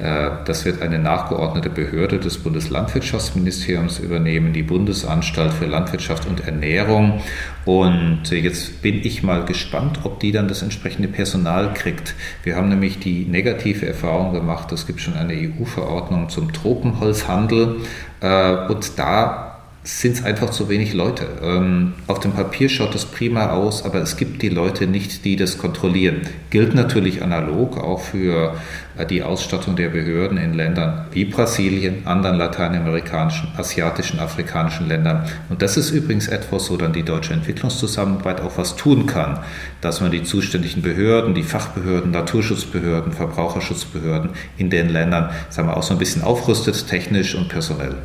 äh, 0.00 0.30
das 0.44 0.64
wird 0.64 0.82
eine 0.82 0.98
nachgeordnete 0.98 1.70
Behörde 1.70 2.18
des 2.18 2.38
Bundeslandwirtschaftsministeriums 2.38 3.98
übernehmen, 3.98 4.52
die 4.52 4.62
Bundesanstalt 4.62 5.52
für 5.52 5.66
Landwirtschaft 5.66 6.26
und 6.26 6.46
Ernährung. 6.46 7.22
Und 7.64 8.30
jetzt 8.30 8.82
bin 8.82 9.00
ich 9.04 9.22
mal 9.22 9.44
gespannt, 9.44 10.00
ob 10.04 10.20
die 10.20 10.32
dann 10.32 10.48
das 10.48 10.62
entsprechende 10.62 11.08
Personal 11.08 11.72
kriegt. 11.72 12.14
Wir 12.42 12.56
haben 12.56 12.68
nämlich 12.68 12.98
die 12.98 13.24
negative 13.24 13.86
Erfahrung 13.86 14.32
gemacht, 14.32 14.70
es 14.72 14.86
gibt 14.86 15.00
schon 15.00 15.14
eine 15.14 15.34
EU-Verordnung 15.34 16.28
zum 16.28 16.52
Tropenholzhandel. 16.52 17.76
Äh, 18.20 18.66
und 18.68 18.98
da 18.98 19.53
sind 19.86 20.16
es 20.16 20.24
einfach 20.24 20.48
zu 20.48 20.70
wenig 20.70 20.94
Leute. 20.94 21.26
Ähm, 21.42 21.92
auf 22.06 22.18
dem 22.18 22.32
Papier 22.32 22.70
schaut 22.70 22.94
es 22.94 23.04
prima 23.04 23.50
aus, 23.50 23.84
aber 23.84 24.00
es 24.00 24.16
gibt 24.16 24.40
die 24.40 24.48
Leute 24.48 24.86
nicht, 24.86 25.26
die 25.26 25.36
das 25.36 25.58
kontrollieren. 25.58 26.22
Gilt 26.48 26.74
natürlich 26.74 27.22
analog 27.22 27.76
auch 27.76 28.00
für 28.00 28.56
äh, 28.96 29.04
die 29.04 29.22
Ausstattung 29.22 29.76
der 29.76 29.90
Behörden 29.90 30.38
in 30.38 30.54
Ländern 30.54 31.04
wie 31.12 31.26
Brasilien, 31.26 32.06
anderen 32.06 32.38
lateinamerikanischen, 32.38 33.50
asiatischen, 33.58 34.20
afrikanischen 34.20 34.88
Ländern. 34.88 35.26
Und 35.50 35.60
das 35.60 35.76
ist 35.76 35.90
übrigens 35.90 36.28
etwas, 36.28 36.70
wo 36.70 36.78
dann 36.78 36.94
die 36.94 37.02
deutsche 37.02 37.34
Entwicklungszusammenarbeit 37.34 38.40
auch 38.40 38.56
was 38.56 38.76
tun 38.76 39.04
kann, 39.04 39.40
dass 39.82 40.00
man 40.00 40.10
die 40.10 40.22
zuständigen 40.22 40.80
Behörden, 40.80 41.34
die 41.34 41.42
Fachbehörden, 41.42 42.10
Naturschutzbehörden, 42.10 43.12
Verbraucherschutzbehörden 43.12 44.30
in 44.56 44.70
den 44.70 44.88
Ländern, 44.88 45.28
sagen 45.50 45.68
wir, 45.68 45.76
auch 45.76 45.82
so 45.82 45.92
ein 45.92 45.98
bisschen 45.98 46.22
aufrüstet, 46.22 46.88
technisch 46.88 47.34
und 47.34 47.50
personell. 47.50 47.96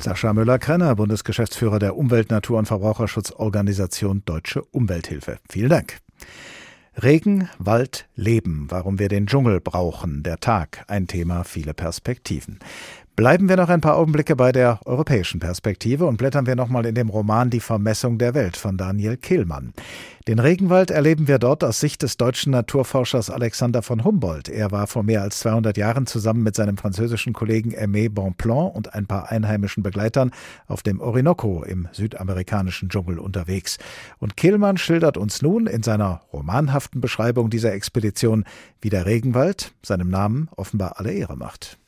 Sascha 0.00 0.32
Müller-Krenner, 0.32 0.94
Bundesgeschäftsführer 0.94 1.80
der 1.80 1.96
Umwelt-, 1.96 2.30
Natur- 2.30 2.58
und 2.58 2.66
Verbraucherschutzorganisation 2.66 4.22
Deutsche 4.24 4.62
Umwelthilfe. 4.62 5.38
Vielen 5.50 5.70
Dank. 5.70 5.98
Regen, 7.02 7.48
Wald, 7.58 8.08
Leben, 8.14 8.66
warum 8.70 9.00
wir 9.00 9.08
den 9.08 9.26
Dschungel 9.26 9.60
brauchen, 9.60 10.22
der 10.22 10.38
Tag, 10.38 10.84
ein 10.86 11.08
Thema, 11.08 11.42
viele 11.42 11.74
Perspektiven. 11.74 12.60
Bleiben 13.18 13.48
wir 13.48 13.56
noch 13.56 13.68
ein 13.68 13.80
paar 13.80 13.96
Augenblicke 13.96 14.36
bei 14.36 14.52
der 14.52 14.78
europäischen 14.84 15.40
Perspektive 15.40 16.06
und 16.06 16.18
blättern 16.18 16.46
wir 16.46 16.54
nochmal 16.54 16.86
in 16.86 16.94
dem 16.94 17.08
Roman 17.08 17.50
Die 17.50 17.58
Vermessung 17.58 18.16
der 18.16 18.32
Welt 18.32 18.56
von 18.56 18.76
Daniel 18.76 19.16
Kehlmann. 19.16 19.72
Den 20.28 20.38
Regenwald 20.38 20.92
erleben 20.92 21.26
wir 21.26 21.40
dort 21.40 21.64
aus 21.64 21.80
Sicht 21.80 22.02
des 22.04 22.16
deutschen 22.16 22.52
Naturforschers 22.52 23.28
Alexander 23.28 23.82
von 23.82 24.04
Humboldt. 24.04 24.48
Er 24.48 24.70
war 24.70 24.86
vor 24.86 25.02
mehr 25.02 25.22
als 25.22 25.40
200 25.40 25.76
Jahren 25.76 26.06
zusammen 26.06 26.44
mit 26.44 26.54
seinem 26.54 26.76
französischen 26.76 27.32
Kollegen 27.32 27.74
Aimé 27.74 28.08
Bonpland 28.08 28.76
und 28.76 28.94
ein 28.94 29.08
paar 29.08 29.32
einheimischen 29.32 29.82
Begleitern 29.82 30.30
auf 30.68 30.84
dem 30.84 31.00
Orinoco 31.00 31.64
im 31.64 31.88
südamerikanischen 31.90 32.88
Dschungel 32.88 33.18
unterwegs. 33.18 33.78
Und 34.20 34.36
Kehlmann 34.36 34.76
schildert 34.76 35.16
uns 35.16 35.42
nun 35.42 35.66
in 35.66 35.82
seiner 35.82 36.20
romanhaften 36.32 37.00
Beschreibung 37.00 37.50
dieser 37.50 37.72
Expedition, 37.72 38.44
wie 38.80 38.90
der 38.90 39.06
Regenwald 39.06 39.74
seinem 39.82 40.08
Namen 40.08 40.48
offenbar 40.54 41.00
alle 41.00 41.10
Ehre 41.10 41.36
macht. 41.36 41.78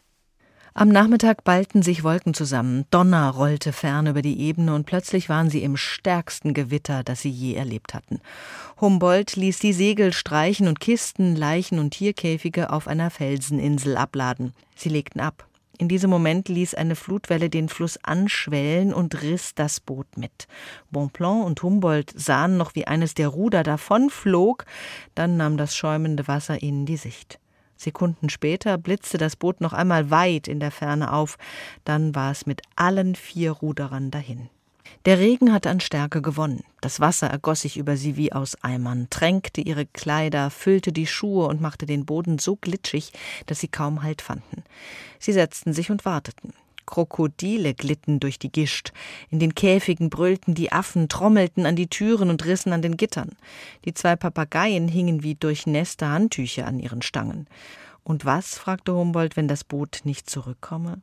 Am 0.73 0.89
Nachmittag 0.89 1.43
ballten 1.43 1.83
sich 1.83 2.05
Wolken 2.05 2.33
zusammen, 2.33 2.85
Donner 2.93 3.31
rollte 3.31 3.73
fern 3.73 4.07
über 4.07 4.23
die 4.23 4.41
Ebene 4.41 4.73
und 4.73 4.87
plötzlich 4.87 5.29
waren 5.29 5.51
sie 5.51 5.65
im 5.65 5.77
stärksten 5.77 6.55
Gewitter, 6.55 7.03
das 7.03 7.23
sie 7.23 7.31
je 7.31 7.55
erlebt 7.55 7.93
hatten. 7.93 8.21
Humboldt 8.81 9.35
ließ 9.35 9.59
die 9.59 9.73
Segel 9.73 10.13
streichen 10.13 10.69
und 10.69 10.79
Kisten, 10.79 11.35
Leichen 11.35 11.81
und 11.81 11.91
Tierkäfige 11.91 12.71
auf 12.71 12.87
einer 12.87 13.11
Felseninsel 13.11 13.97
abladen. 13.97 14.55
Sie 14.77 14.89
legten 14.89 15.19
ab. 15.21 15.49
In 15.77 15.89
diesem 15.89 16.11
Moment 16.11 16.49
ließ 16.49 16.75
eine 16.75 16.95
Flutwelle 16.95 17.51
den 17.51 17.69
Fluss 17.69 17.99
anschwellen 18.05 18.95
und 18.95 19.23
riss 19.23 19.55
das 19.57 19.81
Boot 19.81 20.07
mit. 20.17 20.47
Bonpland 20.91 21.45
und 21.45 21.63
Humboldt 21.63 22.13
sahen 22.15 22.57
noch, 22.59 22.77
wie 22.77 22.87
eines 22.87 23.15
der 23.15 23.29
Ruder 23.29 23.65
davonflog, 23.65 24.67
dann 25.17 25.37
nahm 25.37 25.57
das 25.57 25.75
schäumende 25.75 26.29
Wasser 26.29 26.63
ihnen 26.63 26.87
die 26.87 26.99
Sicht. 26.99 27.41
Sekunden 27.81 28.29
später 28.29 28.77
blitzte 28.79 29.19
das 29.19 29.37
Boot 29.37 29.61
noch 29.61 29.73
einmal 29.73 30.11
weit 30.11 30.49
in 30.49 30.61
der 30.61 30.71
Ferne 30.71 31.13
auf, 31.13 31.39
dann 31.85 32.15
war 32.15 32.31
es 32.31 32.47
mit 32.47 32.63
allen 32.77 33.15
vier 33.15 33.53
Ruderern 33.53 34.11
dahin. 34.11 34.51
Der 35.07 35.19
Regen 35.19 35.53
hatte 35.53 35.71
an 35.71 35.81
Stärke 35.81 36.21
gewonnen. 36.21 36.63
Das 36.83 37.01
Wasser 37.01 37.29
ergoss 37.29 37.63
sich 37.63 37.79
über 37.79 37.97
sie 37.97 38.17
wie 38.17 38.33
aus 38.33 38.63
Eimern, 38.63 39.07
tränkte 39.09 39.63
ihre 39.63 39.87
Kleider, 39.87 40.51
füllte 40.51 40.93
die 40.93 41.07
Schuhe 41.07 41.47
und 41.47 41.63
machte 41.63 41.87
den 41.87 42.05
Boden 42.05 42.39
so 42.39 42.57
glitschig, 42.57 43.13
dass 43.47 43.61
sie 43.61 43.69
kaum 43.69 44.03
Halt 44.03 44.21
fanden. 44.21 44.63
Sie 45.19 45.33
setzten 45.33 45.73
sich 45.73 45.91
und 45.91 46.05
warteten. 46.05 46.53
Krokodile 46.91 47.73
glitten 47.75 48.21
durch 48.21 48.39
die 48.39 48.53
Gischt. 48.53 48.93
In 49.31 49.39
den 49.39 49.55
Käfigen 49.55 50.11
brüllten 50.11 50.55
die 50.55 50.73
Affen, 50.73 51.09
trommelten 51.09 51.65
an 51.65 51.77
die 51.77 51.87
Türen 51.87 52.29
und 52.29 52.45
rissen 52.45 52.73
an 52.73 52.83
den 52.83 52.97
Gittern. 52.97 53.31
Die 53.85 53.95
zwei 53.95 54.17
Papageien 54.17 54.89
hingen 54.89 55.23
wie 55.23 55.37
durchnässte 55.37 56.09
Handtücher 56.09 56.67
an 56.67 56.79
ihren 56.79 57.01
Stangen. 57.01 57.47
Und 58.03 58.25
was, 58.25 58.59
fragte 58.59 58.95
Humboldt, 58.95 59.37
wenn 59.37 59.49
das 59.49 59.65
Boot 59.65 60.01
nicht 60.05 60.29
zurückkomme? 60.29 61.01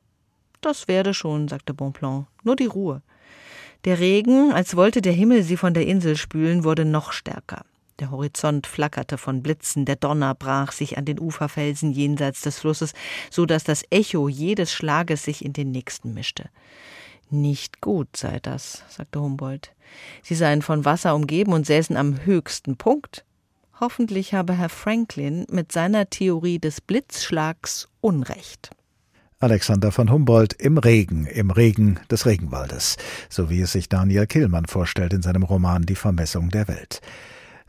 Das 0.61 0.87
werde 0.87 1.13
schon, 1.13 1.47
sagte 1.47 1.73
Bonpland, 1.73 2.27
nur 2.43 2.55
die 2.55 2.65
Ruhe. 2.65 3.01
Der 3.85 3.99
Regen, 3.99 4.51
als 4.51 4.75
wollte 4.75 5.01
der 5.01 5.13
Himmel 5.13 5.43
sie 5.43 5.57
von 5.57 5.73
der 5.73 5.87
Insel 5.87 6.17
spülen, 6.17 6.63
wurde 6.63 6.83
noch 6.83 7.11
stärker. 7.11 7.63
Der 7.99 8.11
Horizont 8.11 8.67
flackerte 8.67 9.17
von 9.17 9.41
Blitzen, 9.41 9.85
der 9.85 9.95
Donner 9.95 10.35
brach 10.35 10.71
sich 10.71 10.97
an 10.97 11.05
den 11.05 11.19
Uferfelsen 11.19 11.91
jenseits 11.91 12.41
des 12.41 12.59
Flusses, 12.59 12.93
so 13.31 13.45
dass 13.47 13.63
das 13.63 13.83
Echo 13.89 14.29
jedes 14.29 14.71
Schlages 14.71 15.23
sich 15.23 15.43
in 15.43 15.53
den 15.53 15.71
nächsten 15.71 16.13
mischte. 16.13 16.49
Nicht 17.29 17.81
gut 17.81 18.15
sei 18.15 18.39
das, 18.39 18.83
sagte 18.89 19.19
Humboldt. 19.19 19.73
Sie 20.21 20.35
seien 20.35 20.61
von 20.61 20.85
Wasser 20.85 21.15
umgeben 21.15 21.53
und 21.53 21.65
säßen 21.65 21.97
am 21.97 22.23
höchsten 22.23 22.77
Punkt. 22.77 23.25
Hoffentlich 23.79 24.33
habe 24.33 24.53
Herr 24.53 24.69
Franklin 24.69 25.45
mit 25.49 25.71
seiner 25.71 26.09
Theorie 26.09 26.59
des 26.59 26.81
Blitzschlags 26.81 27.87
Unrecht. 27.99 28.69
Alexander 29.39 29.91
von 29.91 30.11
Humboldt 30.11 30.53
im 30.53 30.79
Regen, 30.79 31.27
im 31.27 31.51
Regen 31.51 31.99
des 32.09 32.25
Regenwaldes, 32.25 32.97
so 33.29 33.51
wie 33.51 33.61
es 33.61 33.71
sich 33.71 33.87
Daniel 33.87 34.25
Killmann 34.25 34.65
vorstellt 34.65 35.13
in 35.13 35.21
seinem 35.21 35.43
Roman 35.43 35.83
Die 35.83 35.95
Vermessung 35.95 36.49
der 36.49 36.67
Welt. 36.67 37.01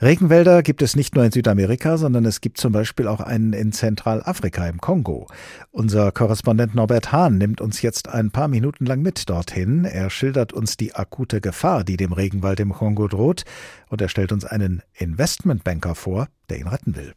Regenwälder 0.00 0.62
gibt 0.62 0.80
es 0.80 0.94
nicht 0.94 1.16
nur 1.16 1.24
in 1.24 1.32
Südamerika, 1.32 1.96
sondern 1.98 2.24
es 2.24 2.40
gibt 2.40 2.58
zum 2.58 2.72
Beispiel 2.72 3.08
auch 3.08 3.18
einen 3.18 3.52
in 3.52 3.72
Zentralafrika 3.72 4.68
im 4.68 4.80
Kongo. 4.80 5.26
Unser 5.72 6.12
Korrespondent 6.12 6.76
Norbert 6.76 7.10
Hahn 7.10 7.36
nimmt 7.36 7.60
uns 7.60 7.82
jetzt 7.82 8.08
ein 8.08 8.30
paar 8.30 8.46
Minuten 8.46 8.86
lang 8.86 9.02
mit 9.02 9.28
dorthin. 9.28 9.84
Er 9.84 10.08
schildert 10.08 10.52
uns 10.52 10.76
die 10.76 10.94
akute 10.94 11.40
Gefahr, 11.40 11.82
die 11.82 11.96
dem 11.96 12.12
Regenwald 12.12 12.60
im 12.60 12.72
Kongo 12.72 13.08
droht, 13.08 13.44
und 13.88 14.00
er 14.00 14.08
stellt 14.08 14.30
uns 14.30 14.44
einen 14.44 14.82
Investmentbanker 14.94 15.96
vor, 15.96 16.28
der 16.48 16.58
ihn 16.58 16.68
retten 16.68 16.94
will. 16.94 17.12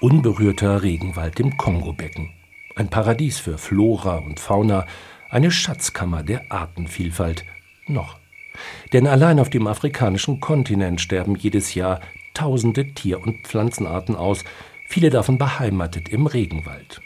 Unberührter 0.00 0.84
Regenwald 0.84 1.40
im 1.40 1.56
Kongobecken. 1.56 2.30
Ein 2.76 2.88
Paradies 2.88 3.40
für 3.40 3.58
Flora 3.58 4.18
und 4.18 4.38
Fauna, 4.38 4.86
eine 5.28 5.50
Schatzkammer 5.50 6.22
der 6.22 6.52
Artenvielfalt. 6.52 7.44
Noch. 7.88 8.19
Denn 8.92 9.06
allein 9.06 9.38
auf 9.38 9.50
dem 9.50 9.66
afrikanischen 9.66 10.40
Kontinent 10.40 11.00
sterben 11.00 11.36
jedes 11.36 11.74
Jahr 11.74 12.00
tausende 12.34 12.92
Tier- 12.94 13.22
und 13.22 13.46
Pflanzenarten 13.46 14.16
aus, 14.16 14.44
viele 14.88 15.10
davon 15.10 15.38
beheimatet 15.38 16.08
im 16.08 16.26
Regenwald. 16.26 17.00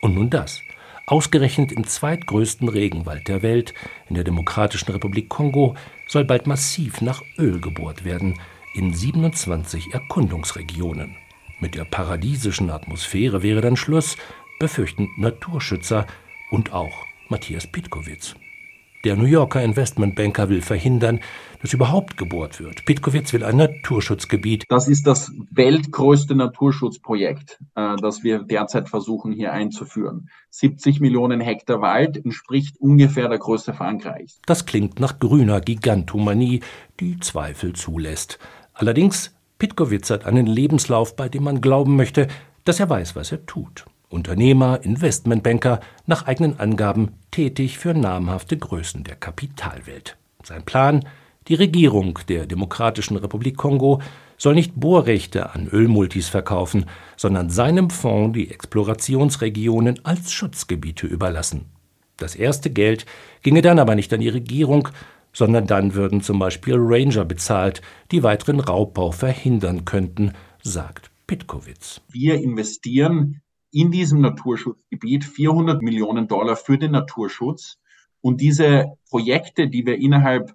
Und 0.00 0.14
nun 0.14 0.30
das. 0.30 0.62
Ausgerechnet 1.06 1.70
im 1.70 1.86
zweitgrößten 1.86 2.68
Regenwald 2.68 3.28
der 3.28 3.42
Welt, 3.42 3.74
in 4.08 4.16
der 4.16 4.24
Demokratischen 4.24 4.90
Republik 4.90 5.28
Kongo, 5.28 5.76
soll 6.08 6.24
bald 6.24 6.46
massiv 6.46 7.00
nach 7.00 7.22
Öl 7.38 7.60
gebohrt 7.60 8.04
werden, 8.04 8.40
in 8.74 8.92
27 8.92 9.94
Erkundungsregionen. 9.94 11.16
Mit 11.60 11.74
der 11.74 11.84
paradiesischen 11.84 12.70
Atmosphäre 12.70 13.42
wäre 13.42 13.60
dann 13.60 13.76
Schluss, 13.76 14.16
befürchten 14.58 15.08
Naturschützer 15.16 16.06
und 16.50 16.72
auch 16.72 17.04
Matthias 17.28 17.66
Pitkowitz. 17.66 18.34
Der 19.04 19.16
New 19.16 19.24
Yorker 19.24 19.62
Investmentbanker 19.62 20.48
will 20.48 20.62
verhindern, 20.62 21.20
dass 21.62 21.72
überhaupt 21.72 22.16
gebohrt 22.16 22.60
wird. 22.60 22.84
Pitkowitz 22.84 23.32
will 23.32 23.44
ein 23.44 23.56
Naturschutzgebiet. 23.56 24.64
Das 24.68 24.88
ist 24.88 25.06
das 25.06 25.32
weltgrößte 25.50 26.34
Naturschutzprojekt, 26.34 27.58
äh, 27.74 27.96
das 28.00 28.22
wir 28.22 28.42
derzeit 28.42 28.88
versuchen 28.88 29.32
hier 29.32 29.52
einzuführen. 29.52 30.28
70 30.50 31.00
Millionen 31.00 31.40
Hektar 31.40 31.80
Wald 31.80 32.16
entspricht 32.16 32.76
ungefähr 32.78 33.28
der 33.28 33.38
Größe 33.38 33.74
Frankreichs. 33.74 34.40
Das 34.46 34.66
klingt 34.66 35.00
nach 35.00 35.18
grüner 35.18 35.60
Gigantomanie, 35.60 36.60
die 37.00 37.18
Zweifel 37.20 37.74
zulässt. 37.74 38.38
Allerdings, 38.72 39.34
Pitkowitz 39.58 40.10
hat 40.10 40.26
einen 40.26 40.46
Lebenslauf, 40.46 41.16
bei 41.16 41.28
dem 41.28 41.44
man 41.44 41.60
glauben 41.60 41.96
möchte, 41.96 42.28
dass 42.64 42.80
er 42.80 42.90
weiß, 42.90 43.16
was 43.16 43.32
er 43.32 43.46
tut. 43.46 43.86
Unternehmer, 44.08 44.80
Investmentbanker, 44.82 45.80
nach 46.06 46.26
eigenen 46.26 46.58
Angaben 46.60 47.14
tätig 47.30 47.78
für 47.78 47.94
namhafte 47.94 48.56
Größen 48.56 49.04
der 49.04 49.16
Kapitalwelt. 49.16 50.16
Sein 50.42 50.64
Plan, 50.64 51.04
die 51.48 51.54
Regierung 51.54 52.18
der 52.28 52.46
Demokratischen 52.46 53.16
Republik 53.16 53.56
Kongo 53.56 54.00
soll 54.38 54.54
nicht 54.54 54.74
Bohrrechte 54.74 55.54
an 55.54 55.68
Ölmultis 55.68 56.28
verkaufen, 56.28 56.86
sondern 57.16 57.50
seinem 57.50 57.90
Fonds 57.90 58.34
die 58.34 58.50
Explorationsregionen 58.50 60.04
als 60.04 60.32
Schutzgebiete 60.32 61.06
überlassen. 61.06 61.66
Das 62.16 62.34
erste 62.34 62.70
Geld 62.70 63.06
ginge 63.42 63.62
dann 63.62 63.78
aber 63.78 63.94
nicht 63.94 64.12
an 64.12 64.20
die 64.20 64.28
Regierung, 64.28 64.88
sondern 65.32 65.66
dann 65.66 65.94
würden 65.94 66.22
zum 66.22 66.38
Beispiel 66.38 66.76
Ranger 66.78 67.24
bezahlt, 67.24 67.82
die 68.10 68.22
weiteren 68.22 68.60
Raubbau 68.60 69.10
verhindern 69.10 69.84
könnten, 69.84 70.32
sagt 70.62 71.10
Pitkowitz. 71.26 72.00
Wir 72.10 72.36
investieren 72.36 73.42
in 73.76 73.90
diesem 73.90 74.22
Naturschutzgebiet 74.22 75.22
400 75.22 75.82
Millionen 75.82 76.28
Dollar 76.28 76.56
für 76.56 76.78
den 76.78 76.92
Naturschutz. 76.92 77.76
Und 78.22 78.40
diese 78.40 78.86
Projekte, 79.10 79.68
die 79.68 79.84
wir 79.84 79.98
innerhalb 79.98 80.54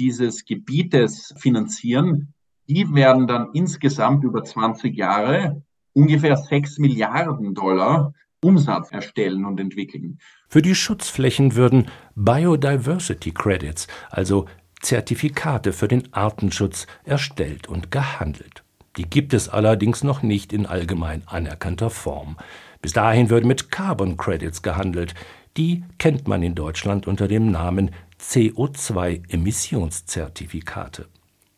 dieses 0.00 0.44
Gebietes 0.44 1.32
finanzieren, 1.36 2.34
die 2.68 2.92
werden 2.92 3.28
dann 3.28 3.50
insgesamt 3.54 4.24
über 4.24 4.42
20 4.42 4.96
Jahre 4.96 5.62
ungefähr 5.92 6.36
6 6.36 6.78
Milliarden 6.78 7.54
Dollar 7.54 8.12
Umsatz 8.42 8.90
erstellen 8.90 9.44
und 9.44 9.60
entwickeln. 9.60 10.18
Für 10.48 10.60
die 10.60 10.74
Schutzflächen 10.74 11.54
würden 11.54 11.86
Biodiversity 12.16 13.30
Credits, 13.30 13.86
also 14.10 14.46
Zertifikate 14.82 15.72
für 15.72 15.86
den 15.86 16.12
Artenschutz, 16.12 16.88
erstellt 17.04 17.68
und 17.68 17.92
gehandelt. 17.92 18.65
Die 18.96 19.08
gibt 19.08 19.34
es 19.34 19.48
allerdings 19.48 20.04
noch 20.04 20.22
nicht 20.22 20.52
in 20.52 20.66
allgemein 20.66 21.22
anerkannter 21.26 21.90
Form. 21.90 22.36
Bis 22.80 22.92
dahin 22.92 23.30
würde 23.30 23.46
mit 23.46 23.70
Carbon 23.70 24.16
Credits 24.16 24.62
gehandelt. 24.62 25.14
Die 25.56 25.84
kennt 25.98 26.26
man 26.28 26.42
in 26.42 26.54
Deutschland 26.54 27.06
unter 27.06 27.28
dem 27.28 27.50
Namen 27.50 27.90
CO2-Emissionszertifikate. 28.20 31.06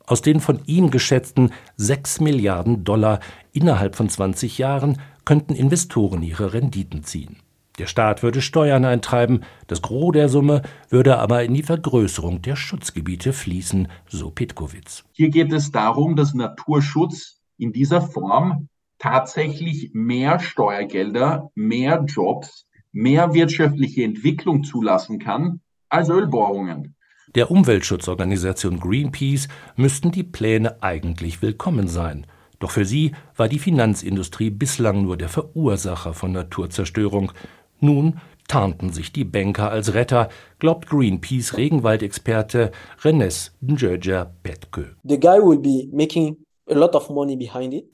Aus 0.06 0.22
den 0.22 0.40
von 0.40 0.60
ihm 0.64 0.90
geschätzten 0.90 1.52
6 1.76 2.20
Milliarden 2.20 2.82
Dollar 2.84 3.20
innerhalb 3.52 3.94
von 3.94 4.08
20 4.08 4.58
Jahren 4.58 5.00
könnten 5.24 5.54
Investoren 5.54 6.22
ihre 6.22 6.54
Renditen 6.54 7.04
ziehen. 7.04 7.36
Der 7.78 7.86
Staat 7.86 8.22
würde 8.22 8.42
Steuern 8.42 8.84
eintreiben, 8.84 9.42
das 9.68 9.82
Gros 9.82 10.12
der 10.12 10.28
Summe 10.28 10.62
würde 10.88 11.18
aber 11.18 11.44
in 11.44 11.54
die 11.54 11.62
Vergrößerung 11.62 12.42
der 12.42 12.56
Schutzgebiete 12.56 13.32
fließen, 13.32 13.88
so 14.08 14.30
Pitkowitz. 14.30 15.04
Hier 15.12 15.30
geht 15.30 15.52
es 15.52 15.70
darum, 15.70 16.16
dass 16.16 16.34
Naturschutz 16.34 17.40
in 17.56 17.72
dieser 17.72 18.02
Form 18.02 18.68
tatsächlich 18.98 19.90
mehr 19.94 20.40
Steuergelder, 20.40 21.50
mehr 21.54 22.04
Jobs, 22.06 22.66
mehr 22.90 23.32
wirtschaftliche 23.32 24.02
Entwicklung 24.02 24.64
zulassen 24.64 25.20
kann 25.20 25.60
als 25.88 26.08
Ölbohrungen. 26.08 26.96
Der 27.34 27.50
Umweltschutzorganisation 27.50 28.80
Greenpeace 28.80 29.48
müssten 29.76 30.10
die 30.10 30.24
Pläne 30.24 30.82
eigentlich 30.82 31.42
willkommen 31.42 31.86
sein. 31.86 32.26
Doch 32.58 32.72
für 32.72 32.84
sie 32.84 33.12
war 33.36 33.48
die 33.48 33.58
Finanzindustrie 33.58 34.50
bislang 34.50 35.02
nur 35.02 35.16
der 35.16 35.28
Verursacher 35.28 36.14
von 36.14 36.32
Naturzerstörung. 36.32 37.32
Nun 37.80 38.20
tarnten 38.48 38.92
sich 38.92 39.12
die 39.12 39.24
Banker 39.24 39.70
als 39.70 39.94
Retter, 39.94 40.28
glaubt 40.58 40.88
Greenpeace 40.88 41.56
Regenwaldexperte 41.56 42.72
Renes 43.04 43.52
Ndjöja 43.60 44.32
Petke. 44.42 44.96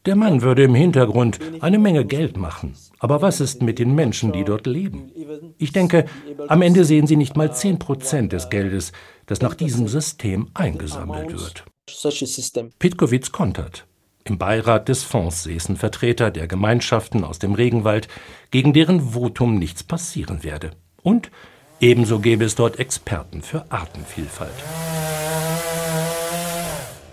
Der 0.07 0.17
Mann 0.17 0.43
würde 0.43 0.65
im 0.65 0.75
Hintergrund 0.75 1.39
eine 1.61 1.79
Menge 1.79 2.05
Geld 2.05 2.37
machen. 2.37 2.75
Aber 2.99 3.23
was 3.23 3.41
ist 3.41 3.63
mit 3.63 3.79
den 3.79 3.95
Menschen, 3.95 4.33
die 4.33 4.45
dort 4.45 4.67
leben? 4.67 5.13
Ich 5.59 5.73
denke, 5.73 6.07
am 6.49 6.63
Ende 6.63 6.85
sehen 6.85 7.07
sie 7.07 7.17
nicht 7.17 7.37
mal 7.37 7.53
10 7.53 7.79
Prozent 7.79 8.33
des 8.33 8.51
Geldes, 8.51 8.93
das 9.27 9.43
nach 9.43 9.55
diesem 9.55 9.87
System 9.87 10.49
eingesammelt 10.55 11.33
wird. 11.33 11.65
Pitkowitz 12.79 13.31
kontert. 13.31 13.87
Im 14.27 14.39
Beirat 14.39 14.89
des 14.89 15.05
Fonds 15.05 15.43
säßen 15.43 15.77
Vertreter 15.77 16.31
der 16.31 16.47
Gemeinschaften 16.47 17.25
aus 17.25 17.39
dem 17.39 17.53
Regenwald, 17.53 18.09
gegen 18.51 18.73
deren 18.73 19.13
Votum 19.13 19.59
nichts 19.59 19.83
passieren 19.83 20.43
werde. 20.43 20.71
Und 21.03 21.31
ebenso 21.79 22.21
gäbe 22.21 22.47
es 22.47 22.55
dort 22.55 22.79
Experten 22.79 23.43
für 23.43 23.71
Artenvielfalt. 23.71 24.55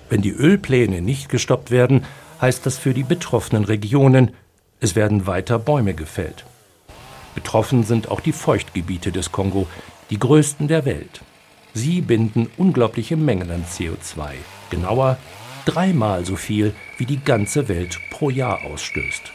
Wenn 0.09 0.22
die 0.22 0.32
Ölpläne 0.32 1.01
nicht 1.01 1.28
gestoppt 1.28 1.70
werden, 1.70 2.05
heißt 2.39 2.66
das 2.66 2.78
für 2.78 2.93
die 2.93 3.03
betroffenen 3.03 3.66
Regionen, 3.66 4.32
es 4.80 4.95
werden 4.95 5.28
weiter 5.28 5.59
Bäume 5.59 5.93
gefällt. 5.93 6.45
Betroffen 7.36 7.84
sind 7.84 8.09
auch 8.09 8.22
die 8.22 8.32
Feuchtgebiete 8.32 9.12
des 9.12 9.34
Kongo, 9.34 9.68
die 10.12 10.18
größten 10.18 10.70
der 10.70 10.86
Welt. 10.86 11.22
Sie 11.74 11.99
binden 11.99 12.49
unglaubliche 12.55 13.18
Mengen 13.18 13.51
an 13.51 13.66
CO2, 13.66 14.32
genauer 14.70 15.18
dreimal 15.66 16.26
so 16.26 16.38
viel, 16.38 16.74
wie 17.02 17.06
die 17.08 17.24
ganze 17.24 17.68
Welt 17.68 17.99
pro 18.12 18.30
Jahr 18.30 18.64
ausstößt. 18.64 19.34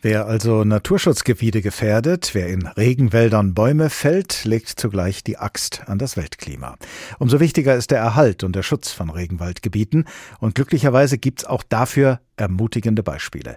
Wer 0.00 0.26
also 0.26 0.62
Naturschutzgebiete 0.62 1.60
gefährdet, 1.60 2.30
wer 2.34 2.46
in 2.46 2.64
Regenwäldern 2.64 3.52
Bäume 3.52 3.90
fällt, 3.90 4.44
legt 4.44 4.68
zugleich 4.68 5.24
die 5.24 5.38
Axt 5.38 5.82
an 5.88 5.98
das 5.98 6.16
Weltklima. 6.16 6.76
Umso 7.18 7.40
wichtiger 7.40 7.74
ist 7.74 7.90
der 7.90 7.98
Erhalt 7.98 8.44
und 8.44 8.54
der 8.54 8.62
Schutz 8.62 8.92
von 8.92 9.10
Regenwaldgebieten 9.10 10.04
und 10.38 10.54
glücklicherweise 10.54 11.18
gibt's 11.18 11.44
auch 11.44 11.64
dafür 11.64 12.20
ermutigende 12.40 13.02
Beispiele. 13.02 13.56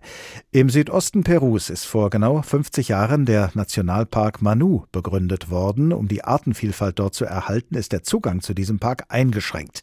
Im 0.51 0.69
Südosten 0.69 1.23
Perus 1.23 1.69
ist 1.69 1.85
vor 1.85 2.09
genau 2.09 2.41
50 2.41 2.89
Jahren 2.89 3.25
der 3.25 3.49
Nationalpark 3.53 4.41
Manu 4.41 4.83
begründet 4.91 5.49
worden. 5.49 5.93
Um 5.93 6.07
die 6.07 6.23
Artenvielfalt 6.23 6.99
dort 6.99 7.15
zu 7.15 7.25
erhalten, 7.25 7.75
ist 7.75 7.93
der 7.93 8.03
Zugang 8.03 8.41
zu 8.41 8.53
diesem 8.53 8.79
Park 8.79 9.05
eingeschränkt. 9.07 9.81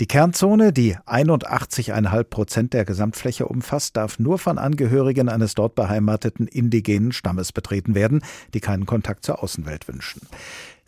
Die 0.00 0.06
Kernzone, 0.06 0.72
die 0.72 0.96
81,5 0.96 2.24
Prozent 2.24 2.72
der 2.74 2.84
Gesamtfläche 2.84 3.46
umfasst, 3.46 3.96
darf 3.96 4.18
nur 4.18 4.38
von 4.38 4.58
Angehörigen 4.58 5.28
eines 5.28 5.54
dort 5.54 5.76
beheimateten 5.76 6.48
indigenen 6.48 7.12
Stammes 7.12 7.52
betreten 7.52 7.94
werden, 7.94 8.22
die 8.52 8.60
keinen 8.60 8.84
Kontakt 8.84 9.24
zur 9.24 9.42
Außenwelt 9.42 9.86
wünschen. 9.86 10.22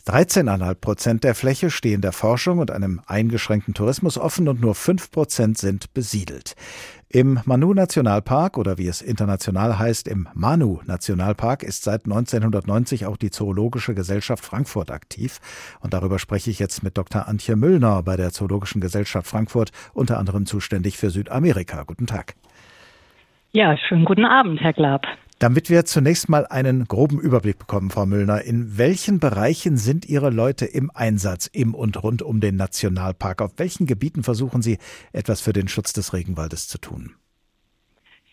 13,5 0.05 0.73
Prozent 0.75 1.23
der 1.23 1.33
Fläche 1.33 1.71
stehen 1.71 2.01
der 2.01 2.11
Forschung 2.11 2.59
und 2.59 2.71
einem 2.71 2.99
eingeschränkten 3.05 3.73
Tourismus 3.73 4.17
offen 4.17 4.49
und 4.49 4.59
nur 4.59 4.75
5 4.75 5.11
Prozent 5.11 5.57
sind 5.57 5.93
besiedelt. 5.93 6.55
Im 7.15 7.39
Manu-Nationalpark 7.45 8.57
oder 8.57 8.79
wie 8.79 8.87
es 8.87 9.03
international 9.03 9.77
heißt, 9.77 10.07
im 10.07 10.27
Manu-Nationalpark 10.33 11.61
ist 11.61 11.83
seit 11.83 12.05
1990 12.05 13.05
auch 13.05 13.17
die 13.17 13.29
Zoologische 13.29 13.93
Gesellschaft 13.93 14.43
Frankfurt 14.43 14.89
aktiv. 14.89 15.39
Und 15.81 15.93
darüber 15.93 16.17
spreche 16.17 16.49
ich 16.49 16.57
jetzt 16.57 16.81
mit 16.81 16.97
Dr. 16.97 17.27
Antje 17.27 17.55
Müllner 17.55 18.01
bei 18.01 18.17
der 18.17 18.31
Zoologischen 18.31 18.81
Gesellschaft 18.81 19.27
Frankfurt, 19.27 19.69
unter 19.93 20.17
anderem 20.17 20.47
zuständig 20.47 20.97
für 20.97 21.11
Südamerika. 21.11 21.83
Guten 21.83 22.07
Tag. 22.07 22.33
Ja, 23.51 23.77
schönen 23.77 24.05
guten 24.05 24.25
Abend, 24.25 24.59
Herr 24.61 24.73
Glab. 24.73 25.05
Damit 25.43 25.69
wir 25.69 25.83
zunächst 25.83 26.29
mal 26.29 26.47
einen 26.47 26.85
groben 26.85 27.19
Überblick 27.19 27.59
bekommen, 27.59 27.89
Frau 27.89 28.05
Müllner, 28.05 28.43
in 28.43 28.77
welchen 28.77 29.19
Bereichen 29.19 29.75
sind 29.75 30.05
Ihre 30.05 30.29
Leute 30.29 30.65
im 30.65 30.89
Einsatz 30.89 31.47
im 31.47 31.75
und 31.75 32.01
rund 32.01 32.21
um 32.21 32.39
den 32.39 32.55
Nationalpark? 32.55 33.41
Auf 33.41 33.51
welchen 33.57 33.85
Gebieten 33.85 34.23
versuchen 34.23 34.61
Sie 34.61 34.77
etwas 35.11 35.41
für 35.41 35.51
den 35.51 35.67
Schutz 35.67 35.91
des 35.91 36.13
Regenwaldes 36.13 36.69
zu 36.69 36.77
tun? 36.77 37.15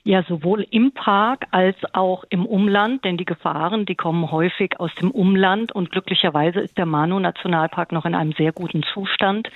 Ja, 0.03 0.22
sowohl 0.22 0.66
im 0.70 0.92
Park 0.92 1.46
als 1.51 1.76
auch 1.92 2.24
im 2.30 2.46
Umland, 2.46 3.05
denn 3.05 3.18
die 3.18 3.26
Gefahren, 3.26 3.84
die 3.84 3.96
kommen 3.96 4.30
häufig 4.30 4.80
aus 4.80 4.94
dem 4.94 5.11
Umland 5.11 5.72
und 5.72 5.90
glücklicherweise 5.90 6.61
ist 6.61 6.78
der 6.78 6.86
Manu-Nationalpark 6.86 7.92
noch 7.92 8.07
in 8.07 8.14
einem 8.14 8.32
sehr 8.32 8.53
guten 8.53 8.82
Zustand. 8.82 9.51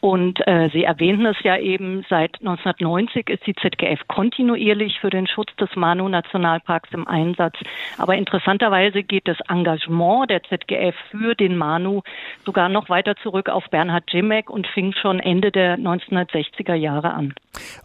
Und 0.00 0.44
äh, 0.48 0.68
Sie 0.72 0.82
erwähnten 0.82 1.26
es 1.26 1.36
ja 1.44 1.56
eben, 1.56 2.04
seit 2.10 2.40
1990 2.40 3.30
ist 3.30 3.46
die 3.46 3.54
ZGF 3.54 4.00
kontinuierlich 4.08 4.98
für 4.98 5.10
den 5.10 5.28
Schutz 5.28 5.54
des 5.56 5.74
Manu-Nationalparks 5.76 6.90
im 6.92 7.06
Einsatz. 7.06 7.56
Aber 7.96 8.16
interessanterweise 8.16 9.04
geht 9.04 9.28
das 9.28 9.38
Engagement 9.48 10.28
der 10.28 10.42
ZGF 10.42 10.96
für 11.10 11.36
den 11.36 11.56
Manu 11.56 12.02
sogar 12.44 12.68
noch 12.68 12.88
weiter 12.88 13.14
zurück 13.16 13.48
auf 13.48 13.70
Bernhard 13.70 14.12
Jimek 14.12 14.50
und 14.50 14.66
fing 14.66 14.92
schon 14.92 15.20
Ende 15.20 15.52
der 15.52 15.78
1960er 15.78 16.74
Jahre 16.74 17.14
an. 17.14 17.32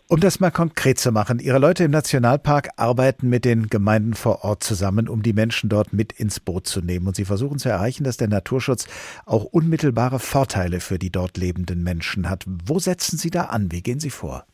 Um 0.08 0.20
das 0.20 0.40
mal 0.40 0.50
konkret 0.50 1.00
zu 1.00 1.12
machen, 1.12 1.40
Ihre 1.40 1.60
Leute 1.60 1.84
im 1.84 1.92
Nationalpark 1.92 2.70
arbeiten 2.78 3.30
mit 3.30 3.46
den 3.46 3.68
Gemeinden 3.68 4.16
vor 4.16 4.44
Ort 4.44 4.64
zusammen, 4.64 5.08
um 5.08 5.22
die 5.22 5.34
Menschen 5.34 5.70
dort 5.70 5.94
mit 5.94 6.14
ins 6.14 6.40
Boot 6.40 6.68
zu 6.68 6.82
nehmen. 6.82 7.08
Und 7.08 7.16
Sie 7.16 7.26
versuchen 7.26 7.60
zu 7.60 7.70
erreichen, 7.70 8.04
dass 8.04 8.18
der 8.18 8.28
Naturschutz 8.28 8.88
auch 9.26 9.44
unmittelbare 9.44 10.20
Vorteile 10.20 10.80
für 10.80 10.98
die 10.98 11.12
dort 11.12 11.38
lebenden 11.38 11.84
Menschen 11.84 12.30
hat. 12.30 12.46
Wo 12.48 12.80
setzen 12.80 13.18
Sie 13.18 13.30
da 13.30 13.46
an? 13.46 13.72
Wie 13.72 13.84
gehen 13.84 14.00
Sie 14.00 14.10
vor? 14.10 14.46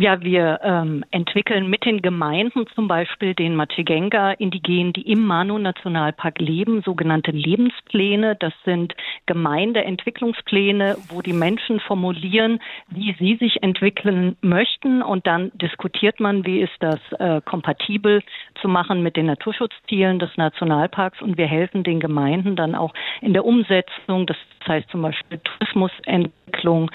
Ja, 0.00 0.22
wir 0.22 0.60
ähm, 0.62 1.04
entwickeln 1.10 1.68
mit 1.68 1.84
den 1.84 2.02
Gemeinden 2.02 2.68
zum 2.76 2.86
Beispiel 2.86 3.34
den 3.34 3.56
Machigenga-Indigenen, 3.56 4.92
die 4.92 5.02
im 5.10 5.26
Manu-Nationalpark 5.26 6.38
leben, 6.38 6.82
sogenannte 6.82 7.32
Lebenspläne. 7.32 8.36
Das 8.36 8.52
sind 8.64 8.94
Gemeindeentwicklungspläne, 9.26 10.98
wo 11.08 11.20
die 11.20 11.32
Menschen 11.32 11.80
formulieren, 11.80 12.60
wie 12.90 13.16
sie 13.18 13.38
sich 13.38 13.60
entwickeln 13.64 14.36
möchten. 14.40 15.02
Und 15.02 15.26
dann 15.26 15.50
diskutiert 15.58 16.20
man, 16.20 16.46
wie 16.46 16.60
ist 16.60 16.76
das 16.78 17.00
äh, 17.18 17.40
kompatibel 17.40 18.22
zu 18.62 18.68
machen 18.68 19.02
mit 19.02 19.16
den 19.16 19.26
Naturschutzzielen 19.26 20.20
des 20.20 20.30
Nationalparks. 20.36 21.20
Und 21.22 21.38
wir 21.38 21.48
helfen 21.48 21.82
den 21.82 21.98
Gemeinden 21.98 22.54
dann 22.54 22.76
auch 22.76 22.94
in 23.20 23.32
der 23.32 23.44
Umsetzung, 23.44 24.26
das 24.26 24.36
heißt 24.68 24.88
zum 24.90 25.02
Beispiel 25.02 25.38
Tourismusentwicklung 25.38 26.88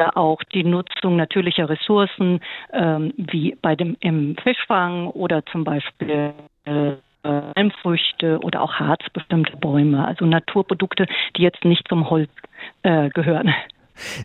oder 0.00 0.16
auch 0.16 0.42
die 0.54 0.64
Nutzung 0.64 1.16
natürlicher 1.16 1.68
Ressourcen, 1.68 2.40
ähm, 2.72 3.12
wie 3.16 3.56
bei 3.60 3.76
dem 3.76 3.96
im 4.00 4.36
Fischfang 4.42 5.08
oder 5.08 5.44
zum 5.46 5.64
Beispiel 5.64 6.32
äh, 6.64 6.92
Almfrüchte 7.22 8.38
oder 8.40 8.62
auch 8.62 8.72
harzbestimmte 8.74 9.56
Bäume, 9.58 10.06
also 10.06 10.24
Naturprodukte, 10.24 11.06
die 11.36 11.42
jetzt 11.42 11.64
nicht 11.66 11.86
zum 11.88 12.08
Holz 12.08 12.30
äh, 12.82 13.10
gehören. 13.10 13.52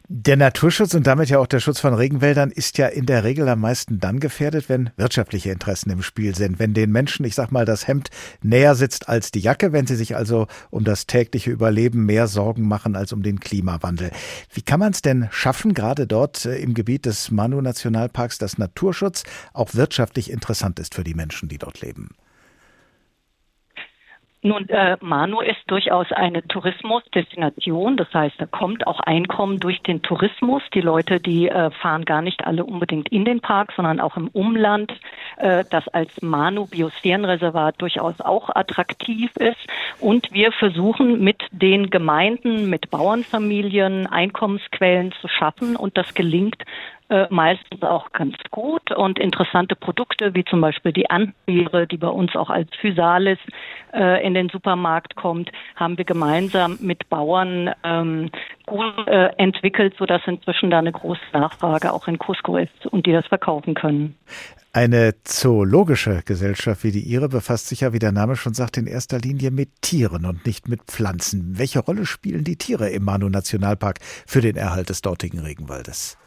Der 0.07 0.37
Naturschutz 0.37 0.93
und 0.93 1.07
damit 1.07 1.29
ja 1.29 1.39
auch 1.39 1.47
der 1.47 1.59
Schutz 1.59 1.79
von 1.79 1.93
Regenwäldern 1.93 2.51
ist 2.51 2.77
ja 2.77 2.87
in 2.87 3.05
der 3.05 3.23
Regel 3.23 3.47
am 3.49 3.61
meisten 3.61 3.99
dann 3.99 4.19
gefährdet, 4.19 4.69
wenn 4.69 4.91
wirtschaftliche 4.97 5.51
Interessen 5.51 5.89
im 5.89 6.01
Spiel 6.01 6.35
sind, 6.35 6.59
wenn 6.59 6.73
den 6.73 6.91
Menschen, 6.91 7.25
ich 7.25 7.35
sag 7.35 7.51
mal, 7.51 7.65
das 7.65 7.87
Hemd 7.87 8.09
näher 8.41 8.75
sitzt 8.75 9.09
als 9.09 9.31
die 9.31 9.39
Jacke, 9.39 9.73
wenn 9.73 9.87
sie 9.87 9.95
sich 9.95 10.15
also 10.15 10.47
um 10.69 10.83
das 10.83 11.07
tägliche 11.07 11.51
Überleben 11.51 12.05
mehr 12.05 12.27
Sorgen 12.27 12.67
machen 12.67 12.95
als 12.95 13.13
um 13.13 13.23
den 13.23 13.39
Klimawandel. 13.39 14.11
Wie 14.53 14.61
kann 14.61 14.79
man 14.79 14.91
es 14.91 15.01
denn 15.01 15.27
schaffen, 15.31 15.73
gerade 15.73 16.07
dort 16.07 16.45
äh, 16.45 16.57
im 16.57 16.73
Gebiet 16.73 17.05
des 17.05 17.31
Manu 17.31 17.61
Nationalparks, 17.61 18.37
dass 18.37 18.57
Naturschutz 18.57 19.23
auch 19.53 19.73
wirtschaftlich 19.73 20.31
interessant 20.31 20.79
ist 20.79 20.95
für 20.95 21.03
die 21.03 21.13
Menschen, 21.13 21.49
die 21.49 21.57
dort 21.57 21.81
leben? 21.81 22.09
Nun, 24.45 24.69
äh, 24.69 24.95
Manu 25.01 25.41
ist 25.41 25.61
durchaus 25.65 26.11
eine 26.11 26.47
Tourismusdestination. 26.47 27.97
Das 27.97 28.13
heißt, 28.13 28.35
da 28.37 28.45
kommt 28.45 28.85
auch 28.85 28.99
Einkommen 28.99 29.59
durch 29.59 29.81
den 29.81 30.03
Tourismus. 30.03 30.61
Die 30.75 30.81
Leute, 30.81 31.19
die 31.19 31.49
äh, 31.49 31.71
fahren 31.71 32.05
gar 32.05 32.21
nicht 32.21 32.45
alle 32.45 32.63
unbedingt 32.63 33.09
in 33.09 33.25
den 33.25 33.41
Park, 33.41 33.73
sondern 33.75 33.99
auch 33.99 34.17
im 34.17 34.27
Umland, 34.27 34.93
äh, 35.37 35.63
das 35.71 35.87
als 35.87 36.21
Manu 36.21 36.67
Biosphärenreservat 36.67 37.81
durchaus 37.81 38.21
auch 38.21 38.55
attraktiv 38.55 39.31
ist. 39.37 39.57
Und 39.99 40.31
wir 40.31 40.51
versuchen 40.51 41.23
mit 41.23 41.41
den 41.49 41.89
Gemeinden, 41.89 42.69
mit 42.69 42.91
Bauernfamilien 42.91 44.05
Einkommensquellen 44.05 45.11
zu 45.21 45.27
schaffen. 45.27 45.75
Und 45.75 45.97
das 45.97 46.13
gelingt 46.13 46.63
äh, 47.09 47.27
meistens 47.29 47.83
auch 47.83 48.11
ganz 48.13 48.35
gut 48.51 48.91
und 48.91 49.19
interessante 49.19 49.75
Produkte 49.75 50.33
wie 50.33 50.43
zum 50.43 50.61
Beispiel 50.61 50.91
die 50.91 51.09
Anbeere, 51.09 51.85
die 51.85 51.97
bei 51.97 52.07
uns 52.07 52.35
auch 52.35 52.49
als 52.49 52.69
Physalis 52.81 53.37
äh, 53.93 54.25
in 54.25 54.33
den 54.33 54.49
Supermarkt 54.49 55.15
kommt, 55.15 55.51
haben 55.75 55.97
wir 55.97 56.05
gemeinsam 56.05 56.77
mit 56.81 57.07
Bauern 57.09 57.71
ähm, 57.83 58.31
gut 58.65 59.07
äh, 59.07 59.27
entwickelt, 59.37 59.95
sodass 59.99 60.21
inzwischen 60.25 60.71
da 60.71 60.79
eine 60.79 60.91
große 60.91 61.21
Nachfrage 61.33 61.93
auch 61.93 62.07
in 62.07 62.17
Cusco 62.17 62.57
ist 62.57 62.87
und 62.87 63.05
die 63.05 63.11
das 63.11 63.27
verkaufen 63.27 63.75
können. 63.75 64.15
Eine 64.73 65.13
zoologische 65.23 66.21
Gesellschaft 66.25 66.83
wie 66.83 66.91
die 66.91 66.99
Ihre 66.99 67.29
befasst 67.29 67.67
sich 67.67 67.81
ja, 67.81 67.93
wie 67.93 67.99
der 67.99 68.11
Name 68.11 68.35
schon 68.35 68.53
sagt, 68.53 68.77
in 68.77 68.87
erster 68.87 69.19
Linie 69.19 69.51
mit 69.51 69.69
Tieren 69.81 70.25
und 70.25 70.45
nicht 70.45 70.67
mit 70.67 70.81
Pflanzen. 70.83 71.57
Welche 71.57 71.79
Rolle 71.79 72.05
spielen 72.05 72.43
die 72.43 72.57
Tiere 72.57 72.89
im 72.89 73.05
Manu 73.05 73.29
Nationalpark 73.29 73.99
für 74.01 74.41
den 74.41 74.57
Erhalt 74.57 74.89
des 74.89 75.01
dortigen 75.01 75.39
Regenwaldes? 75.39 76.17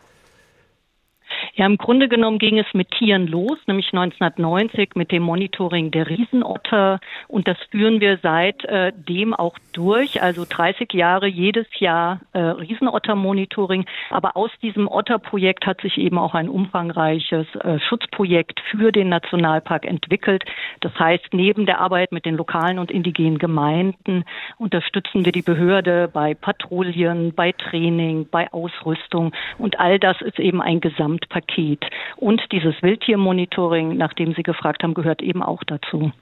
Ja, 1.59 1.67
im 1.67 1.77
Grunde 1.77 2.09
genommen 2.09 2.39
ging 2.39 2.57
es 2.61 2.73
mit 2.73 2.93
Tieren 2.93 3.27
los, 3.27 3.59
nämlich 3.67 3.89
1990 3.93 4.91
mit 4.95 5.11
dem 5.11 5.25
Monitoring 5.25 5.91
der 5.91 6.09
Riesenotter. 6.09 7.01
Und 7.27 7.49
das 7.49 7.57
führen 7.73 8.01
wir 8.01 8.21
seitdem 8.23 9.33
äh, 9.33 9.37
auch 9.37 9.59
durch. 9.73 10.23
Also 10.23 10.45
30 10.49 10.93
Jahre 10.93 11.27
jedes 11.27 11.67
Jahr 11.81 12.21
äh, 12.33 12.39
Riesenotter-Monitoring. 12.39 13.87
Aber 14.11 14.37
aus 14.37 14.53
diesem 14.63 14.87
Otter-Projekt 14.87 15.67
hat 15.67 15.81
sich 15.81 15.99
eben 15.99 16.17
auch 16.17 16.37
ein 16.37 16.49
umfangreiches 16.49 17.49
äh, 17.57 17.81
Schutzprojekt 17.81 18.61
für 18.71 18.93
den 18.93 19.09
Nationalpark 19.09 19.85
entwickelt. 19.85 20.45
Das 20.79 20.97
heißt, 20.97 21.27
neben 21.33 21.67
der 21.67 21.81
Arbeit 21.81 22.13
mit 22.13 22.25
den 22.25 22.37
lokalen 22.37 22.79
und 22.79 22.93
indigenen 22.93 23.39
Gemeinden 23.39 24.23
unterstützen 24.59 25.25
wir 25.25 25.33
die 25.33 25.43
Behörde 25.43 26.07
bei 26.07 26.35
Patrouillen, 26.35 27.35
bei 27.35 27.51
Training, 27.51 28.29
bei 28.31 28.47
Ausrüstung. 28.53 29.33
Und 29.59 29.81
all 29.81 29.99
das 29.99 30.21
ist 30.21 30.39
eben 30.39 30.63
ein 30.63 30.81
Gesamtpaket 30.81 31.48
Paket. 31.49 31.85
Und 32.17 32.41
dieses 32.53 32.75
Wildtiermonitoring, 32.83 33.97
nach 33.97 34.13
dem 34.15 34.35
Sie 34.35 34.43
gefragt 34.43 34.83
haben, 34.83 34.95
gehört 34.95 35.23
eben 35.23 35.43
auch 35.43 35.63
dazu. 35.65 36.13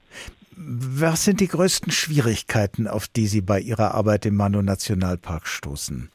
Was 0.55 1.23
sind 1.25 1.39
die 1.39 1.47
größten 1.47 1.91
Schwierigkeiten, 1.91 2.87
auf 2.87 3.07
die 3.07 3.27
Sie 3.27 3.41
bei 3.41 3.59
Ihrer 3.59 3.93
Arbeit 3.93 4.25
im 4.25 4.35
Manu 4.35 4.61
Nationalpark 4.61 5.47
stoßen? 5.47 6.09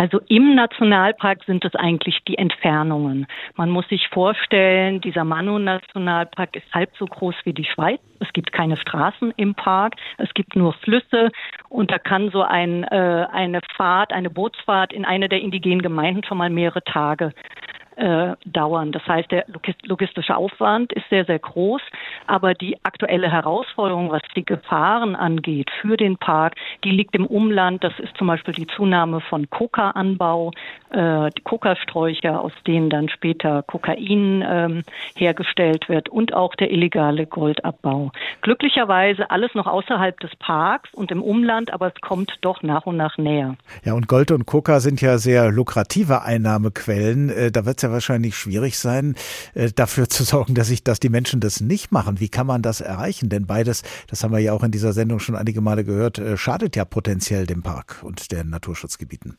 Also 0.00 0.20
im 0.28 0.54
Nationalpark 0.54 1.42
sind 1.44 1.64
es 1.64 1.74
eigentlich 1.74 2.20
die 2.28 2.38
Entfernungen. 2.38 3.26
Man 3.56 3.68
muss 3.68 3.88
sich 3.88 4.06
vorstellen, 4.12 5.00
dieser 5.00 5.24
Manu-Nationalpark 5.24 6.54
ist 6.54 6.72
halb 6.72 6.90
so 6.96 7.06
groß 7.06 7.34
wie 7.42 7.52
die 7.52 7.64
Schweiz. 7.64 7.98
Es 8.20 8.32
gibt 8.32 8.52
keine 8.52 8.76
Straßen 8.76 9.32
im 9.36 9.56
Park, 9.56 9.94
es 10.18 10.32
gibt 10.34 10.54
nur 10.54 10.72
Flüsse 10.74 11.30
und 11.68 11.90
da 11.90 11.98
kann 11.98 12.30
so 12.30 12.42
ein, 12.42 12.84
äh, 12.84 13.26
eine 13.32 13.60
Fahrt, 13.76 14.12
eine 14.12 14.30
Bootsfahrt 14.30 14.92
in 14.92 15.04
eine 15.04 15.28
der 15.28 15.40
indigenen 15.40 15.82
Gemeinden 15.82 16.22
schon 16.22 16.38
mal 16.38 16.50
mehrere 16.50 16.84
Tage 16.84 17.32
äh, 17.98 18.36
dauern. 18.46 18.92
Das 18.92 19.06
heißt, 19.06 19.30
der 19.30 19.44
logistische 19.82 20.36
Aufwand 20.36 20.92
ist 20.92 21.08
sehr, 21.10 21.24
sehr 21.24 21.38
groß, 21.38 21.82
aber 22.26 22.54
die 22.54 22.76
aktuelle 22.84 23.30
Herausforderung, 23.30 24.10
was 24.10 24.22
die 24.36 24.44
Gefahren 24.44 25.16
angeht 25.16 25.70
für 25.80 25.96
den 25.96 26.16
Park, 26.16 26.54
die 26.84 26.90
liegt 26.90 27.14
im 27.14 27.26
Umland. 27.26 27.82
Das 27.82 27.92
ist 27.98 28.16
zum 28.16 28.28
Beispiel 28.28 28.54
die 28.54 28.66
Zunahme 28.68 29.20
von 29.20 29.50
Coca-Anbau, 29.50 30.52
äh, 30.90 31.30
Coca-Sträucher, 31.42 32.40
aus 32.40 32.52
denen 32.66 32.88
dann 32.88 33.08
später 33.08 33.62
Kokain 33.64 34.44
ähm, 34.48 34.82
hergestellt 35.16 35.88
wird 35.88 36.08
und 36.08 36.32
auch 36.34 36.54
der 36.54 36.70
illegale 36.70 37.26
Goldabbau. 37.26 38.12
Glücklicherweise 38.42 39.30
alles 39.30 39.54
noch 39.54 39.66
außerhalb 39.66 40.18
des 40.20 40.34
Parks 40.36 40.94
und 40.94 41.10
im 41.10 41.22
Umland, 41.22 41.72
aber 41.72 41.88
es 41.88 42.00
kommt 42.00 42.38
doch 42.42 42.62
nach 42.62 42.86
und 42.86 42.96
nach 42.96 43.18
näher. 43.18 43.56
Ja, 43.84 43.94
und 43.94 44.06
Gold 44.06 44.30
und 44.30 44.46
Coca 44.46 44.80
sind 44.80 45.00
ja 45.00 45.18
sehr 45.18 45.50
lukrative 45.50 46.22
Einnahmequellen. 46.22 47.30
Äh, 47.30 47.50
da 47.50 47.66
wird 47.66 47.78
es 47.78 47.82
ja 47.82 47.87
wahrscheinlich 47.92 48.36
schwierig 48.36 48.78
sein, 48.78 49.14
äh, 49.54 49.70
dafür 49.74 50.08
zu 50.08 50.24
sorgen, 50.24 50.54
dass 50.54 50.70
ich, 50.70 50.84
dass 50.84 51.00
die 51.00 51.08
Menschen 51.08 51.40
das 51.40 51.60
nicht 51.60 51.92
machen. 51.92 52.20
Wie 52.20 52.28
kann 52.28 52.46
man 52.46 52.62
das 52.62 52.80
erreichen? 52.80 53.28
Denn 53.28 53.46
beides, 53.46 53.82
das 54.08 54.22
haben 54.22 54.32
wir 54.32 54.40
ja 54.40 54.52
auch 54.52 54.62
in 54.62 54.70
dieser 54.70 54.92
Sendung 54.92 55.20
schon 55.20 55.36
einige 55.36 55.60
Male 55.60 55.84
gehört, 55.84 56.18
äh, 56.18 56.36
schadet 56.36 56.76
ja 56.76 56.84
potenziell 56.84 57.46
dem 57.46 57.62
Park 57.62 58.00
und 58.02 58.32
den 58.32 58.50
Naturschutzgebieten. 58.50 59.36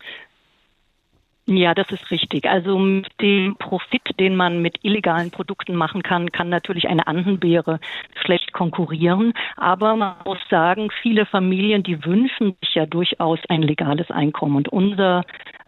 Ja, 1.51 1.73
das 1.73 1.89
ist 1.89 2.11
richtig. 2.11 2.47
Also 2.47 2.77
mit 2.77 3.07
dem 3.21 3.55
Profit, 3.55 4.03
den 4.19 4.35
man 4.35 4.61
mit 4.61 4.77
illegalen 4.83 5.31
Produkten 5.31 5.73
machen 5.73 6.03
kann, 6.03 6.31
kann 6.31 6.49
natürlich 6.49 6.87
eine 6.87 7.07
Andenbeere 7.07 7.79
schlecht 8.23 8.53
konkurrieren. 8.53 9.33
Aber 9.57 9.95
man 9.95 10.13
muss 10.25 10.37
sagen, 10.51 10.89
viele 11.01 11.25
Familien, 11.25 11.81
die 11.81 12.05
wünschen 12.05 12.55
sich 12.61 12.75
ja 12.75 12.85
durchaus 12.85 13.39
ein 13.49 13.63
legales 13.63 14.11
Einkommen. 14.11 14.57
Und 14.57 14.69
unser 14.69 15.25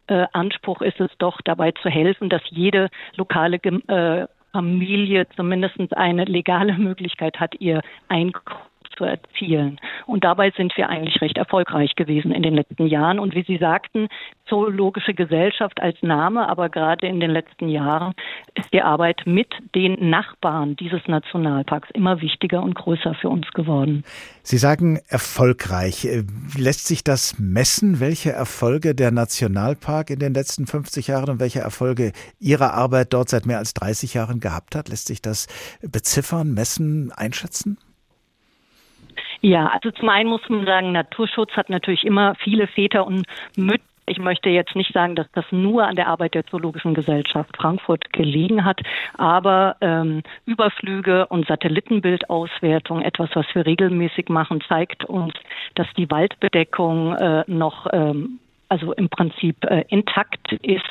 äh, 0.08 0.26
Anspruch 0.34 0.82
ist 0.82 1.00
es 1.00 1.12
doch, 1.18 1.42
dabei 1.42 1.72
zu 1.72 1.90
helfen, 1.90 2.30
dass 2.30 2.42
jede 2.50 2.90
lokale 3.16 3.58
äh, 3.58 4.28
Familie 4.52 5.28
zumindest 5.36 5.78
eine 5.96 6.26
legale 6.26 6.74
Möglichkeit 6.78 7.40
hat, 7.40 7.56
ihr 7.60 7.82
Einkommen 8.08 8.71
zu 9.02 9.06
erzielen. 9.06 9.80
Und 10.06 10.24
dabei 10.24 10.52
sind 10.52 10.78
wir 10.78 10.90
eigentlich 10.90 11.22
recht 11.22 11.38
erfolgreich 11.38 11.96
gewesen 11.96 12.32
in 12.32 12.44
den 12.44 12.54
letzten 12.54 12.86
Jahren. 12.86 13.20
Und 13.20 13.34
wie 13.34 13.44
Sie 13.44 13.58
sagten, 13.58 14.08
Zoologische 14.52 15.14
Gesellschaft 15.14 15.82
als 15.82 15.96
Name, 16.02 16.50
aber 16.50 16.68
gerade 16.68 17.08
in 17.08 17.22
den 17.22 17.32
letzten 17.32 17.70
Jahren 17.70 18.14
ist 18.54 18.68
die 18.74 18.82
Arbeit 18.82 19.22
mit 19.26 19.48
den 19.76 20.10
Nachbarn 20.10 20.76
dieses 20.76 21.08
Nationalparks 21.08 21.88
immer 21.94 22.20
wichtiger 22.20 22.62
und 22.62 22.76
größer 22.76 23.14
für 23.14 23.30
uns 23.30 23.50
geworden. 23.54 24.04
Sie 24.44 24.58
sagen 24.58 25.00
erfolgreich. 25.08 26.06
Lässt 26.58 26.86
sich 26.86 27.06
das 27.06 27.40
messen, 27.40 28.02
welche 28.02 28.34
Erfolge 28.34 28.94
der 28.94 29.12
Nationalpark 29.12 30.10
in 30.10 30.20
den 30.20 30.34
letzten 30.34 30.68
50 30.68 31.08
Jahren 31.08 31.30
und 31.30 31.40
welche 31.40 31.62
Erfolge 31.62 32.12
Ihre 32.42 32.74
Arbeit 32.74 33.14
dort 33.14 33.30
seit 33.30 33.46
mehr 33.46 33.60
als 33.60 33.74
30 33.74 34.16
Jahren 34.16 34.42
gehabt 34.42 34.76
hat? 34.76 34.90
Lässt 34.90 35.08
sich 35.08 35.22
das 35.22 35.48
beziffern, 35.82 36.54
messen, 36.54 37.14
einschätzen? 37.16 37.78
Ja, 39.42 39.68
also 39.68 39.92
zum 39.92 40.10
einen 40.10 40.30
muss 40.30 40.48
man 40.50 40.66
sagen, 40.66 40.92
Naturschutz 40.92 41.52
hat 41.54 41.70
natürlich 41.70 42.06
immer 42.06 42.36
viele 42.36 42.68
Väter 42.68 43.06
und 43.06 43.26
Mütter. 43.56 43.84
Ich 44.08 44.18
möchte 44.18 44.50
jetzt 44.50 44.76
nicht 44.76 44.92
sagen, 44.94 45.16
dass 45.16 45.28
das 45.34 45.46
nur 45.52 45.86
an 45.86 45.96
der 45.96 46.08
Arbeit 46.08 46.34
der 46.34 46.46
Zoologischen 46.46 46.94
Gesellschaft 46.94 47.56
Frankfurt 47.56 48.12
gelegen 48.12 48.66
hat, 48.66 48.82
aber 49.18 49.78
ähm, 49.80 50.24
Überflüge 50.46 51.28
und 51.28 51.48
Satellitenbildauswertung, 51.48 53.02
etwas, 53.02 53.30
was 53.36 53.46
wir 53.54 53.66
regelmäßig 53.66 54.28
machen, 54.28 54.60
zeigt 54.68 55.06
uns, 55.06 55.34
dass 55.76 55.88
die 55.96 56.10
Waldbedeckung 56.10 57.14
äh, 57.14 57.44
noch 57.48 57.88
ähm, 57.94 58.40
also 58.70 58.94
im 58.94 59.10
Prinzip 59.10 59.64
äh, 59.66 59.84
intakt 59.90 60.52
ist. 60.62 60.82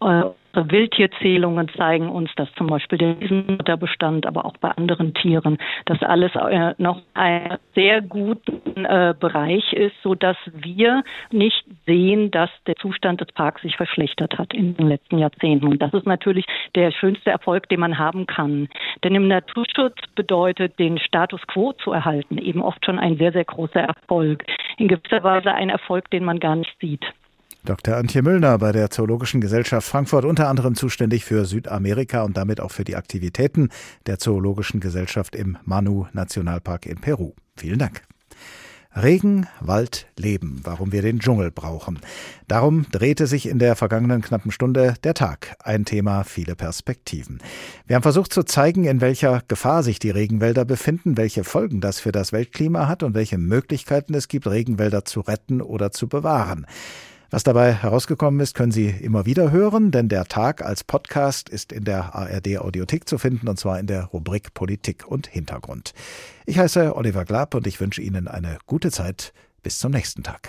Äh, 0.00 0.22
Wildtierzählungen 0.70 1.68
zeigen 1.76 2.08
uns, 2.08 2.30
dass 2.36 2.52
zum 2.54 2.66
Beispiel 2.66 2.98
der 2.98 3.20
Riesenmutterbestand, 3.20 4.26
aber 4.26 4.44
auch 4.44 4.56
bei 4.58 4.70
anderen 4.70 5.14
Tieren, 5.14 5.58
dass 5.84 6.02
alles 6.02 6.32
äh, 6.34 6.74
noch 6.78 7.02
ein 7.14 7.58
sehr 7.74 8.00
guten 8.02 8.84
äh, 8.84 9.14
Bereich 9.18 9.72
ist, 9.72 9.94
so 10.02 10.14
dass 10.14 10.36
wir 10.52 11.02
nicht 11.30 11.64
sehen, 11.86 12.30
dass 12.30 12.50
der 12.66 12.76
Zustand 12.76 13.20
des 13.20 13.28
Parks 13.32 13.62
sich 13.62 13.76
verschlechtert 13.76 14.38
hat 14.38 14.52
in 14.54 14.76
den 14.76 14.88
letzten 14.88 15.18
Jahrzehnten. 15.18 15.68
Und 15.68 15.80
das 15.80 15.92
ist 15.94 16.06
natürlich 16.06 16.46
der 16.74 16.90
schönste 16.92 17.30
Erfolg, 17.30 17.68
den 17.68 17.80
man 17.80 17.98
haben 17.98 18.26
kann. 18.26 18.68
Denn 19.04 19.14
im 19.14 19.28
Naturschutz 19.28 19.96
bedeutet 20.14 20.78
den 20.78 20.98
Status 20.98 21.40
quo 21.46 21.72
zu 21.74 21.92
erhalten 21.92 22.38
eben 22.48 22.62
oft 22.62 22.84
schon 22.84 22.98
ein 22.98 23.16
sehr, 23.18 23.32
sehr 23.32 23.44
großer 23.44 23.80
Erfolg. 23.80 24.44
In 24.78 24.88
gewisser 24.88 25.22
Weise 25.22 25.52
ein 25.52 25.68
Erfolg, 25.68 26.10
den 26.10 26.24
man 26.24 26.40
gar 26.40 26.56
nicht 26.56 26.74
sieht. 26.80 27.04
Dr. 27.68 27.98
Antje 27.98 28.22
Müllner 28.22 28.56
bei 28.56 28.72
der 28.72 28.88
Zoologischen 28.88 29.42
Gesellschaft 29.42 29.86
Frankfurt, 29.86 30.24
unter 30.24 30.48
anderem 30.48 30.74
zuständig 30.74 31.26
für 31.26 31.44
Südamerika 31.44 32.22
und 32.22 32.34
damit 32.34 32.62
auch 32.62 32.70
für 32.70 32.82
die 32.82 32.96
Aktivitäten 32.96 33.68
der 34.06 34.18
Zoologischen 34.18 34.80
Gesellschaft 34.80 35.36
im 35.36 35.58
Manu 35.66 36.06
Nationalpark 36.14 36.86
in 36.86 36.96
Peru. 36.96 37.34
Vielen 37.56 37.78
Dank. 37.78 38.00
Regen, 38.96 39.46
Wald, 39.60 40.06
Leben, 40.16 40.62
warum 40.64 40.92
wir 40.92 41.02
den 41.02 41.18
Dschungel 41.18 41.50
brauchen. 41.50 41.98
Darum 42.48 42.86
drehte 42.90 43.26
sich 43.26 43.46
in 43.46 43.58
der 43.58 43.76
vergangenen 43.76 44.22
knappen 44.22 44.50
Stunde 44.50 44.94
der 45.04 45.12
Tag. 45.12 45.54
Ein 45.62 45.84
Thema, 45.84 46.24
viele 46.24 46.56
Perspektiven. 46.56 47.38
Wir 47.86 47.96
haben 47.96 48.02
versucht 48.02 48.32
zu 48.32 48.44
zeigen, 48.44 48.84
in 48.84 49.02
welcher 49.02 49.42
Gefahr 49.46 49.82
sich 49.82 49.98
die 49.98 50.08
Regenwälder 50.08 50.64
befinden, 50.64 51.18
welche 51.18 51.44
Folgen 51.44 51.82
das 51.82 52.00
für 52.00 52.12
das 52.12 52.32
Weltklima 52.32 52.88
hat 52.88 53.02
und 53.02 53.12
welche 53.12 53.36
Möglichkeiten 53.36 54.14
es 54.14 54.28
gibt, 54.28 54.46
Regenwälder 54.46 55.04
zu 55.04 55.20
retten 55.20 55.60
oder 55.60 55.90
zu 55.90 56.08
bewahren. 56.08 56.64
Was 57.30 57.42
dabei 57.42 57.74
herausgekommen 57.74 58.40
ist, 58.40 58.54
können 58.54 58.72
Sie 58.72 58.88
immer 58.88 59.26
wieder 59.26 59.50
hören, 59.50 59.90
denn 59.90 60.08
der 60.08 60.24
Tag 60.24 60.64
als 60.64 60.82
Podcast 60.82 61.50
ist 61.50 61.72
in 61.72 61.84
der 61.84 62.14
ARD 62.14 62.56
Audiothek 62.56 63.06
zu 63.06 63.18
finden 63.18 63.48
und 63.48 63.58
zwar 63.58 63.78
in 63.78 63.86
der 63.86 64.04
Rubrik 64.04 64.54
Politik 64.54 65.06
und 65.06 65.26
Hintergrund. 65.26 65.92
Ich 66.46 66.58
heiße 66.58 66.96
Oliver 66.96 67.26
Glab 67.26 67.54
und 67.54 67.66
ich 67.66 67.80
wünsche 67.80 68.00
Ihnen 68.00 68.28
eine 68.28 68.56
gute 68.64 68.90
Zeit. 68.90 69.34
Bis 69.62 69.78
zum 69.78 69.92
nächsten 69.92 70.22
Tag. 70.22 70.48